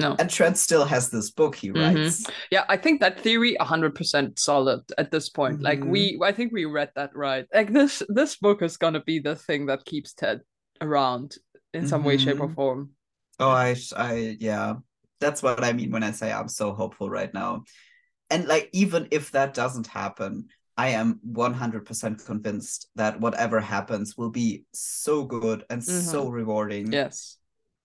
No. 0.01 0.15
And 0.19 0.29
Trent 0.29 0.57
still 0.57 0.85
has 0.85 1.09
this 1.09 1.31
book 1.31 1.55
he 1.55 1.69
Mhm. 1.69 1.75
writes. 1.95 2.25
Yeah, 2.51 2.65
I 2.67 2.77
think 2.77 2.99
that 3.01 3.19
theory 3.19 3.55
100% 3.59 4.39
solid 4.39 4.81
at 4.97 5.11
this 5.11 5.29
point. 5.29 5.61
Like 5.61 5.79
Mm-hmm. 5.79 5.89
we 5.91 6.19
I 6.23 6.31
think 6.31 6.51
we 6.51 6.65
read 6.65 6.91
that 6.95 7.15
right. 7.15 7.45
Like 7.53 7.71
this 7.71 8.03
this 8.09 8.35
book 8.37 8.61
is 8.61 8.77
going 8.77 8.93
to 8.95 9.01
be 9.01 9.19
the 9.19 9.35
thing 9.35 9.67
that 9.67 9.85
keeps 9.85 10.13
Ted 10.13 10.41
around 10.81 11.37
in 11.73 11.87
some 11.87 12.03
way 12.03 12.17
shape 12.17 12.41
or 12.41 12.49
Mhm. 12.49 12.55
form. 12.55 12.89
Oh, 13.39 13.49
I, 13.49 13.75
I, 13.97 14.37
yeah, 14.39 14.75
that's 15.19 15.41
what 15.41 15.63
I 15.63 15.73
mean 15.73 15.91
when 15.91 16.03
I 16.03 16.11
say 16.11 16.31
I'm 16.31 16.47
so 16.49 16.73
hopeful 16.73 17.09
right 17.09 17.33
now. 17.33 17.63
And 18.29 18.47
like, 18.47 18.69
even 18.71 19.07
if 19.11 19.31
that 19.31 19.53
doesn't 19.53 19.87
happen, 19.87 20.49
I 20.77 20.89
am 20.89 21.19
100% 21.25 22.23
convinced 22.25 22.89
that 22.95 23.19
whatever 23.19 23.59
happens 23.59 24.15
will 24.15 24.29
be 24.29 24.65
so 24.73 25.25
good 25.25 25.65
and 25.69 25.83
so 25.83 26.29
rewarding. 26.29 26.93
Yes. 26.93 27.37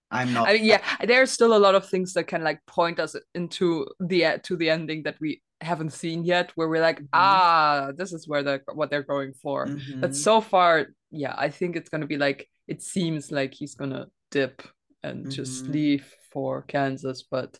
I'm 0.09 0.33
not. 0.33 0.47
I 0.47 0.53
mean, 0.53 0.65
yeah, 0.65 0.81
there's 1.05 1.31
still 1.31 1.55
a 1.55 1.59
lot 1.59 1.75
of 1.75 1.87
things 1.89 2.13
that 2.13 2.27
can 2.27 2.43
like 2.43 2.65
point 2.65 2.99
us 2.99 3.15
into 3.35 3.87
the 3.99 4.39
to 4.43 4.55
the 4.55 4.69
ending 4.69 5.03
that 5.03 5.17
we 5.19 5.41
haven't 5.59 5.91
seen 5.91 6.23
yet, 6.23 6.51
where 6.55 6.69
we're 6.69 6.81
like, 6.81 6.99
Mhm. 7.01 7.07
ah, 7.13 7.91
this 7.95 8.13
is 8.13 8.27
where 8.27 8.43
they're 8.43 8.63
what 8.73 8.89
they're 8.89 9.03
going 9.03 9.33
for. 9.33 9.65
But 9.65 10.11
Mhm. 10.11 10.15
so 10.15 10.39
far, 10.39 10.87
yeah, 11.11 11.35
I 11.37 11.49
think 11.49 11.75
it's 11.75 11.89
gonna 11.89 12.07
be 12.07 12.17
like 12.17 12.47
it 12.67 12.81
seems 12.81 13.31
like 13.31 13.53
he's 13.53 13.75
gonna 13.75 14.07
dip 14.31 14.61
and 15.03 15.21
mm-hmm. 15.21 15.31
just 15.31 15.65
leave 15.65 16.13
for 16.31 16.61
Kansas. 16.63 17.23
But 17.29 17.59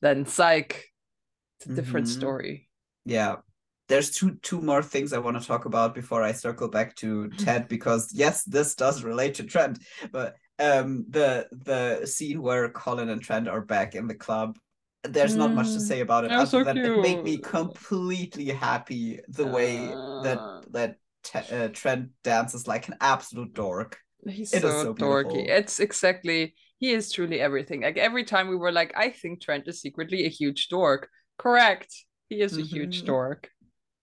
then 0.00 0.26
psych, 0.26 0.84
it's 1.58 1.70
a 1.70 1.74
different 1.74 2.06
mm-hmm. 2.06 2.20
story. 2.20 2.70
Yeah. 3.04 3.36
There's 3.88 4.10
two 4.10 4.36
two 4.42 4.60
more 4.60 4.82
things 4.82 5.12
I 5.12 5.18
want 5.18 5.40
to 5.40 5.46
talk 5.46 5.64
about 5.64 5.94
before 5.94 6.22
I 6.22 6.32
circle 6.32 6.68
back 6.68 6.94
to 6.96 7.28
Ted 7.38 7.68
because 7.68 8.10
yes, 8.12 8.44
this 8.44 8.74
does 8.74 9.02
relate 9.02 9.34
to 9.36 9.44
Trent, 9.44 9.78
but 10.12 10.36
um 10.58 11.04
the 11.08 11.46
the 11.52 12.06
scene 12.06 12.42
where 12.42 12.68
Colin 12.70 13.08
and 13.08 13.22
Trent 13.22 13.48
are 13.48 13.60
back 13.60 13.94
in 13.94 14.06
the 14.06 14.14
club 14.14 14.58
there's 15.04 15.36
not 15.36 15.52
much 15.52 15.68
to 15.68 15.78
mm. 15.78 15.80
say 15.80 16.00
about 16.00 16.24
it 16.24 16.32
other 16.32 16.46
so 16.46 16.64
than 16.64 16.76
cute. 16.76 16.98
it 16.98 17.00
made 17.00 17.22
me 17.22 17.38
completely 17.38 18.46
happy 18.46 19.20
the 19.28 19.46
way 19.46 19.76
that 19.76 20.38
uh. 20.38 20.60
that 20.70 20.96
uh, 21.34 21.68
Trent 21.68 22.10
dances 22.24 22.66
like 22.66 22.88
an 22.88 22.96
absolute 23.00 23.52
dork. 23.54 23.98
He's 24.26 24.52
it 24.52 24.62
so, 24.62 24.82
so 24.82 24.94
dorky. 24.94 25.48
It's 25.48 25.78
exactly 25.78 26.54
he 26.78 26.92
is 26.92 27.12
truly 27.12 27.40
everything. 27.40 27.82
Like 27.82 27.96
every 27.96 28.24
time 28.24 28.48
we 28.48 28.56
were 28.56 28.72
like, 28.72 28.92
I 28.96 29.10
think 29.10 29.40
Trent 29.40 29.66
is 29.68 29.80
secretly 29.80 30.24
a 30.24 30.28
huge 30.28 30.68
dork. 30.68 31.08
Correct. 31.38 31.92
He 32.28 32.40
is 32.40 32.52
mm-hmm. 32.52 32.62
a 32.62 32.66
huge 32.66 32.98
mm-hmm. 32.98 33.06
dork. 33.06 33.50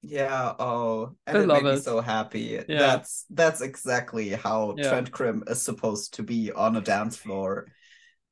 Yeah, 0.08 0.53
oh, 0.60 1.16
and 1.26 1.38
I 1.38 1.41
it 1.41 1.47
made 1.47 1.66
it. 1.66 1.76
me 1.76 1.78
so 1.78 1.99
happy. 2.01 2.64
Yeah. 2.68 2.80
That's 2.80 3.26
that's 3.30 3.62
exactly 3.62 4.30
how 4.30 4.76
yeah. 4.78 4.89
Trent 4.89 5.12
Crimm 5.12 5.43
is 5.47 5.62
supposed 5.62 6.16
to 6.16 6.24
be 6.24 6.51
on 6.51 6.76
a 6.76 6.82
dance 6.82 7.18
floor 7.18 7.68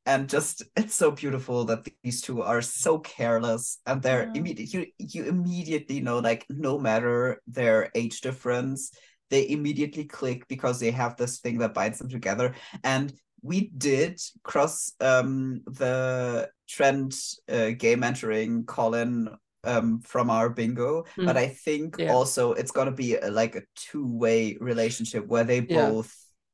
and 0.06 0.30
just 0.30 0.64
it's 0.76 0.96
so 0.96 1.12
beautiful 1.12 1.66
that 1.66 1.88
these 2.04 2.22
two 2.22 2.42
are 2.42 2.62
so 2.62 3.00
careless 3.00 3.80
and 3.86 4.02
they're 4.02 4.26
yeah. 4.26 4.40
immediate 4.40 4.74
you 4.74 4.86
you 4.98 5.26
immediately 5.26 6.02
know 6.02 6.20
like 6.20 6.46
no 6.50 6.78
matter 6.78 7.42
their 7.48 7.90
age 7.96 8.22
difference 8.22 8.92
they 9.30 9.50
immediately 9.50 10.04
click 10.04 10.48
because 10.48 10.80
they 10.80 10.92
have 10.92 11.16
this 11.16 11.40
thing 11.40 11.58
that 11.60 11.74
binds 11.74 12.00
them 12.00 12.10
together 12.10 12.54
and 12.84 13.14
we 13.42 13.72
did 13.78 14.20
cross 14.44 14.94
um 15.00 15.62
the 15.66 16.50
Trent 16.68 17.14
uh, 17.50 17.72
gay 17.72 17.96
mentoring 17.96 18.66
colin 18.66 19.30
um 19.64 20.02
from 20.02 20.30
our 20.30 20.50
bingo 20.50 21.06
mm. 21.18 21.26
but 21.26 21.38
i 21.38 21.48
think 21.48 21.96
yeah. 21.98 22.12
also 22.12 22.54
it's 22.54 22.72
going 22.72 22.88
to 22.88 22.92
be 22.92 23.16
a, 23.16 23.30
like 23.30 23.56
a 23.56 23.62
two-way 23.76 24.58
relationship 24.60 25.26
where 25.28 25.44
they 25.44 25.62
both 25.62 26.14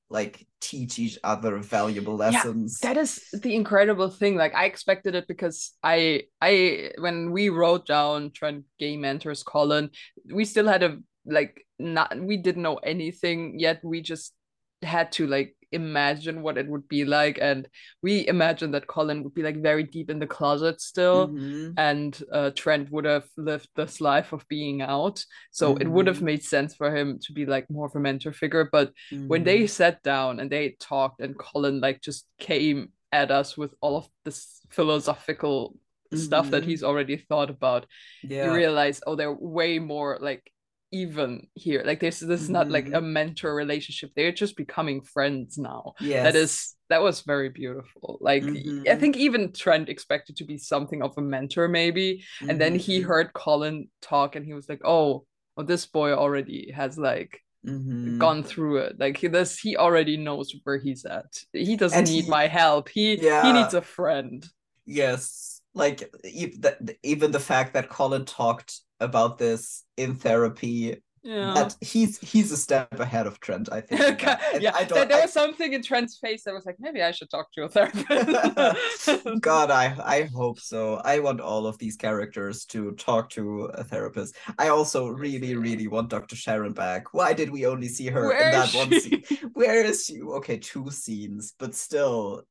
like 0.09 0.47
teach 0.59 0.99
each 0.99 1.19
other 1.23 1.57
valuable 1.59 2.15
lessons. 2.15 2.79
Yeah, 2.81 2.93
that 2.93 2.99
is 2.99 3.29
the 3.31 3.55
incredible 3.55 4.09
thing. 4.09 4.35
Like 4.35 4.55
I 4.55 4.65
expected 4.65 5.15
it 5.15 5.27
because 5.27 5.73
I 5.83 6.23
I 6.41 6.91
when 6.97 7.31
we 7.31 7.49
wrote 7.49 7.85
down 7.85 8.31
Trent 8.31 8.65
Gay 8.79 8.97
Mentors 8.97 9.43
Colin, 9.43 9.91
we 10.33 10.45
still 10.45 10.67
had 10.67 10.83
a 10.83 10.97
like 11.25 11.65
not 11.77 12.19
we 12.19 12.37
didn't 12.37 12.63
know 12.63 12.77
anything 12.77 13.59
yet. 13.59 13.83
We 13.83 14.01
just 14.01 14.33
had 14.81 15.11
to 15.13 15.27
like 15.27 15.55
imagine 15.71 16.41
what 16.41 16.57
it 16.57 16.67
would 16.67 16.87
be 16.87 17.05
like 17.05 17.37
and 17.41 17.67
we 18.01 18.27
imagined 18.27 18.73
that 18.73 18.87
colin 18.87 19.23
would 19.23 19.33
be 19.33 19.43
like 19.43 19.61
very 19.61 19.83
deep 19.83 20.09
in 20.09 20.19
the 20.19 20.27
closet 20.27 20.81
still 20.81 21.27
mm-hmm. 21.27 21.71
and 21.77 22.23
uh, 22.31 22.49
trent 22.55 22.91
would 22.91 23.05
have 23.05 23.25
lived 23.37 23.67
this 23.75 24.01
life 24.01 24.33
of 24.33 24.47
being 24.47 24.81
out 24.81 25.23
so 25.51 25.73
mm-hmm. 25.73 25.81
it 25.81 25.87
would 25.89 26.07
have 26.07 26.17
mm-hmm. 26.17 26.25
made 26.25 26.43
sense 26.43 26.75
for 26.75 26.95
him 26.95 27.19
to 27.21 27.33
be 27.33 27.45
like 27.45 27.69
more 27.69 27.85
of 27.85 27.95
a 27.95 27.99
mentor 27.99 28.33
figure 28.33 28.67
but 28.71 28.91
mm-hmm. 29.11 29.27
when 29.27 29.43
they 29.43 29.59
mm-hmm. 29.59 29.67
sat 29.67 30.01
down 30.03 30.39
and 30.39 30.49
they 30.49 30.75
talked 30.79 31.21
and 31.21 31.37
colin 31.37 31.79
like 31.79 32.01
just 32.01 32.25
came 32.39 32.91
at 33.11 33.31
us 33.31 33.57
with 33.57 33.73
all 33.81 33.97
of 33.97 34.07
this 34.25 34.61
philosophical 34.69 35.75
stuff 36.15 36.49
that 36.49 36.61
mm-hmm. 36.61 36.69
he's 36.71 36.83
already 36.83 37.17
thought 37.17 37.49
about 37.49 37.85
yeah. 38.23 38.45
you 38.45 38.53
realize 38.53 38.99
oh 39.05 39.15
they're 39.15 39.31
way 39.31 39.77
more 39.77 40.17
like 40.19 40.51
even 40.91 41.47
here 41.53 41.83
like 41.85 41.99
this 41.99 42.19
this 42.19 42.41
is 42.41 42.47
mm-hmm. 42.47 42.53
not 42.53 42.69
like 42.69 42.87
a 42.87 42.91
mm-hmm. 42.91 43.13
mentor 43.13 43.53
relationship 43.53 44.11
they're 44.15 44.31
just 44.31 44.55
becoming 44.55 45.01
friends 45.01 45.57
now 45.57 45.93
yeah 45.99 46.23
that 46.23 46.35
is 46.35 46.75
that 46.89 47.01
was 47.01 47.21
very 47.21 47.49
beautiful 47.49 48.17
like 48.21 48.43
mm-hmm. 48.43 48.83
i 48.89 48.95
think 48.95 49.15
even 49.15 49.51
trent 49.51 49.89
expected 49.89 50.35
to 50.35 50.43
be 50.43 50.57
something 50.57 51.01
of 51.03 51.15
a 51.17 51.21
mentor 51.21 51.67
maybe 51.67 52.23
mm-hmm. 52.39 52.49
and 52.49 52.59
then 52.59 52.75
he 52.75 52.99
mm-hmm. 52.99 53.07
heard 53.07 53.33
colin 53.33 53.87
talk 54.01 54.35
and 54.35 54.45
he 54.45 54.53
was 54.53 54.67
like 54.67 54.81
oh 54.83 55.25
oh 55.57 55.63
this 55.63 55.85
boy 55.85 56.11
already 56.11 56.71
has 56.71 56.97
like 56.97 57.43
mm-hmm. 57.65 58.17
gone 58.17 58.43
through 58.43 58.77
it 58.77 58.99
like 58.99 59.17
he 59.17 59.27
this 59.27 59.59
he 59.59 59.77
already 59.77 60.17
knows 60.17 60.55
where 60.63 60.79
he's 60.79 61.05
at 61.05 61.43
he 61.53 61.75
doesn't 61.75 61.99
and 61.99 62.09
need 62.09 62.25
he, 62.25 62.29
my 62.29 62.47
help 62.47 62.89
he 62.89 63.15
yeah. 63.15 63.43
he 63.43 63.53
needs 63.53 63.75
a 63.75 63.81
friend 63.81 64.47
yes 64.85 65.61
like 65.75 66.11
even 66.23 66.89
even 67.03 67.31
the 67.31 67.39
fact 67.39 67.73
that 67.73 67.89
colin 67.89 68.25
talked 68.25 68.81
about 68.99 69.37
this 69.37 69.83
in 69.97 70.15
therapy 70.15 71.01
yeah. 71.23 71.53
That 71.53 71.75
he's 71.81 72.17
he's 72.19 72.51
a 72.51 72.57
step 72.57 72.99
ahead 72.99 73.27
of 73.27 73.39
Trent, 73.39 73.69
I 73.71 73.81
think. 73.81 74.21
yeah, 74.59 74.71
I 74.73 74.85
there, 74.85 75.05
there 75.05 75.21
was 75.21 75.33
something 75.33 75.73
in 75.73 75.83
Trent's 75.83 76.17
face 76.17 76.43
that 76.43 76.53
was 76.53 76.65
like, 76.65 76.77
maybe 76.79 77.03
I 77.03 77.11
should 77.11 77.29
talk 77.29 77.51
to 77.53 77.63
a 77.63 77.69
therapist. 77.69 78.07
God, 79.41 79.69
I 79.69 79.95
I 80.03 80.29
hope 80.33 80.59
so. 80.59 81.01
I 81.03 81.19
want 81.19 81.41
all 81.41 81.67
of 81.67 81.77
these 81.77 81.97
characters 81.97 82.65
to 82.65 82.93
talk 82.93 83.29
to 83.31 83.65
a 83.65 83.83
therapist. 83.83 84.35
I 84.57 84.69
also 84.69 85.09
really, 85.09 85.55
really 85.55 85.87
want 85.87 86.09
Dr. 86.09 86.35
Sharon 86.35 86.73
back. 86.73 87.13
Why 87.13 87.33
did 87.33 87.49
we 87.49 87.65
only 87.65 87.89
see 87.89 88.07
her 88.07 88.27
Where 88.27 88.45
in 88.45 88.51
that 88.51 88.73
one 88.73 88.99
scene? 88.99 89.23
Where 89.53 89.83
is 89.83 90.05
she? 90.05 90.21
Okay, 90.21 90.57
two 90.57 90.89
scenes, 90.89 91.53
but 91.59 91.75
still, 91.75 92.43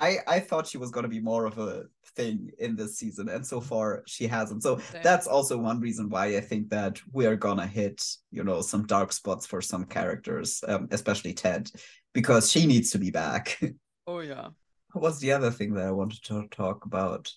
I 0.00 0.18
I 0.26 0.40
thought 0.40 0.66
she 0.66 0.78
was 0.78 0.90
gonna 0.90 1.08
be 1.08 1.20
more 1.20 1.46
of 1.46 1.58
a 1.58 1.84
thing 2.16 2.50
in 2.58 2.76
this 2.76 2.98
season, 2.98 3.28
and 3.28 3.46
so 3.46 3.60
far 3.60 4.02
she 4.06 4.26
hasn't. 4.26 4.62
So 4.62 4.78
Same. 4.78 5.02
that's 5.02 5.26
also 5.26 5.56
one 5.56 5.80
reason 5.80 6.08
why 6.08 6.36
I 6.36 6.40
think 6.40 6.70
that 6.70 7.00
we're 7.12 7.36
gonna 7.36 7.66
hit 7.66 8.04
you 8.30 8.44
know 8.44 8.60
some 8.60 8.86
dark 8.86 9.12
spots 9.12 9.46
for 9.46 9.60
some 9.60 9.84
characters, 9.84 10.62
um, 10.66 10.88
especially 10.90 11.32
Ted, 11.32 11.70
because 12.12 12.50
she 12.50 12.66
needs 12.66 12.90
to 12.90 12.98
be 12.98 13.10
back. 13.10 13.60
Oh 14.06 14.20
yeah. 14.20 14.48
What's 14.92 15.18
the 15.18 15.32
other 15.32 15.50
thing 15.50 15.72
that 15.74 15.86
I 15.86 15.90
wanted 15.90 16.22
to 16.24 16.46
talk 16.50 16.84
about? 16.84 17.32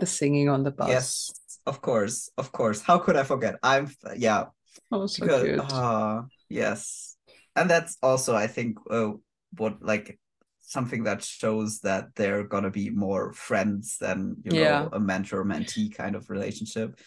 The 0.00 0.06
singing 0.06 0.48
on 0.48 0.64
the 0.64 0.72
bus. 0.72 0.88
Yes, 0.88 1.32
of 1.64 1.80
course, 1.80 2.28
of 2.36 2.50
course. 2.50 2.82
How 2.82 2.98
could 2.98 3.16
I 3.16 3.22
forget? 3.22 3.54
I'm 3.62 3.88
yeah. 4.16 4.46
Oh, 4.90 5.06
so 5.06 5.24
because, 5.24 5.42
cute. 5.42 5.72
Uh, 5.72 6.22
yes, 6.48 7.16
and 7.54 7.70
that's 7.70 7.98
also 8.02 8.34
I 8.34 8.48
think 8.48 8.78
uh, 8.90 9.12
what 9.56 9.80
like 9.80 10.18
something 10.68 11.04
that 11.04 11.24
shows 11.24 11.80
that 11.80 12.14
they're 12.14 12.44
gonna 12.44 12.70
be 12.70 12.90
more 12.90 13.32
friends 13.32 13.96
than 13.98 14.36
you 14.44 14.60
yeah. 14.60 14.82
know 14.82 14.90
a 14.92 15.00
mentor 15.00 15.44
mentee 15.44 15.94
kind 15.94 16.14
of 16.14 16.28
relationship. 16.28 17.00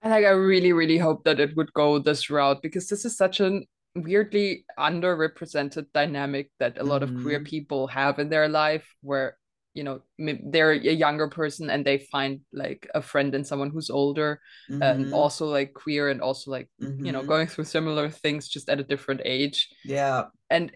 And 0.00 0.12
like 0.12 0.24
I 0.24 0.30
really, 0.30 0.72
really 0.72 0.98
hope 0.98 1.24
that 1.24 1.40
it 1.40 1.56
would 1.56 1.72
go 1.72 1.98
this 1.98 2.30
route 2.30 2.62
because 2.62 2.88
this 2.88 3.04
is 3.04 3.16
such 3.16 3.40
an 3.40 3.66
weirdly 3.96 4.64
underrepresented 4.78 5.86
dynamic 5.92 6.52
that 6.60 6.78
a 6.78 6.84
lot 6.84 7.02
mm-hmm. 7.02 7.16
of 7.16 7.22
queer 7.22 7.38
mm-hmm. 7.38 7.50
people 7.50 7.88
have 7.88 8.20
in 8.20 8.28
their 8.28 8.48
life 8.48 8.86
where 9.02 9.36
you 9.74 9.82
know 9.82 10.00
they're 10.18 10.72
a 10.72 10.92
younger 11.04 11.28
person 11.28 11.68
and 11.70 11.84
they 11.84 11.98
find 11.98 12.40
like 12.52 12.88
a 12.94 13.02
friend 13.02 13.34
in 13.34 13.44
someone 13.44 13.70
who's 13.70 13.90
older 13.90 14.40
mm-hmm. 14.70 14.82
and 14.82 15.12
also 15.12 15.46
like 15.46 15.74
queer 15.74 16.10
and 16.10 16.20
also 16.22 16.50
like 16.50 16.68
mm-hmm. 16.80 17.04
you 17.04 17.12
know 17.12 17.20
mm-hmm. 17.20 17.28
going 17.28 17.46
through 17.46 17.64
similar 17.64 18.08
things 18.08 18.48
just 18.48 18.68
at 18.68 18.80
a 18.80 18.84
different 18.84 19.20
age 19.24 19.68
yeah 19.84 20.24
and 20.48 20.72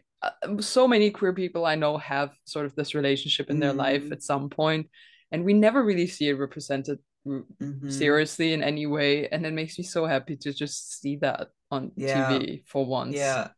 so 0.60 0.86
many 0.86 1.10
queer 1.10 1.32
people 1.32 1.66
I 1.66 1.74
know 1.74 1.98
have 1.98 2.30
sort 2.44 2.66
of 2.66 2.74
this 2.74 2.94
relationship 2.94 3.50
in 3.50 3.58
their 3.58 3.72
life 3.72 4.02
mm-hmm. 4.02 4.12
at 4.12 4.22
some 4.22 4.48
point, 4.48 4.88
and 5.30 5.44
we 5.44 5.54
never 5.54 5.82
really 5.82 6.06
see 6.06 6.28
it 6.28 6.34
represented 6.34 6.98
mm-hmm. 7.26 7.88
seriously 7.88 8.52
in 8.52 8.62
any 8.62 8.86
way. 8.86 9.28
And 9.28 9.46
it 9.46 9.52
makes 9.52 9.78
me 9.78 9.84
so 9.84 10.06
happy 10.06 10.36
to 10.36 10.52
just 10.52 11.00
see 11.00 11.16
that 11.16 11.48
on 11.70 11.92
yeah. 11.96 12.30
TV 12.30 12.62
for 12.66 12.84
once. 12.84 13.16
Yeah. 13.16 13.48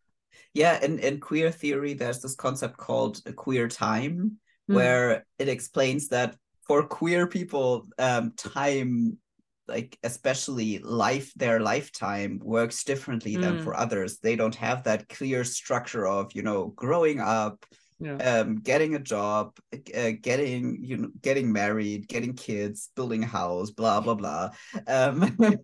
Yeah, 0.52 0.82
in, 0.84 1.00
in 1.00 1.18
queer 1.18 1.50
theory, 1.50 1.94
there's 1.94 2.20
this 2.20 2.36
concept 2.36 2.76
called 2.76 3.20
a 3.26 3.32
queer 3.32 3.66
time, 3.66 4.38
mm. 4.70 4.74
where 4.74 5.26
it 5.38 5.48
explains 5.48 6.08
that 6.08 6.36
for 6.66 6.86
queer 6.86 7.26
people, 7.26 7.86
um, 7.98 8.32
time 8.36 9.18
like 9.66 9.98
especially 10.02 10.78
life 10.78 11.32
their 11.34 11.60
lifetime 11.60 12.40
works 12.42 12.84
differently 12.84 13.36
mm. 13.36 13.40
than 13.40 13.62
for 13.62 13.74
others 13.74 14.18
they 14.18 14.36
don't 14.36 14.54
have 14.54 14.84
that 14.84 15.08
clear 15.08 15.44
structure 15.44 16.06
of 16.06 16.32
you 16.34 16.42
know 16.42 16.66
growing 16.76 17.20
up 17.20 17.64
yeah. 17.98 18.16
um, 18.16 18.56
getting 18.56 18.94
a 18.94 18.98
job, 18.98 19.56
uh, 19.72 20.10
getting 20.20 20.78
you 20.82 20.96
know, 20.96 21.08
getting 21.22 21.52
married, 21.52 22.08
getting 22.08 22.34
kids, 22.34 22.90
building 22.94 23.24
a 23.24 23.26
house, 23.26 23.70
blah 23.70 24.00
blah 24.00 24.14
blah. 24.14 24.50
Um, 24.86 25.36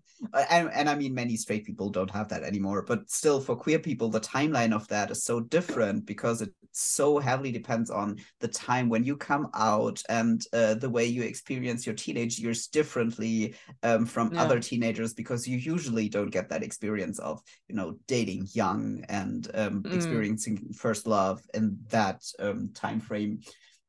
and, 0.50 0.70
and 0.72 0.88
I 0.88 0.94
mean, 0.94 1.14
many 1.14 1.36
straight 1.36 1.64
people 1.64 1.90
don't 1.90 2.10
have 2.10 2.28
that 2.28 2.42
anymore. 2.42 2.82
But 2.86 3.10
still, 3.10 3.40
for 3.40 3.56
queer 3.56 3.78
people, 3.78 4.08
the 4.08 4.20
timeline 4.20 4.74
of 4.74 4.86
that 4.88 5.10
is 5.10 5.24
so 5.24 5.40
different 5.40 6.06
because 6.06 6.42
it 6.42 6.52
so 6.72 7.18
heavily 7.18 7.50
depends 7.50 7.90
on 7.90 8.16
the 8.40 8.48
time 8.48 8.88
when 8.88 9.04
you 9.04 9.16
come 9.16 9.48
out 9.54 10.02
and 10.08 10.44
uh, 10.52 10.74
the 10.74 10.88
way 10.88 11.04
you 11.04 11.22
experience 11.22 11.86
your 11.86 11.94
teenage 11.94 12.38
years 12.38 12.68
differently 12.68 13.54
um, 13.82 14.06
from 14.06 14.32
yeah. 14.32 14.42
other 14.42 14.60
teenagers 14.60 15.12
because 15.12 15.46
you 15.46 15.56
usually 15.58 16.08
don't 16.08 16.30
get 16.30 16.48
that 16.48 16.62
experience 16.62 17.18
of 17.18 17.40
you 17.68 17.74
know 17.74 17.96
dating 18.06 18.46
young 18.52 19.04
and 19.08 19.50
um, 19.54 19.82
mm. 19.82 19.94
experiencing 19.94 20.72
first 20.72 21.06
love 21.06 21.42
in 21.54 21.76
that 21.88 22.19
um, 22.38 22.70
time 22.74 23.00
frame. 23.00 23.40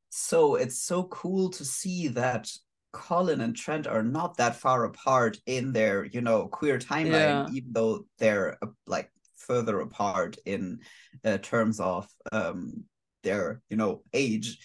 So 0.09 0.55
it's 0.55 0.81
so 0.81 1.03
cool 1.05 1.49
to 1.51 1.63
see 1.65 2.09
that 2.09 2.51
Colin 2.91 3.41
and 3.41 3.55
Trent 3.55 3.87
are 3.87 4.03
not 4.03 4.37
that 4.37 4.55
far 4.55 4.83
apart 4.83 5.37
in 5.45 5.71
their, 5.71 6.05
you 6.05 6.21
know, 6.21 6.47
queer 6.47 6.77
timeline, 6.77 7.47
yeah. 7.47 7.47
even 7.53 7.71
though 7.71 8.05
they're 8.19 8.57
uh, 8.61 8.67
like 8.85 9.09
further 9.37 9.79
apart 9.79 10.37
in 10.45 10.79
uh, 11.23 11.37
terms 11.37 11.79
of 11.79 12.07
um, 12.31 12.83
their, 13.23 13.61
you 13.69 13.77
know, 13.77 14.03
age. 14.13 14.59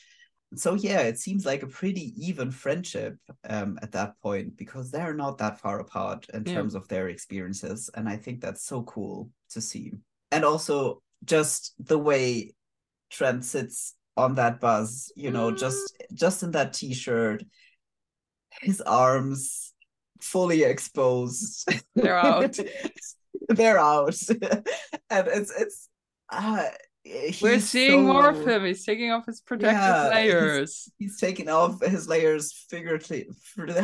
so 0.57 0.75
yeah, 0.75 1.03
it 1.03 1.19
seems 1.19 1.47
like 1.47 1.63
a 1.63 1.69
pretty 1.69 2.13
even 2.17 2.51
friendship 2.51 3.17
um, 3.49 3.79
at 3.83 3.93
that 3.93 4.15
point 4.21 4.57
because 4.57 4.91
they're 4.91 5.15
not 5.15 5.39
that 5.39 5.61
far 5.61 5.79
apart 5.81 6.27
in 6.35 6.45
Yeah. 6.45 6.55
terms 6.55 6.75
of 6.75 6.89
their 6.89 7.09
experiences, 7.09 7.91
and 7.95 8.09
I 8.09 8.17
think 8.17 8.41
that's 8.41 8.65
so 8.65 8.83
cool 8.83 9.31
to 9.51 9.61
see. 9.61 9.93
And 10.33 10.45
also 10.45 11.03
just 11.25 11.75
the 11.79 11.99
way 11.99 12.56
Trent 13.11 13.45
sits 13.45 13.95
on 14.17 14.35
that 14.37 14.61
bus, 14.61 15.13
you 15.17 15.31
know, 15.31 15.53
Mm. 15.53 15.59
just 15.59 16.03
just 16.15 16.43
in 16.43 16.53
that 16.53 16.73
t-shirt, 16.73 17.45
his 18.63 18.81
arms 18.81 19.73
fully 20.21 20.63
exposed. 20.65 21.69
They're 21.95 22.19
out. 22.19 22.59
They're 23.49 23.79
out, 23.79 24.17
and 25.11 25.29
it's 25.29 25.53
it's. 25.53 25.89
Uh, 26.31 26.65
We're 27.41 27.55
he's 27.55 27.69
seeing 27.69 28.05
more 28.07 28.31
of 28.31 28.45
him. 28.47 28.65
He's 28.65 28.85
taking 28.85 29.13
off 29.13 29.27
his 29.27 29.41
protective 29.41 29.79
Yeah, 29.81 30.09
layers. 30.09 30.91
he's 30.99 31.21
taking 31.21 31.49
off 31.49 31.81
his 31.81 32.09
layers 32.09 32.53
figuratively. 32.69 33.29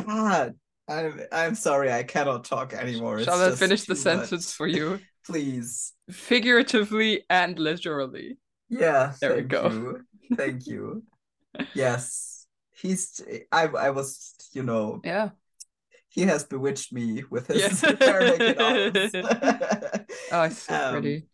Ah, 0.08 0.48
I'm 0.88 1.20
I'm 1.30 1.54
sorry, 1.54 1.92
I 1.92 2.02
cannot 2.02 2.44
talk 2.44 2.72
anymore. 2.72 3.18
It's 3.18 3.26
Shall 3.26 3.40
I 3.40 3.52
finish 3.52 3.84
the 3.84 3.94
much. 3.94 4.02
sentence 4.02 4.52
for 4.52 4.66
you? 4.66 4.98
please? 5.24 5.92
Figuratively 6.10 7.24
and 7.30 7.56
literally. 7.58 8.38
Yeah, 8.72 9.12
There 9.20 9.30
we 9.36 9.44
thank 9.44 9.48
go. 9.52 9.68
you. 9.68 10.00
Thank 10.36 10.66
you. 10.66 11.02
yes, 11.74 12.46
he's. 12.72 13.20
I 13.52 13.66
I 13.68 13.90
was, 13.90 14.32
you 14.56 14.62
know, 14.64 15.00
Yeah. 15.04 15.30
he 16.08 16.22
has 16.22 16.44
bewitched 16.44 16.92
me 16.92 17.22
with 17.30 17.46
his 17.48 17.60
Yes. 17.60 17.84
Oh, 20.32 20.42
it's 20.48 20.62
so 20.64 20.74
Um, 20.74 20.92
pretty. 20.92 21.26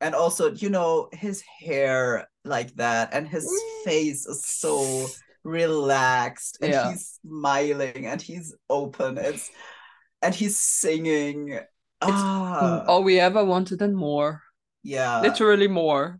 and 0.00 0.14
also, 0.14 0.50
you 0.52 0.70
know, 0.70 1.08
his 1.12 1.42
hair 1.62 2.28
like 2.44 2.74
that, 2.76 3.14
and 3.14 3.28
his 3.28 3.46
face 3.84 4.26
is 4.26 4.44
so 4.44 5.06
relaxed, 5.44 6.58
and 6.62 6.72
Yeah. 6.72 6.90
he's 6.90 7.18
smiling, 7.22 8.06
and 8.06 8.20
he's 8.20 8.54
open. 8.68 9.18
It's 9.18 9.50
and 10.22 10.34
he's 10.34 10.58
singing. 10.58 11.58
ah, 12.02 12.84
All 12.86 13.02
we 13.04 13.20
ever 13.20 13.44
wanted 13.44 13.80
and 13.82 13.94
more. 13.96 14.42
yeah. 14.82 15.20
Literally 15.22 15.68
more. 15.68 16.18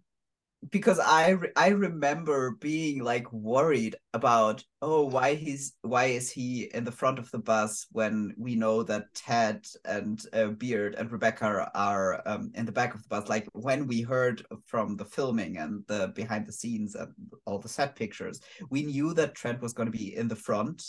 Because 0.68 0.98
I 0.98 1.30
re- 1.30 1.52
I 1.56 1.68
remember 1.68 2.52
being 2.60 3.02
like 3.02 3.32
worried 3.32 3.96
about 4.12 4.62
oh 4.82 5.06
why 5.06 5.34
he's 5.34 5.74
why 5.82 6.06
is 6.06 6.30
he 6.30 6.70
in 6.74 6.84
the 6.84 6.92
front 6.92 7.18
of 7.18 7.30
the 7.30 7.38
bus 7.38 7.86
when 7.92 8.34
we 8.36 8.56
know 8.56 8.82
that 8.82 9.14
Ted 9.14 9.64
and 9.84 10.20
uh, 10.32 10.48
Beard 10.48 10.94
and 10.96 11.10
Rebecca 11.10 11.70
are, 11.74 12.22
um, 12.26 12.50
in 12.54 12.66
the 12.66 12.72
back 12.72 12.94
of 12.94 13.02
the 13.02 13.08
bus? 13.08 13.28
Like 13.28 13.48
when 13.52 13.86
we 13.86 14.02
heard 14.02 14.44
from 14.66 14.96
the 14.96 15.04
filming 15.04 15.56
and 15.56 15.82
the 15.88 16.12
behind 16.14 16.46
the 16.46 16.52
scenes 16.52 16.94
and 16.94 17.12
all 17.46 17.58
the 17.58 17.68
set 17.68 17.96
pictures 17.96 18.40
we 18.68 18.82
knew 18.82 19.14
that 19.14 19.34
Trent 19.34 19.62
was 19.62 19.72
going 19.72 19.90
to 19.90 19.98
be 19.98 20.14
in 20.14 20.28
the 20.28 20.36
front. 20.36 20.82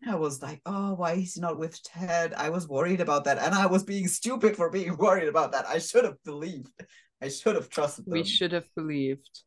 And 0.00 0.12
I 0.12 0.16
was 0.16 0.42
like 0.42 0.60
oh 0.64 0.94
why 0.94 1.14
is 1.14 1.34
he 1.34 1.40
not 1.40 1.58
with 1.58 1.82
Ted? 1.82 2.34
I 2.34 2.50
was 2.50 2.68
worried 2.68 3.00
about 3.00 3.24
that. 3.24 3.38
And 3.38 3.52
I 3.52 3.66
was 3.66 3.82
being 3.82 4.06
stupid 4.06 4.54
for 4.54 4.70
being 4.70 4.96
worried 4.96 5.28
about 5.28 5.52
that. 5.52 5.66
I 5.66 5.78
should 5.78 6.04
have 6.04 6.22
believed 6.24 6.70
I 7.22 7.28
should 7.28 7.54
have 7.56 7.68
trusted 7.68 8.04
them 8.06 8.12
We 8.12 8.24
should 8.24 8.52
have 8.52 8.68
believed. 8.76 9.42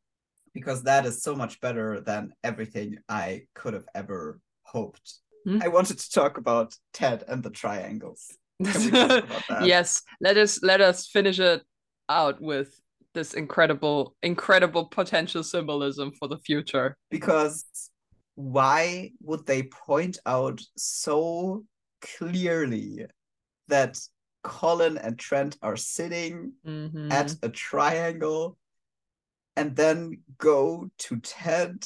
because 0.54 0.84
that 0.84 1.06
is 1.06 1.24
so 1.24 1.36
much 1.36 1.60
better 1.62 2.02
than 2.02 2.34
everything 2.44 2.98
I 3.08 3.48
could 3.56 3.74
have 3.74 3.86
ever 3.96 4.40
hoped. 4.64 5.14
Hmm? 5.46 5.60
I 5.64 5.68
wanted 5.70 5.98
to 6.00 6.12
talk 6.12 6.38
about 6.38 6.76
Ted 6.94 7.24
and 7.28 7.42
the 7.44 7.50
triangles. 7.50 8.28
Can 8.64 8.84
we 8.86 8.92
talk 8.92 9.24
about 9.24 9.44
that? 9.50 9.66
yes, 9.66 10.02
let 10.20 10.38
us 10.38 10.62
let 10.62 10.82
us 10.82 11.08
finish 11.08 11.40
it 11.40 11.62
out 12.10 12.42
with 12.42 12.80
this 13.14 13.34
incredible, 13.34 14.16
incredible 14.24 14.86
potential 14.86 15.44
symbolism 15.44 16.12
for 16.20 16.28
the 16.28 16.38
future. 16.40 16.96
Because 17.10 17.66
why 18.36 19.12
would 19.22 19.46
they 19.46 19.64
point 19.64 20.18
out 20.26 20.62
so 20.78 21.64
clearly 22.02 23.06
that 23.68 24.00
Colin 24.44 24.98
and 24.98 25.18
Trent 25.20 25.58
are 25.62 25.78
sitting 25.78 26.54
Mhm. 26.66 27.12
at 27.12 27.36
a 27.44 27.50
triangle 27.50 28.58
and 29.56 29.76
then 29.76 30.24
go 30.38 30.90
to 30.98 31.20
Ted, 31.20 31.86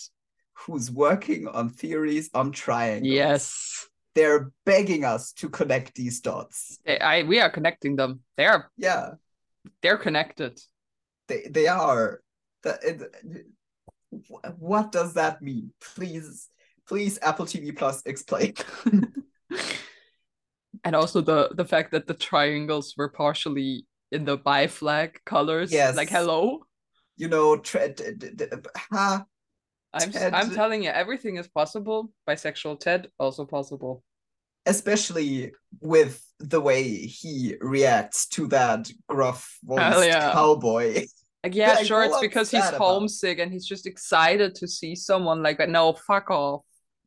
who's 0.53 0.89
working 0.91 1.47
on 1.47 1.69
theories 1.69 2.29
on 2.33 2.51
triangles? 2.51 3.11
yes, 3.13 3.87
They're 4.13 4.51
begging 4.65 5.03
us 5.03 5.33
to 5.33 5.49
connect 5.49 5.95
these 5.95 6.21
dots. 6.21 6.79
They- 6.85 6.99
I 6.99 7.23
we 7.23 7.41
are 7.41 7.49
connecting 7.49 7.97
them. 7.97 8.23
They 8.37 8.45
are 8.45 8.71
Yeah, 8.77 9.15
they're 9.81 9.97
connected. 9.97 10.61
they 11.27 11.47
they 11.49 11.67
are. 11.67 12.21
That 12.63 12.81
it, 12.83 13.45
what 14.57 14.91
does 14.93 15.13
that 15.15 15.41
mean? 15.41 15.73
Please, 15.81 16.49
please, 16.87 17.19
Apple 17.21 17.45
TV 17.45 17.75
Plus, 17.75 18.01
explain. 18.05 18.53
and 20.85 20.95
also 20.95 21.19
the 21.21 21.49
the 21.53 21.65
fact 21.65 21.91
that 21.91 22.07
the 22.07 22.13
triangles 22.13 22.93
were 22.97 23.09
partially 23.09 23.85
in 24.11 24.23
the 24.25 24.37
bi 24.37 24.67
flag 24.67 25.19
colors. 25.25 25.71
Yes. 25.73 25.95
like 25.97 26.09
hello. 26.09 26.61
you 27.17 27.27
know, 27.27 27.57
tre- 27.57 27.93
d- 27.93 28.11
d- 28.17 28.31
d- 28.35 28.45
ha, 28.91 29.25
I'm 29.93 30.11
Ted- 30.11 30.33
I'm 30.33 30.51
telling 30.53 30.83
you, 30.83 30.89
everything 30.91 31.37
is 31.37 31.47
possible. 31.47 32.11
Bisexual 32.27 32.79
Ted 32.79 33.09
also 33.19 33.45
possible. 33.45 34.03
especially 34.67 35.51
with 35.81 36.21
the 36.39 36.59
way 36.59 36.83
he 37.21 37.55
reacts 37.61 38.27
to 38.27 38.47
that 38.47 38.89
gruff 39.07 39.57
voiced 39.63 40.07
yeah. 40.07 40.31
cowboy. 40.33 41.05
Like, 41.43 41.53
yeah, 41.61 41.73
Like, 41.75 41.85
sure, 41.85 42.03
it's 42.03 42.19
because 42.19 42.49
he's 42.51 42.61
that 42.61 42.75
about? 42.75 42.81
homesick 42.87 43.39
and 43.39 43.51
he's 43.53 43.65
just 43.67 43.85
excited 43.85 44.55
to 44.55 44.67
see 44.67 44.95
someone 44.95 45.41
like 45.43 45.57
that. 45.59 45.69
No, 45.69 45.93
fuck 45.93 46.29
off. 46.31 46.61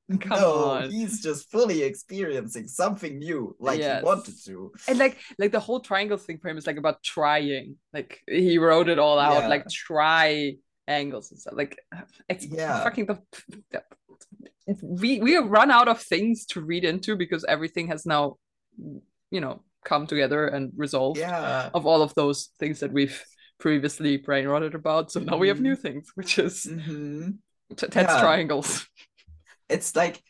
Come 0.21 0.41
no, 0.41 0.65
on. 0.65 0.91
he's 0.91 1.21
just 1.23 1.51
fully 1.51 1.83
experiencing 1.83 2.67
something 2.67 3.19
new, 3.19 3.55
like 3.61 3.79
Yes. 3.79 4.01
he 4.01 4.05
wanted 4.07 4.35
to. 4.47 4.73
And 4.89 4.99
like 4.99 5.19
like 5.39 5.53
the 5.53 5.61
whole 5.61 5.81
triangle 5.81 6.17
thing 6.17 6.39
for 6.39 6.49
him 6.49 6.57
is 6.57 6.67
like 6.67 6.79
about 6.79 7.03
trying. 7.03 7.77
Like 7.93 8.21
he 8.27 8.57
wrote 8.59 8.89
it 8.89 8.99
all 8.99 9.19
out, 9.19 9.43
Yeah. 9.43 9.49
like 9.49 9.69
try 9.69 10.55
angles 10.87 11.31
and 11.31 11.39
stuff. 11.39 11.55
Like 11.57 11.79
it's 12.29 12.47
Yeah. 12.47 12.83
fucking 12.83 13.07
the, 13.07 13.19
we 14.83 15.21
we 15.21 15.37
run 15.37 15.71
out 15.71 15.89
of 15.89 16.01
things 16.01 16.47
to 16.47 16.61
read 16.61 16.85
into 16.85 17.17
because 17.17 17.45
everything 17.45 17.89
has 17.89 18.07
now 18.07 18.37
you 19.31 19.41
know 19.41 19.63
come 19.85 20.07
together 20.07 20.47
and 20.47 20.73
resolved 20.77 21.19
Yeah. 21.19 21.71
of 21.75 21.87
all 21.87 22.03
of 22.03 22.15
those 22.15 22.51
things 22.59 22.81
that 22.81 22.93
we've 22.93 23.23
previously 23.61 24.17
brain 24.17 24.47
rotted 24.49 24.75
about. 24.75 25.11
So 25.13 25.21
now 25.21 25.37
we 25.37 25.49
have 25.49 25.59
Mhm. 25.59 25.63
new 25.69 25.77
things, 25.77 26.11
which 26.15 26.39
is 26.39 26.65
hmm 26.65 27.31
T- 27.77 27.87
Ted's 27.89 28.09
Yeah. 28.11 28.21
triangles. 28.21 28.87
It's 29.69 29.95
like 29.97 30.23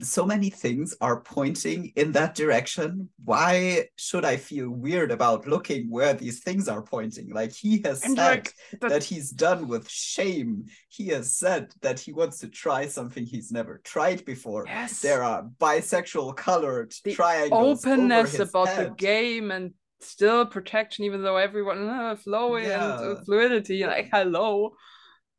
so 0.00 0.24
many 0.24 0.48
things 0.48 0.94
are 1.00 1.20
pointing 1.22 1.92
in 1.96 2.12
that 2.12 2.36
direction. 2.36 3.08
Why 3.24 3.88
should 3.96 4.24
I 4.24 4.36
feel 4.36 4.70
weird 4.70 5.10
about 5.10 5.48
looking 5.48 5.90
where 5.90 6.14
these 6.14 6.38
things 6.44 6.68
are 6.68 6.82
pointing? 6.82 7.32
Like 7.34 7.50
he 7.52 7.82
has 7.84 8.04
And 8.04 8.16
said 8.16 8.30
like 8.30 8.52
the- 8.80 8.88
that 8.90 9.02
he's 9.02 9.30
done 9.30 9.66
with 9.66 9.88
shame. 9.88 10.66
He 10.88 11.08
has 11.08 11.36
said 11.36 11.72
that 11.80 11.98
he 11.98 12.12
wants 12.12 12.38
to 12.38 12.48
try 12.48 12.86
something 12.86 13.26
he's 13.26 13.50
never 13.50 13.80
tried 13.82 14.24
before. 14.24 14.66
yes, 14.68 15.00
There 15.00 15.24
are 15.24 15.48
bisexual 15.58 16.36
colored 16.36 16.92
The 17.04 17.14
triangles. 17.14 17.84
openness 17.84 18.38
about 18.38 18.68
the 18.76 18.94
game 18.96 19.50
and 19.50 19.72
still 20.00 20.46
protection, 20.46 21.04
even 21.06 21.22
though 21.24 21.38
everyone 21.38 21.88
uh, 21.88 22.14
flow 22.14 22.54
and 22.54 22.70
uh, 22.70 23.16
fluidity. 23.24 23.84
Like 23.84 24.10
hello, 24.12 24.74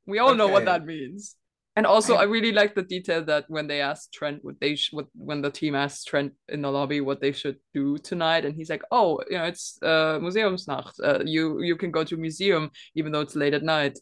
we 0.06 0.20
all 0.20 0.36
know 0.36 0.50
what 0.50 0.66
that 0.66 0.86
means. 0.86 1.36
And 1.76 1.86
also, 1.88 2.14
I- 2.16 2.22
I 2.22 2.24
really 2.26 2.52
like 2.52 2.76
the 2.76 2.84
detail 2.84 3.24
that 3.26 3.46
when 3.48 3.66
they 3.68 3.82
asked 3.82 4.14
Trent 4.14 4.44
what 4.44 4.60
they 4.60 4.76
sh- 4.76 4.94
what 4.94 5.08
when 5.16 5.42
the 5.42 5.50
team 5.50 5.74
asked 5.76 6.08
Trent 6.08 6.34
in 6.48 6.62
the 6.62 6.70
lobby 6.72 7.02
what 7.02 7.20
they 7.20 7.32
should 7.32 7.58
do 7.74 7.98
tonight, 7.98 8.46
and 8.46 8.56
he's 8.56 8.70
like, 8.70 8.84
"Oh, 8.92 9.20
you 9.30 9.38
know, 9.40 9.46
it's 9.46 9.80
uh, 9.82 10.20
Museumsnacht. 10.20 10.94
Uh, 11.04 11.24
you 11.26 11.62
you 11.62 11.76
can 11.76 11.90
go 11.92 12.04
to 12.04 12.16
a 12.16 12.18
museum 12.18 12.70
even 12.96 13.12
though 13.12 13.22
it's 13.22 13.36
late 13.36 13.56
at 13.56 13.64
night." 13.64 13.98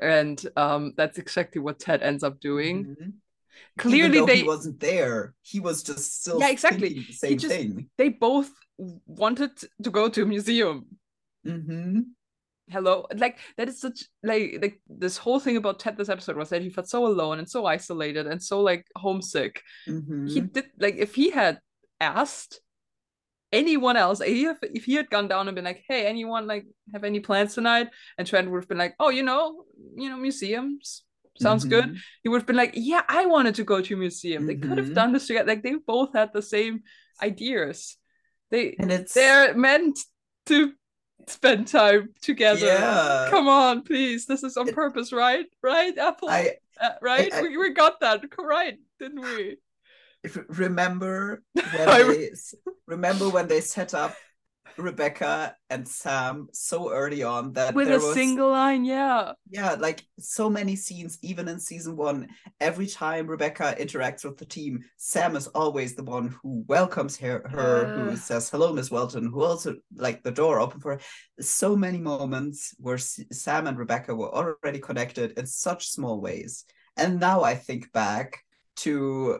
And 0.00 0.38
um, 0.56 0.92
that's 0.96 1.18
exactly 1.18 1.60
what 1.62 1.78
Ted 1.80 2.02
ends 2.02 2.22
up 2.22 2.40
doing. 2.40 2.84
Mhm. 2.84 3.12
Clearly, 3.78 4.24
they 4.26 4.38
he 4.38 4.42
wasn't 4.46 4.78
there. 4.78 5.34
He 5.42 5.60
was 5.60 5.82
just 5.82 6.20
still 6.20 6.38
Yeah, 6.40 6.50
exactly. 6.50 6.90
the 7.08 7.12
same 7.12 7.38
just- 7.38 7.52
thing. 7.54 7.88
they 7.96 8.10
both 8.10 8.50
wanted 9.06 9.50
to 9.82 9.90
go 9.90 10.08
to 10.10 10.22
a 10.22 10.26
museum. 10.26 10.86
hmm 11.44 12.00
hello 12.70 13.06
like 13.16 13.38
that 13.56 13.68
is 13.68 13.80
such 13.80 14.04
like 14.22 14.58
like 14.60 14.80
this 14.88 15.16
whole 15.16 15.40
thing 15.40 15.56
about 15.56 15.78
ted 15.80 15.96
this 15.96 16.08
episode 16.08 16.36
was 16.36 16.50
that 16.50 16.62
he 16.62 16.70
felt 16.70 16.88
so 16.88 17.06
alone 17.06 17.38
and 17.38 17.48
so 17.48 17.64
isolated 17.66 18.26
and 18.26 18.42
so 18.42 18.60
like 18.60 18.86
homesick. 18.96 19.62
Hmm 19.86 20.26
he 20.26 20.40
did 20.40 20.66
like 20.78 20.96
if 20.96 21.14
he 21.14 21.30
had 21.30 21.58
asked 22.00 22.60
anyone 23.52 23.96
else 23.96 24.20
if, 24.20 24.58
if 24.62 24.84
he 24.84 24.94
had 24.94 25.08
gone 25.08 25.26
down 25.28 25.48
and 25.48 25.54
been 25.54 25.64
like 25.64 25.82
hey 25.88 26.06
anyone 26.06 26.46
like 26.46 26.66
have 26.92 27.04
any 27.04 27.20
plans 27.20 27.54
tonight? 27.54 27.88
and 28.18 28.26
trent 28.26 28.50
would 28.50 28.60
have 28.62 28.68
been 28.68 28.78
like 28.78 28.94
oh 29.00 29.08
you 29.08 29.22
know 29.22 29.64
you 29.96 30.08
know 30.10 30.16
museums. 30.16 31.04
Sounds 31.40 31.64
good. 31.64 31.84
Mhm. 31.84 31.98
he 32.24 32.28
would 32.28 32.40
have 32.42 32.46
been 32.46 32.56
like 32.56 32.72
yeah 32.74 33.02
i 33.08 33.24
wanted 33.24 33.54
to 33.54 33.64
go 33.64 33.80
to 33.80 33.94
a 33.94 33.96
museum. 33.96 34.46
They 34.46 34.56
could 34.56 34.76
have 34.76 34.88
Mhm. 34.90 34.94
done 34.94 35.12
this 35.12 35.26
together. 35.28 35.46
Like 35.48 35.62
they 35.62 35.76
both 35.94 36.12
had 36.12 36.32
the 36.32 36.42
same 36.42 36.82
ideas. 37.22 37.96
They 38.50 38.74
And 38.80 38.90
it's 38.90 39.14
they're 39.14 39.54
meant 39.54 39.96
to 40.46 40.72
spend 41.26 41.68
time 41.68 42.10
together. 42.22 42.66
Yeah. 42.66 43.26
Come 43.30 43.48
on, 43.48 43.82
please. 43.82 44.26
This 44.26 44.42
is 44.42 44.56
on 44.56 44.72
purpose, 44.72 45.12
right? 45.12 45.46
Right, 45.62 45.96
Apple? 45.98 46.28
I 46.30 46.56
Uh, 46.80 46.90
right? 47.02 47.32
I- 47.32 47.42
we, 47.42 47.56
we 47.56 47.70
got 47.70 48.00
that 48.00 48.22
right, 48.38 48.78
didn't 48.98 49.20
we? 49.22 49.56
if- 50.24 50.38
remember 50.48 51.42
when 51.52 51.88
I- 51.88 52.02
they 52.02 52.30
remember 52.86 53.28
when 53.28 53.48
they 53.48 53.60
set 53.60 53.94
up 53.94 54.14
Rebecca 54.78 55.56
and 55.70 55.86
Sam 55.86 56.48
so 56.52 56.90
early 56.92 57.22
on 57.22 57.52
that 57.54 57.74
With 57.74 57.88
a 57.88 57.94
was 57.94 58.14
single 58.14 58.50
line, 58.50 58.84
yeah. 58.84 59.32
yeah 59.50 59.72
like 59.74 60.04
so 60.18 60.48
many 60.48 60.76
scenes 60.76 61.18
even 61.22 61.48
in 61.48 61.58
season 61.58 61.96
one 61.96 62.28
every 62.60 62.86
time 62.86 63.26
rebecca 63.26 63.74
interacts 63.78 64.24
with 64.24 64.36
the 64.38 64.44
team 64.44 64.82
sam 64.96 65.36
is 65.36 65.46
always 65.48 65.94
the 65.94 66.02
one 66.04 66.28
who 66.42 66.64
welcomes 66.68 67.16
her, 67.18 67.42
her 67.50 67.82
Yeah. 67.82 68.04
who 68.10 68.16
says 68.16 68.48
hello 68.50 68.72
miss 68.72 68.90
welton 68.90 69.30
who 69.30 69.42
also 69.42 69.76
like 69.94 70.22
the 70.22 70.30
door 70.30 70.60
open 70.60 70.80
for 70.80 70.92
her 70.94 71.00
so 71.40 71.76
many 71.76 71.98
moments 71.98 72.74
where 72.78 72.96
S- 72.96 73.20
sam 73.32 73.66
and 73.66 73.76
rebecca 73.78 74.14
were 74.14 74.32
already 74.34 74.78
connected 74.78 75.38
in 75.38 75.46
such 75.46 75.88
small 75.88 76.20
ways 76.20 76.64
and 76.96 77.18
now 77.20 77.42
i 77.42 77.54
think 77.54 77.90
back 77.92 78.38
to 78.76 79.38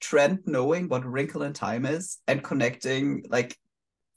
trent 0.00 0.40
knowing 0.46 0.88
what 0.88 1.04
wrinkle 1.04 1.42
in 1.42 1.52
time 1.52 1.84
is 1.84 2.18
and 2.26 2.42
connecting 2.42 3.24
like 3.28 3.56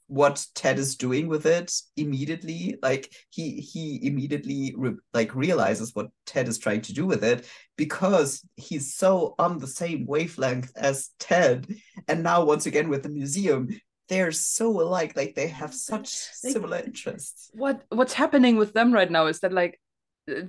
what 0.06 0.44
Ted 0.54 0.78
is 0.78 0.96
doing 0.96 1.28
with 1.28 1.46
it 1.46 1.72
immediately. 1.96 2.76
Like 2.82 3.12
he 3.30 3.60
he 3.60 4.00
immediately 4.06 4.74
re- 4.76 4.96
like 5.12 5.34
realizes 5.34 5.94
what 5.94 6.08
Ted 6.26 6.48
is 6.48 6.58
trying 6.58 6.82
to 6.82 6.92
do 6.92 7.06
with 7.06 7.24
it 7.24 7.46
because 7.76 8.42
he's 8.56 8.94
so 8.94 9.34
on 9.38 9.58
the 9.58 9.66
same 9.66 10.06
wavelength 10.06 10.70
as 10.76 11.10
Ted. 11.18 11.66
And 12.08 12.22
now 12.22 12.44
once 12.44 12.66
again 12.66 12.88
with 12.88 13.02
the 13.02 13.08
museum, 13.08 13.68
they're 14.08 14.32
so 14.32 14.68
alike. 14.80 15.16
Like 15.16 15.34
they 15.34 15.48
have 15.48 15.72
such 15.74 16.12
Like- 16.44 16.52
similar 16.52 16.78
interests. 16.78 17.50
What 17.54 17.82
what's 17.88 18.12
happening 18.12 18.56
with 18.56 18.72
them 18.74 18.92
right 18.92 19.10
now 19.10 19.26
is 19.26 19.40
that 19.40 19.52
like 19.52 19.80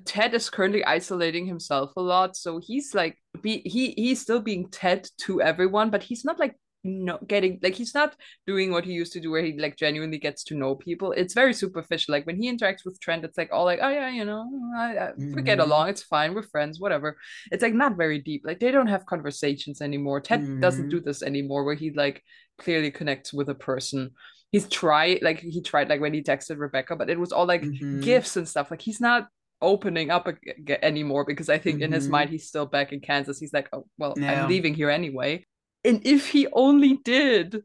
Ted 0.05 0.33
is 0.33 0.49
currently 0.49 0.85
isolating 0.85 1.45
himself 1.45 1.91
a 1.97 2.01
lot, 2.01 2.37
so 2.37 2.59
he's 2.59 2.93
like 2.93 3.17
be 3.41 3.61
he 3.65 3.91
he's 3.91 4.21
still 4.21 4.39
being 4.41 4.69
Ted 4.69 5.09
to 5.19 5.41
everyone, 5.41 5.89
but 5.89 6.03
he's 6.03 6.23
not 6.23 6.39
like 6.39 6.55
no 6.85 7.17
getting 7.27 7.59
like 7.63 7.73
he's 7.73 7.93
not 7.95 8.15
doing 8.45 8.71
what 8.71 8.85
he 8.85 8.93
used 8.93 9.11
to 9.13 9.19
do 9.19 9.31
where 9.31 9.43
he 9.43 9.57
like 9.59 9.75
genuinely 9.75 10.19
gets 10.19 10.43
to 10.45 10.55
know 10.55 10.75
people. 10.75 11.11
It's 11.11 11.33
very 11.33 11.53
superficial. 11.53 12.11
Like 12.13 12.25
when 12.27 12.37
he 12.41 12.51
interacts 12.51 12.85
with 12.85 12.99
Trent, 13.01 13.25
it's 13.25 13.37
like 13.37 13.49
all 13.51 13.65
like 13.65 13.79
oh 13.81 13.89
yeah 13.89 14.09
you 14.09 14.23
know 14.23 14.45
I, 14.77 14.97
I, 14.97 15.11
we 15.33 15.41
get 15.41 15.57
Mhm. 15.59 15.63
along, 15.63 15.89
it's 15.89 16.03
fine, 16.03 16.33
we're 16.35 16.43
friends, 16.43 16.79
whatever. 16.79 17.17
It's 17.51 17.63
like 17.63 17.73
not 17.73 17.97
very 17.97 18.19
deep. 18.19 18.43
Like 18.45 18.59
they 18.59 18.71
don't 18.71 18.87
have 18.87 19.05
conversations 19.07 19.81
anymore. 19.81 20.21
Ted 20.21 20.43
doesn't 20.61 20.87
Mhm. 20.87 20.91
do 20.91 21.01
this 21.01 21.23
anymore 21.23 21.63
where 21.65 21.75
he 21.75 21.91
like 21.91 22.21
clearly 22.59 22.91
connects 22.91 23.33
with 23.33 23.49
a 23.49 23.55
person. 23.55 24.11
He's 24.51 24.67
tried 24.69 25.23
like 25.23 25.39
he 25.39 25.61
tried 25.61 25.89
like 25.89 26.01
when 26.01 26.13
he 26.13 26.21
texted 26.21 26.59
Rebecca, 26.59 26.95
but 26.95 27.09
it 27.09 27.19
was 27.19 27.31
all 27.31 27.47
like 27.47 27.63
Mhm. 27.63 28.01
gifts 28.01 28.37
and 28.37 28.47
stuff. 28.47 28.69
Like 28.71 28.81
he's 28.81 29.01
not 29.01 29.27
opening 29.61 30.11
up 30.11 30.27
anymore 30.83 31.25
because 31.25 31.49
I 31.49 31.57
think 31.57 31.81
in 31.81 31.91
his 31.91 32.07
Mhm. 32.07 32.11
mind 32.11 32.29
he's 32.29 32.47
still 32.47 32.65
back 32.67 32.93
in 32.93 32.99
Kansas. 32.99 33.39
He's 33.39 33.53
like, 33.53 33.69
oh 33.73 33.87
well, 33.97 34.13
Yeah. 34.17 34.43
I'm 34.43 34.49
leaving 34.49 34.73
here 34.75 34.89
anyway. 34.89 35.45
And 35.85 36.01
if 36.05 36.27
he 36.27 36.47
only 36.51 36.97
did, 36.97 37.63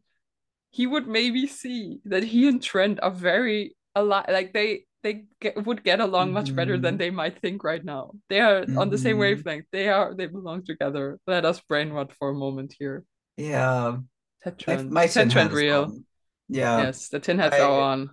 he 0.70 0.86
would 0.86 1.06
maybe 1.08 1.46
see 1.46 2.00
that 2.04 2.22
he 2.22 2.46
and 2.48 2.62
Trent 2.62 2.98
are 3.02 3.10
very 3.10 3.76
alike. 3.94 4.28
Like 4.28 4.52
they 4.52 4.84
they 5.02 5.24
get, 5.40 5.64
would 5.66 5.82
get 5.82 5.98
along 6.00 6.32
much 6.34 6.54
better 6.54 6.76
than 6.76 6.94
Mhm. 6.96 6.98
they 6.98 7.10
might 7.10 7.40
think 7.40 7.64
right 7.64 7.82
now. 7.82 8.12
They 8.28 8.40
are 8.40 8.66
on 8.76 8.90
the 8.90 8.98
same 8.98 9.16
Mhm. 9.16 9.20
wavelength. 9.20 9.66
They 9.72 9.88
are 9.88 10.14
they 10.14 10.26
belong 10.26 10.62
together. 10.64 11.18
Let 11.26 11.44
us 11.46 11.58
brain 11.68 11.88
rot 11.90 12.12
for 12.18 12.28
a 12.30 12.34
moment 12.34 12.74
here. 12.78 13.04
Yeah. 13.38 13.96
Ted 14.42 14.58
Trent, 14.58 14.90
my 14.92 15.06
Ted 15.06 15.30
Trent 15.30 15.52
real. 15.52 15.84
Yeah. 16.48 16.82
Yes, 16.84 17.08
the 17.08 17.20
tin 17.20 17.38
hats 17.38 17.56
I- 17.56 17.60
are 17.60 17.80
on. 17.92 18.10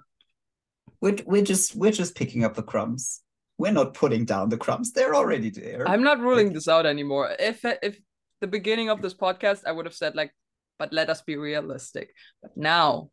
We're, 1.02 1.18
we're 1.26 1.44
just 1.54 1.76
we're 1.76 1.92
just 1.92 2.16
picking 2.16 2.44
up 2.46 2.56
the 2.56 2.64
crumbs. 2.64 3.22
We're 3.58 3.72
not 3.82 3.94
putting 3.94 4.24
down 4.26 4.50
the 4.50 4.58
crumbs. 4.58 4.94
They're 4.94 5.16
already 5.16 5.50
there. 5.50 5.88
I'm 5.88 6.04
not 6.04 6.20
ruling 6.20 6.48
Like- 6.48 6.56
this 6.56 6.68
out 6.68 6.86
anymore. 6.86 7.36
If 7.40 7.66
if 7.66 8.00
the 8.42 8.48
beginning 8.48 8.90
of 8.90 9.02
this 9.02 9.14
podcast, 9.14 9.64
I 9.66 9.72
would 9.72 9.86
have 9.86 9.96
said 9.96 10.16
like, 10.16 10.32
but 10.80 10.94
let 10.94 11.10
us 11.10 11.22
be 11.22 11.36
realistic. 11.38 12.14
But 12.42 12.56
now 12.56 13.10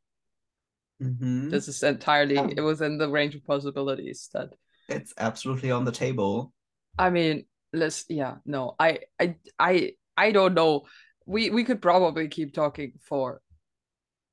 Mhm. 1.02 1.50
this 1.50 1.68
is 1.68 1.82
entirely 1.82 2.36
Yeah. 2.36 2.50
it 2.56 2.60
was 2.60 2.80
in 2.80 2.98
the 2.98 3.08
range 3.08 3.34
of 3.34 3.44
possibilities 3.44 4.28
that 4.32 4.50
It's 4.88 5.12
absolutely 5.16 5.70
on 5.70 5.84
the 5.84 5.92
table. 5.92 6.52
I 6.98 7.10
mean, 7.10 7.46
let's 7.72 8.04
yeah, 8.08 8.36
no, 8.44 8.76
I 8.78 9.00
I 9.18 9.36
I 9.58 9.96
I 10.16 10.30
don't 10.30 10.54
know. 10.54 10.86
We 11.26 11.50
we 11.50 11.64
could 11.64 11.80
probably 11.82 12.28
keep 12.28 12.52
talking 12.54 12.92
for 13.02 13.40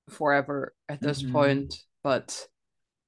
forever 0.10 0.76
at 0.90 1.02
this 1.02 1.24
Mhm. 1.24 1.32
point, 1.32 1.76
but 2.04 2.48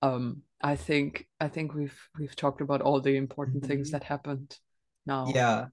um 0.02 0.44
I 0.62 0.76
think 0.76 1.28
I 1.40 1.50
think 1.50 1.74
we've 1.74 2.00
we've 2.18 2.36
talked 2.36 2.62
about 2.62 2.82
all 2.82 3.02
the 3.02 3.16
important 3.18 3.66
things 3.66 3.90
Mhm. 3.90 3.92
that 3.92 4.04
happened 4.04 4.58
now. 5.06 5.28
Yeah. 5.28 5.68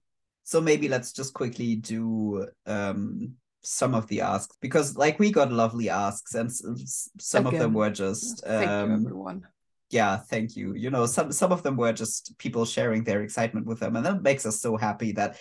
So 0.50 0.60
maybe 0.60 0.88
let's 0.88 1.12
just 1.12 1.32
quickly 1.32 1.76
do 1.76 2.48
um 2.66 3.34
some 3.62 3.94
of 3.94 4.08
the 4.08 4.20
asks 4.22 4.56
because 4.60 4.96
like 4.96 5.20
we 5.20 5.30
got 5.30 5.52
lovely 5.52 5.88
asks 5.88 6.34
and 6.34 6.50
some 6.50 7.46
of 7.46 7.52
them 7.52 7.72
were 7.72 7.90
just 7.90 8.42
Thank 8.44 8.68
you, 8.68 8.68
um 8.72 8.92
everyone. 9.06 9.46
yeah, 9.90 10.16
thank 10.16 10.56
you. 10.56 10.74
You 10.74 10.90
know, 10.90 11.06
some 11.06 11.30
some 11.30 11.52
of 11.52 11.62
them 11.62 11.76
were 11.76 11.92
just 11.92 12.36
people 12.38 12.64
sharing 12.64 13.04
their 13.04 13.22
excitement 13.22 13.64
with 13.64 13.78
them 13.78 13.94
and 13.94 14.04
that 14.04 14.22
makes 14.22 14.44
us 14.44 14.60
so 14.60 14.76
happy 14.76 15.12
that 15.12 15.38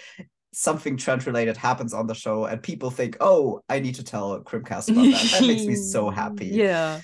something 0.54 0.96
Trent 0.96 1.26
related 1.26 1.58
happens 1.58 1.92
on 1.92 2.06
the 2.06 2.14
show 2.14 2.46
and 2.46 2.62
people 2.62 2.92
think, 2.92 3.18
"Oh, 3.20 3.62
I 3.68 3.80
need 3.80 3.96
to 3.96 4.04
tell 4.04 4.40
Crimmcast 4.44 4.92
about 4.92 5.10
that." 5.10 5.32
That 5.32 5.48
makes 5.48 5.66
me 5.66 5.74
so 5.74 6.10
happy. 6.22 6.50
Yeah. 6.54 7.02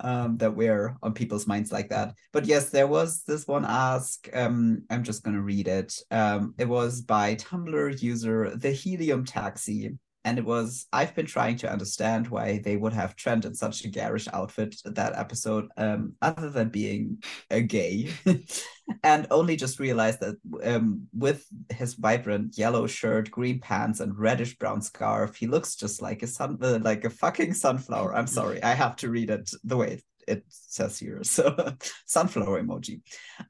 Um, 0.00 0.36
that 0.38 0.54
we're 0.54 0.96
on 1.02 1.14
people's 1.14 1.46
minds 1.46 1.72
like 1.72 1.88
that. 1.90 2.14
But 2.32 2.46
yes, 2.46 2.70
there 2.70 2.86
was 2.86 3.22
this 3.24 3.46
one 3.46 3.64
ask. 3.64 4.28
Um, 4.34 4.82
I'm 4.90 5.02
just 5.02 5.22
gonna 5.22 5.40
read 5.40 5.68
it. 5.68 5.94
Um, 6.10 6.54
it 6.58 6.68
was 6.68 7.00
by 7.00 7.36
Tumblr 7.36 8.02
user 8.02 8.54
the 8.56 8.70
Helium 8.70 9.24
Taxi, 9.24 9.96
and 10.24 10.38
it 10.38 10.44
was 10.44 10.86
I've 10.92 11.14
been 11.14 11.26
trying 11.26 11.56
to 11.58 11.70
understand 11.70 12.28
why 12.28 12.60
they 12.64 12.76
would 12.76 12.92
have 12.92 13.16
Trent 13.16 13.44
in 13.44 13.54
such 13.54 13.84
a 13.84 13.88
garish 13.88 14.28
outfit 14.32 14.76
that 14.84 15.16
episode, 15.16 15.68
um, 15.76 16.14
other 16.20 16.50
than 16.50 16.68
being 16.68 17.22
a 17.50 17.60
gay, 17.60 18.10
and 19.02 19.26
only 19.30 19.56
just 19.56 19.80
realized 19.80 20.20
that 20.20 20.36
um, 20.62 21.06
with 21.12 21.46
his 21.70 21.94
vibrant 21.94 22.56
yellow 22.56 22.86
shirt, 22.86 23.30
green 23.30 23.60
pants, 23.60 24.00
and 24.00 24.18
reddish 24.18 24.56
brown 24.58 24.80
scarf, 24.80 25.36
he 25.36 25.46
looks 25.46 25.74
just 25.76 26.02
like 26.02 26.22
a 26.22 26.26
sun, 26.26 26.58
uh, 26.62 26.78
like 26.82 27.04
a 27.04 27.10
fucking 27.10 27.54
sunflower. 27.54 28.14
I'm 28.14 28.26
sorry, 28.38 28.62
I 28.62 28.74
have 28.74 28.96
to 28.96 29.10
read 29.10 29.30
it 29.30 29.50
the 29.64 29.76
way 29.76 30.02
it 30.28 30.44
says 30.48 30.98
here. 30.98 31.22
So, 31.22 31.54
sunflower 32.06 32.62
emoji. 32.62 33.00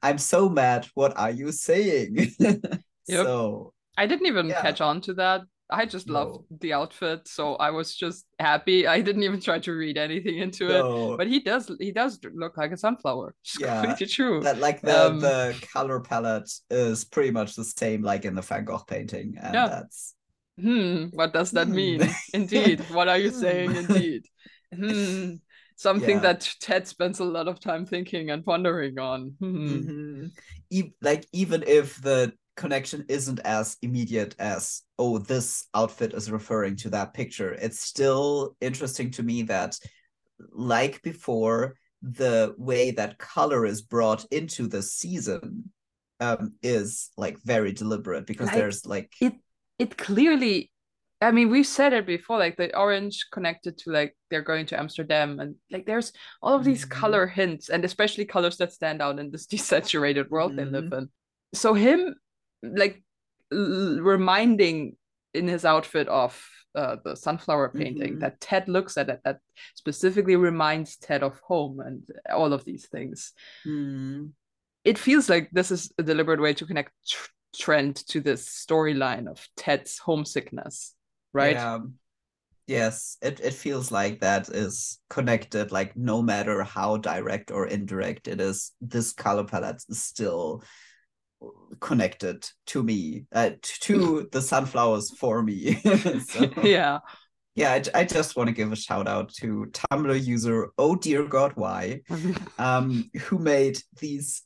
I'm 0.01 0.17
so 0.17 0.49
mad. 0.49 0.87
What 0.93 1.17
are 1.17 1.31
you 1.31 1.51
saying? 1.51 2.33
So 3.09 3.71
I 3.97 4.05
didn't 4.05 4.27
even 4.27 4.47
Yeah. 4.49 4.61
catch 4.61 4.81
on 4.81 4.99
to 5.01 5.13
that. 5.13 5.41
I 5.69 5.85
just 5.85 6.09
loved 6.09 6.31
No. 6.49 6.57
the 6.61 6.73
outfit, 6.73 7.27
so 7.27 7.55
I 7.55 7.71
was 7.71 7.95
just 7.95 8.25
happy. 8.39 8.87
I 8.95 9.01
didn't 9.01 9.23
even 9.23 9.41
try 9.41 9.59
to 9.59 9.71
read 9.73 9.97
anything 9.97 10.37
into 10.37 10.69
it. 10.69 11.17
But 11.17 11.27
he 11.27 11.39
does 11.41 11.71
he 11.79 11.91
does 11.91 12.19
look 12.33 12.57
like 12.57 12.71
a 12.71 12.77
sunflower. 12.77 13.35
It's 13.43 13.59
Yeah, 13.59 13.81
completely 13.81 14.07
true. 14.07 14.41
that 14.41 14.59
like 14.59 14.81
the 14.81 15.07
um, 15.07 15.19
the 15.19 15.55
color 15.73 15.99
palette 15.99 16.49
is 16.69 17.03
pretty 17.05 17.31
much 17.31 17.55
the 17.55 17.65
same 17.65 18.01
like 18.01 18.25
in 18.25 18.35
the 18.35 18.41
Van 18.41 18.63
Gogh 18.65 18.83
painting, 18.87 19.35
and 19.41 19.53
Yeah. 19.53 19.67
that's 19.67 20.13
Hmm, 20.59 21.13
what 21.13 21.33
does 21.33 21.51
that 21.51 21.67
Hmm. 21.67 21.75
mean? 21.75 22.01
Indeed. 22.33 22.79
What 22.89 23.07
are 23.07 23.17
you 23.19 23.29
saying? 23.29 23.75
Indeed. 23.75 24.25
Hmm. 24.73 25.35
Something 25.75 26.17
Yeah. 26.17 26.33
that 26.33 26.49
Ted 26.59 26.87
spends 26.87 27.19
a 27.19 27.23
lot 27.25 27.47
of 27.47 27.59
time 27.59 27.85
thinking 27.85 28.31
and 28.31 28.43
pondering 28.43 28.97
on. 28.97 29.35
Hmm. 29.39 29.67
Mhm. 29.67 30.31
E- 30.71 30.93
like 31.01 31.27
even 31.31 31.63
if 31.67 32.01
the 32.01 32.33
connection 32.57 33.05
isn't 33.07 33.39
as 33.45 33.77
immediate 33.81 34.35
as 34.39 34.81
oh 34.99 35.19
this 35.19 35.67
outfit 35.73 36.13
is 36.13 36.31
referring 36.31 36.75
to 36.75 36.89
that 36.89 37.13
picture 37.13 37.53
it's 37.53 37.79
still 37.79 38.55
interesting 38.59 39.11
to 39.11 39.23
me 39.23 39.43
that 39.43 39.77
like 40.51 41.01
before 41.03 41.75
the 42.01 42.53
way 42.57 42.91
that 42.91 43.17
color 43.17 43.65
is 43.65 43.81
brought 43.81 44.25
into 44.31 44.67
the 44.67 44.81
season 44.81 45.71
um 46.19 46.53
is 46.63 47.11
like 47.17 47.37
very 47.43 47.71
deliberate 47.71 48.25
because 48.25 48.47
Like, 48.47 48.55
there's 48.55 48.85
like 48.85 49.13
it 49.21 49.33
it 49.79 49.97
clearly 49.97 50.71
I 51.21 51.31
mean 51.31 51.49
we've 51.49 51.65
said 51.67 51.93
it 51.93 52.05
before 52.05 52.37
like 52.37 52.57
the 52.57 52.75
orange 52.77 53.27
connected 53.31 53.77
to 53.79 53.91
like 53.91 54.15
they're 54.29 54.41
going 54.43 54.65
to 54.67 54.79
Amsterdam 54.79 55.39
and 55.39 55.55
like 55.71 55.85
there's 55.85 56.11
all 56.41 56.55
of 56.55 56.63
these 56.63 56.85
Mhm. 56.85 56.89
color 56.89 57.27
hints 57.27 57.69
and 57.69 57.85
especially 57.85 58.25
colors 58.25 58.57
that 58.57 58.73
stand 58.73 59.01
out 59.01 59.19
in 59.19 59.31
this 59.31 59.47
desaturated 59.53 60.29
world 60.29 60.55
they 60.55 60.65
live 60.65 60.85
Mhm. 60.85 60.97
in 60.97 61.09
so 61.53 61.73
him 61.73 62.15
like 62.63 63.03
l- 63.51 63.99
reminding 64.01 64.95
in 65.33 65.47
his 65.47 65.65
outfit 65.65 66.07
of 66.07 66.41
uh, 66.75 66.97
the 67.03 67.15
sunflower 67.15 67.69
painting 67.69 68.15
Mhm. 68.15 68.19
that 68.19 68.39
Ted 68.39 68.67
looks 68.69 68.97
at 68.97 69.09
it 69.09 69.21
that 69.23 69.39
specifically 69.75 70.35
reminds 70.35 70.97
Ted 70.97 71.23
of 71.23 71.39
home 71.39 71.79
and 71.79 72.07
all 72.29 72.53
of 72.53 72.65
these 72.65 72.87
things 72.87 73.33
hmm, 73.63 74.27
it 74.83 74.97
feels 74.97 75.27
like 75.29 75.49
this 75.51 75.71
is 75.71 75.91
a 75.97 76.03
deliberate 76.03 76.39
way 76.39 76.53
to 76.53 76.65
connect 76.65 76.91
tr- 77.07 77.29
Trent 77.55 78.05
to 78.09 78.21
this 78.21 78.47
storyline 78.47 79.27
of 79.27 79.47
Ted's 79.55 79.97
homesickness, 79.97 80.93
right? 81.33 81.55
yeah 81.55 81.79
Yes, 82.67 83.17
it, 83.21 83.39
it 83.39 83.53
feels 83.53 83.91
like 83.91 84.19
that 84.19 84.49
is 84.49 84.99
connected, 85.09 85.71
like 85.71 85.95
no 85.95 86.21
matter 86.21 86.63
how 86.63 86.97
direct 86.97 87.49
or 87.49 87.65
indirect 87.65 88.27
it 88.27 88.41
is, 88.41 88.73
this 88.81 89.13
color 89.13 89.45
palette 89.45 89.81
is 89.87 90.03
still 90.03 90.61
connected 91.79 92.47
to 92.67 92.83
me, 92.83 93.25
uh, 93.31 93.51
to 93.61 94.27
the 94.31 94.41
sunflowers 94.41 95.11
for 95.17 95.41
me. 95.41 95.75
so, 96.27 96.49
yeah. 96.63 96.99
Yeah, 97.55 97.73
I, 97.73 98.01
I 98.01 98.03
just 98.03 98.35
want 98.35 98.49
to 98.49 98.53
give 98.53 98.71
a 98.71 98.75
shout 98.75 99.07
out 99.07 99.33
to 99.39 99.65
Tumblr 99.71 100.23
user 100.23 100.69
Oh 100.77 100.95
Dear 100.95 101.25
God 101.25 101.53
Why, 101.55 102.01
um, 102.59 103.09
who 103.21 103.39
made 103.39 103.79
these 103.99 104.43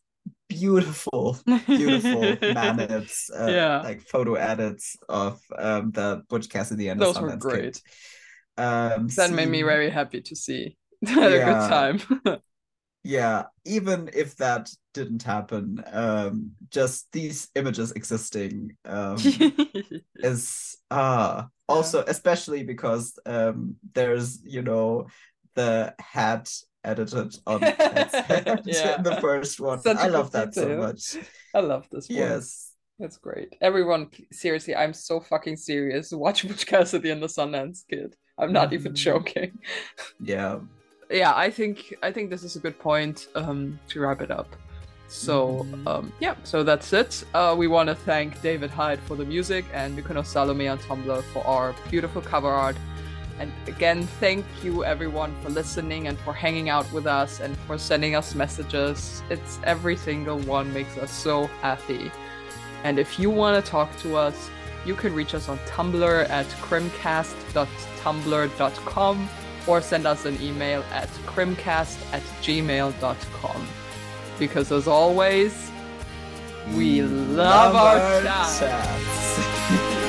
beautiful, 0.47 1.37
beautiful 1.45 2.21
manips, 2.37 3.29
uh, 3.37 3.51
yeah. 3.51 3.81
like 3.81 4.01
photo 4.01 4.35
edits 4.35 4.95
of 5.09 5.41
um, 5.57 5.91
the 5.91 6.23
Butch 6.29 6.49
Cassidy 6.49 6.87
and 6.87 7.01
those 7.01 7.19
were 7.19 7.35
great. 7.35 7.81
Um, 8.57 9.07
that 9.15 9.31
made 9.31 9.49
me 9.49 9.61
very 9.61 9.89
happy 9.89 10.21
to 10.21 10.35
see. 10.35 10.77
had 11.05 11.31
yeah. 11.31 11.37
a 11.37 11.45
good 11.45 11.69
time. 11.69 12.41
Yeah, 13.03 13.45
even 13.65 14.09
if 14.13 14.35
that 14.37 14.69
didn't 14.93 15.23
happen, 15.23 15.83
um, 15.91 16.51
just 16.69 17.11
these 17.11 17.49
images 17.55 17.91
existing 17.93 18.75
um, 18.85 19.17
is 20.15 20.77
uh 20.89 21.43
also 21.69 22.03
especially 22.05 22.63
because 22.63 23.17
um 23.25 23.77
there's 23.93 24.43
you 24.43 24.61
know 24.61 25.07
the 25.55 25.95
hat 25.99 26.51
edited 26.83 27.33
on 27.47 27.61
yeah. 27.61 29.01
the 29.01 29.17
first 29.21 29.59
one. 29.59 29.79
Such 29.81 29.97
I 29.97 30.07
love 30.07 30.31
that 30.31 30.53
so 30.53 30.77
much. 30.77 31.17
I 31.55 31.59
love 31.59 31.87
this 31.91 32.09
one. 32.09 32.17
Yes. 32.17 32.67
That's 32.99 33.17
great. 33.17 33.55
Everyone, 33.61 34.11
seriously, 34.31 34.75
I'm 34.75 34.93
so 34.93 35.19
fucking 35.19 35.57
serious. 35.57 36.11
Watch 36.11 36.47
Butch 36.47 36.67
Cassidy 36.67 37.09
and 37.09 37.21
the 37.21 37.27
Sundance 37.27 37.79
Kid. 37.89 38.15
I'm 38.37 38.53
not 38.53 38.69
mm. 38.69 38.73
even 38.73 38.91
mm-hmm. 38.91 38.95
joking. 38.95 39.59
Yeah. 40.23 40.59
Yeah, 41.11 41.33
I 41.35 41.49
think 41.49 41.95
I 42.01 42.11
think 42.11 42.29
this 42.29 42.43
is 42.43 42.55
a 42.55 42.59
good 42.59 42.79
point 42.79 43.27
um, 43.35 43.79
to 43.89 43.99
wrap 43.99 44.21
it 44.21 44.31
up. 44.31 44.55
So 45.07 45.67
mm. 45.69 45.87
um, 45.87 46.13
yeah, 46.21 46.35
so 46.43 46.63
that's 46.63 46.93
it. 46.93 47.25
Uh, 47.33 47.53
we 47.57 47.67
want 47.67 47.89
to 47.89 47.95
thank 47.95 48.41
David 48.41 48.69
Hyde 48.69 48.99
for 49.01 49.17
the 49.17 49.25
music 49.25 49.65
and 49.73 49.97
Mykonos 49.97 50.27
Salome 50.27 50.69
on 50.69 50.79
Tumblr 50.79 51.23
for 51.33 51.45
our 51.45 51.75
beautiful 51.89 52.21
cover 52.21 52.49
art 52.49 52.77
and 53.41 53.51
again, 53.65 54.05
thank 54.19 54.45
you 54.63 54.85
everyone 54.85 55.33
for 55.41 55.49
listening 55.49 56.07
and 56.07 56.15
for 56.19 56.31
hanging 56.31 56.69
out 56.69 56.85
with 56.93 57.07
us 57.07 57.39
and 57.39 57.57
for 57.65 57.79
sending 57.79 58.15
us 58.15 58.35
messages. 58.35 59.23
It's 59.31 59.57
every 59.63 59.97
single 59.97 60.37
one 60.41 60.71
makes 60.71 60.95
us 60.99 61.11
so 61.11 61.47
happy. 61.59 62.11
And 62.83 62.99
if 62.99 63.17
you 63.17 63.31
want 63.31 63.63
to 63.63 63.71
talk 63.71 63.97
to 64.01 64.15
us, 64.15 64.51
you 64.85 64.93
can 64.93 65.15
reach 65.15 65.33
us 65.33 65.49
on 65.49 65.57
Tumblr 65.59 66.29
at 66.29 66.45
crimmcast.tumblr.com 66.45 69.29
or 69.67 69.81
send 69.81 70.05
us 70.05 70.25
an 70.25 70.41
email 70.41 70.83
at 70.91 71.09
crimmcast 71.25 71.97
at 72.13 72.23
gmail.com. 72.41 73.67
Because 74.39 74.71
as 74.71 74.87
always, 74.87 75.71
we 76.75 77.01
love, 77.01 77.73
love 77.73 77.75
our, 77.75 77.97
our 77.97 78.21
chats. 78.21 79.97